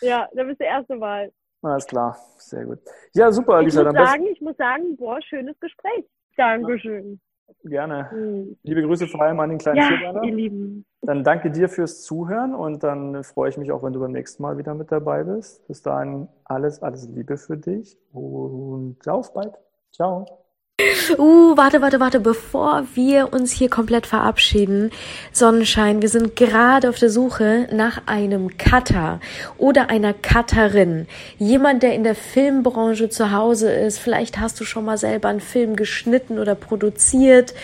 Ja, 0.00 0.28
da 0.34 0.44
bist 0.44 0.60
du 0.60 0.64
erste 0.64 1.00
Wahl. 1.00 1.32
Alles 1.62 1.86
klar, 1.86 2.16
sehr 2.36 2.64
gut. 2.64 2.78
Ja, 3.14 3.32
super, 3.32 3.54
Alisa. 3.54 3.80
Ich 3.80 3.86
muss 3.86 3.94
sagen, 4.06 4.26
ich 4.26 4.40
muss 4.40 4.56
sagen, 4.56 4.96
boah, 4.96 5.20
schönes 5.22 5.58
Gespräch. 5.58 6.04
Dankeschön. 6.36 7.20
Gerne. 7.64 8.10
Mhm. 8.12 8.56
Liebe 8.62 8.82
Grüße 8.82 9.06
vor 9.06 9.22
allem 9.22 9.40
an 9.40 9.50
den 9.50 9.58
kleinen 9.58 9.78
ja, 9.78 9.88
Vierbeiner. 9.88 10.22
ihr 10.24 10.34
Lieben. 10.34 10.84
Dann 11.00 11.24
danke 11.24 11.50
dir 11.50 11.68
fürs 11.68 12.02
Zuhören 12.02 12.54
und 12.54 12.82
dann 12.82 13.24
freue 13.24 13.50
ich 13.50 13.56
mich 13.56 13.72
auch, 13.72 13.82
wenn 13.82 13.92
du 13.92 14.00
beim 14.00 14.12
nächsten 14.12 14.42
Mal 14.42 14.58
wieder 14.58 14.74
mit 14.74 14.92
dabei 14.92 15.24
bist. 15.24 15.66
Bis 15.66 15.82
dahin 15.82 16.28
alles, 16.44 16.82
alles 16.82 17.08
Liebe 17.08 17.36
für 17.36 17.56
dich 17.56 17.98
und 18.12 19.06
auf 19.08 19.32
bald. 19.32 19.54
Ciao. 19.92 20.43
Uh, 20.80 21.56
warte, 21.56 21.82
warte, 21.82 22.00
warte, 22.00 22.18
bevor 22.18 22.84
wir 22.94 23.32
uns 23.32 23.52
hier 23.52 23.70
komplett 23.70 24.08
verabschieden, 24.08 24.90
Sonnenschein, 25.30 26.02
wir 26.02 26.08
sind 26.08 26.34
gerade 26.34 26.88
auf 26.88 26.98
der 26.98 27.10
Suche 27.10 27.68
nach 27.70 28.02
einem 28.06 28.58
Cutter 28.58 29.20
oder 29.56 29.88
einer 29.88 30.12
Cutterin. 30.12 31.06
Jemand, 31.38 31.84
der 31.84 31.94
in 31.94 32.02
der 32.02 32.16
Filmbranche 32.16 33.08
zu 33.08 33.30
Hause 33.30 33.70
ist. 33.72 34.00
Vielleicht 34.00 34.40
hast 34.40 34.58
du 34.58 34.64
schon 34.64 34.84
mal 34.84 34.98
selber 34.98 35.28
einen 35.28 35.38
Film 35.38 35.76
geschnitten 35.76 36.40
oder 36.40 36.56
produziert 36.56 37.54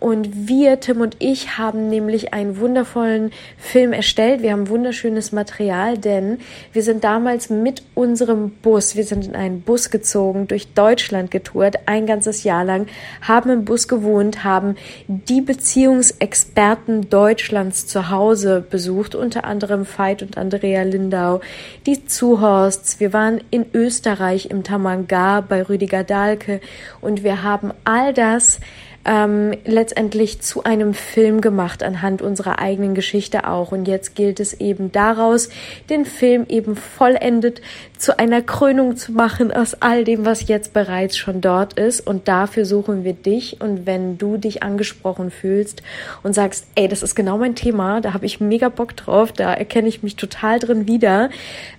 und 0.00 0.48
wir, 0.48 0.78
Tim 0.78 1.00
und 1.00 1.16
ich, 1.18 1.58
haben 1.58 1.88
nämlich 1.88 2.32
einen 2.32 2.58
wundervollen 2.58 3.32
Film 3.56 3.92
erstellt. 3.92 4.42
Wir 4.42 4.52
haben 4.52 4.68
wunderschönes 4.68 5.32
Material, 5.32 5.98
denn 5.98 6.38
wir 6.72 6.82
sind 6.82 7.02
damals 7.02 7.50
mit 7.50 7.82
unserem 7.94 8.50
Bus, 8.50 8.94
wir 8.94 9.04
sind 9.04 9.26
in 9.26 9.34
einen 9.34 9.62
Bus 9.62 9.90
gezogen, 9.90 10.46
durch 10.46 10.72
Deutschland 10.72 11.32
getourt, 11.32 11.76
ein 11.86 12.06
ganzes 12.06 12.44
Jahr 12.44 12.64
lang, 12.64 12.86
haben 13.22 13.50
im 13.50 13.64
Bus 13.64 13.88
gewohnt, 13.88 14.44
haben 14.44 14.76
die 15.08 15.40
Beziehungsexperten 15.40 17.10
Deutschlands 17.10 17.86
zu 17.88 18.08
Hause 18.10 18.64
besucht, 18.68 19.16
unter 19.16 19.44
anderem 19.44 19.84
Veit 19.84 20.22
und 20.22 20.38
Andrea 20.38 20.82
Lindau, 20.82 21.40
die 21.86 22.06
Zuhorsts. 22.06 23.00
Wir 23.00 23.12
waren 23.12 23.40
in 23.50 23.66
Österreich 23.74 24.50
im 24.50 24.62
Tamanga 24.62 25.40
bei 25.40 25.62
Rüdiger 25.62 26.04
Dahlke 26.04 26.60
und 27.00 27.24
wir 27.24 27.42
haben 27.42 27.72
all 27.84 28.14
das 28.14 28.60
ähm, 29.08 29.54
letztendlich 29.64 30.42
zu 30.42 30.64
einem 30.64 30.92
Film 30.92 31.40
gemacht 31.40 31.82
anhand 31.82 32.20
unserer 32.20 32.58
eigenen 32.58 32.94
Geschichte 32.94 33.48
auch. 33.48 33.72
Und 33.72 33.88
jetzt 33.88 34.14
gilt 34.14 34.38
es 34.38 34.52
eben 34.52 34.92
daraus, 34.92 35.48
den 35.88 36.04
Film 36.04 36.44
eben 36.48 36.76
vollendet 36.76 37.62
zu 37.98 38.18
einer 38.18 38.42
Krönung 38.42 38.96
zu 38.96 39.12
machen 39.12 39.52
aus 39.52 39.74
all 39.74 40.04
dem, 40.04 40.24
was 40.24 40.48
jetzt 40.48 40.72
bereits 40.72 41.16
schon 41.16 41.40
dort 41.40 41.74
ist. 41.74 42.06
Und 42.06 42.28
dafür 42.28 42.64
suchen 42.64 43.04
wir 43.04 43.12
dich. 43.12 43.60
Und 43.60 43.86
wenn 43.86 44.18
du 44.18 44.36
dich 44.36 44.62
angesprochen 44.62 45.30
fühlst 45.30 45.82
und 46.22 46.34
sagst, 46.34 46.66
ey, 46.74 46.88
das 46.88 47.02
ist 47.02 47.14
genau 47.14 47.38
mein 47.38 47.54
Thema, 47.54 48.00
da 48.00 48.14
habe 48.14 48.26
ich 48.26 48.40
mega 48.40 48.68
Bock 48.68 48.96
drauf, 48.96 49.32
da 49.32 49.52
erkenne 49.52 49.88
ich 49.88 50.02
mich 50.02 50.16
total 50.16 50.58
drin 50.58 50.86
wieder, 50.86 51.30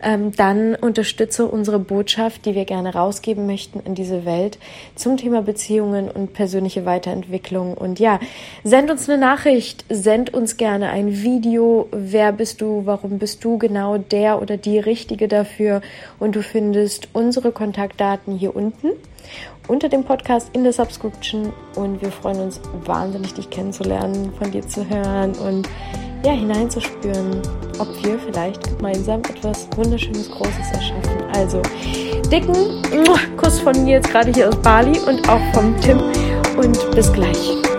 ähm, 0.02 0.32
dann 0.36 0.76
unterstütze 0.76 1.46
unsere 1.46 1.80
Botschaft, 1.80 2.46
die 2.46 2.56
wir 2.56 2.66
gerne 2.66 2.94
rausgeben 2.94 3.46
möchten 3.46 3.80
in 3.80 3.96
diese 3.96 4.26
Welt 4.26 4.60
zum 4.96 5.18
Thema 5.18 5.42
Beziehungen 5.42 6.10
und 6.10 6.34
persönliche 6.34 6.86
Weiterentwicklung 6.86 7.30
Weiterentwicklung. 7.30 7.74
Und 7.74 8.00
ja, 8.00 8.20
send 8.64 8.92
uns 8.92 9.10
eine 9.10 9.20
Nachricht, 9.20 9.86
send 9.90 10.34
uns 10.34 10.58
gerne 10.58 10.90
ein 10.90 11.22
Video. 11.22 11.88
Wer 11.92 12.32
bist 12.32 12.62
du? 12.62 12.86
Warum 12.86 13.20
bist 13.20 13.44
du 13.44 13.58
genau 13.58 13.98
der 13.98 14.42
oder 14.42 14.58
die 14.58 14.80
Richtige 14.80 15.28
dafür? 15.28 15.82
Und 16.20 16.36
du 16.36 16.44
findest 16.44 17.08
unsere 17.14 17.52
Kontaktdaten 17.52 18.38
hier 18.38 18.56
unten 18.56 18.90
unter 19.68 19.88
dem 19.88 20.04
Podcast 20.04 20.50
in 20.54 20.64
der 20.64 20.74
Subscription. 20.74 21.54
Und 21.76 22.02
wir 22.02 22.12
freuen 22.12 22.42
uns 22.42 22.60
wahnsinnig, 22.86 23.34
dich 23.36 23.50
kennenzulernen, 23.50 24.34
von 24.38 24.52
dir 24.52 24.68
zu 24.68 24.88
hören 24.90 25.34
und 25.36 25.70
ja, 26.26 26.34
hineinzuspüren, 26.34 27.42
ob 27.80 27.88
wir 28.04 28.20
vielleicht 28.20 28.78
gemeinsam 28.78 29.22
etwas 29.22 29.68
Wunderschönes, 29.78 30.30
Großes 30.30 30.72
erschaffen. 30.74 31.24
Also, 31.34 31.62
dicken 32.30 32.82
Kuss 33.38 33.62
von 33.62 33.86
mir 33.86 33.98
jetzt 33.98 34.10
gerade 34.10 34.32
hier 34.34 34.50
aus 34.50 34.56
Bali 34.58 35.00
und 35.00 35.30
auch 35.30 35.40
vom 35.54 35.80
Tim 35.80 36.02
und 36.58 36.92
bis 36.92 37.14
gleich. 37.14 37.79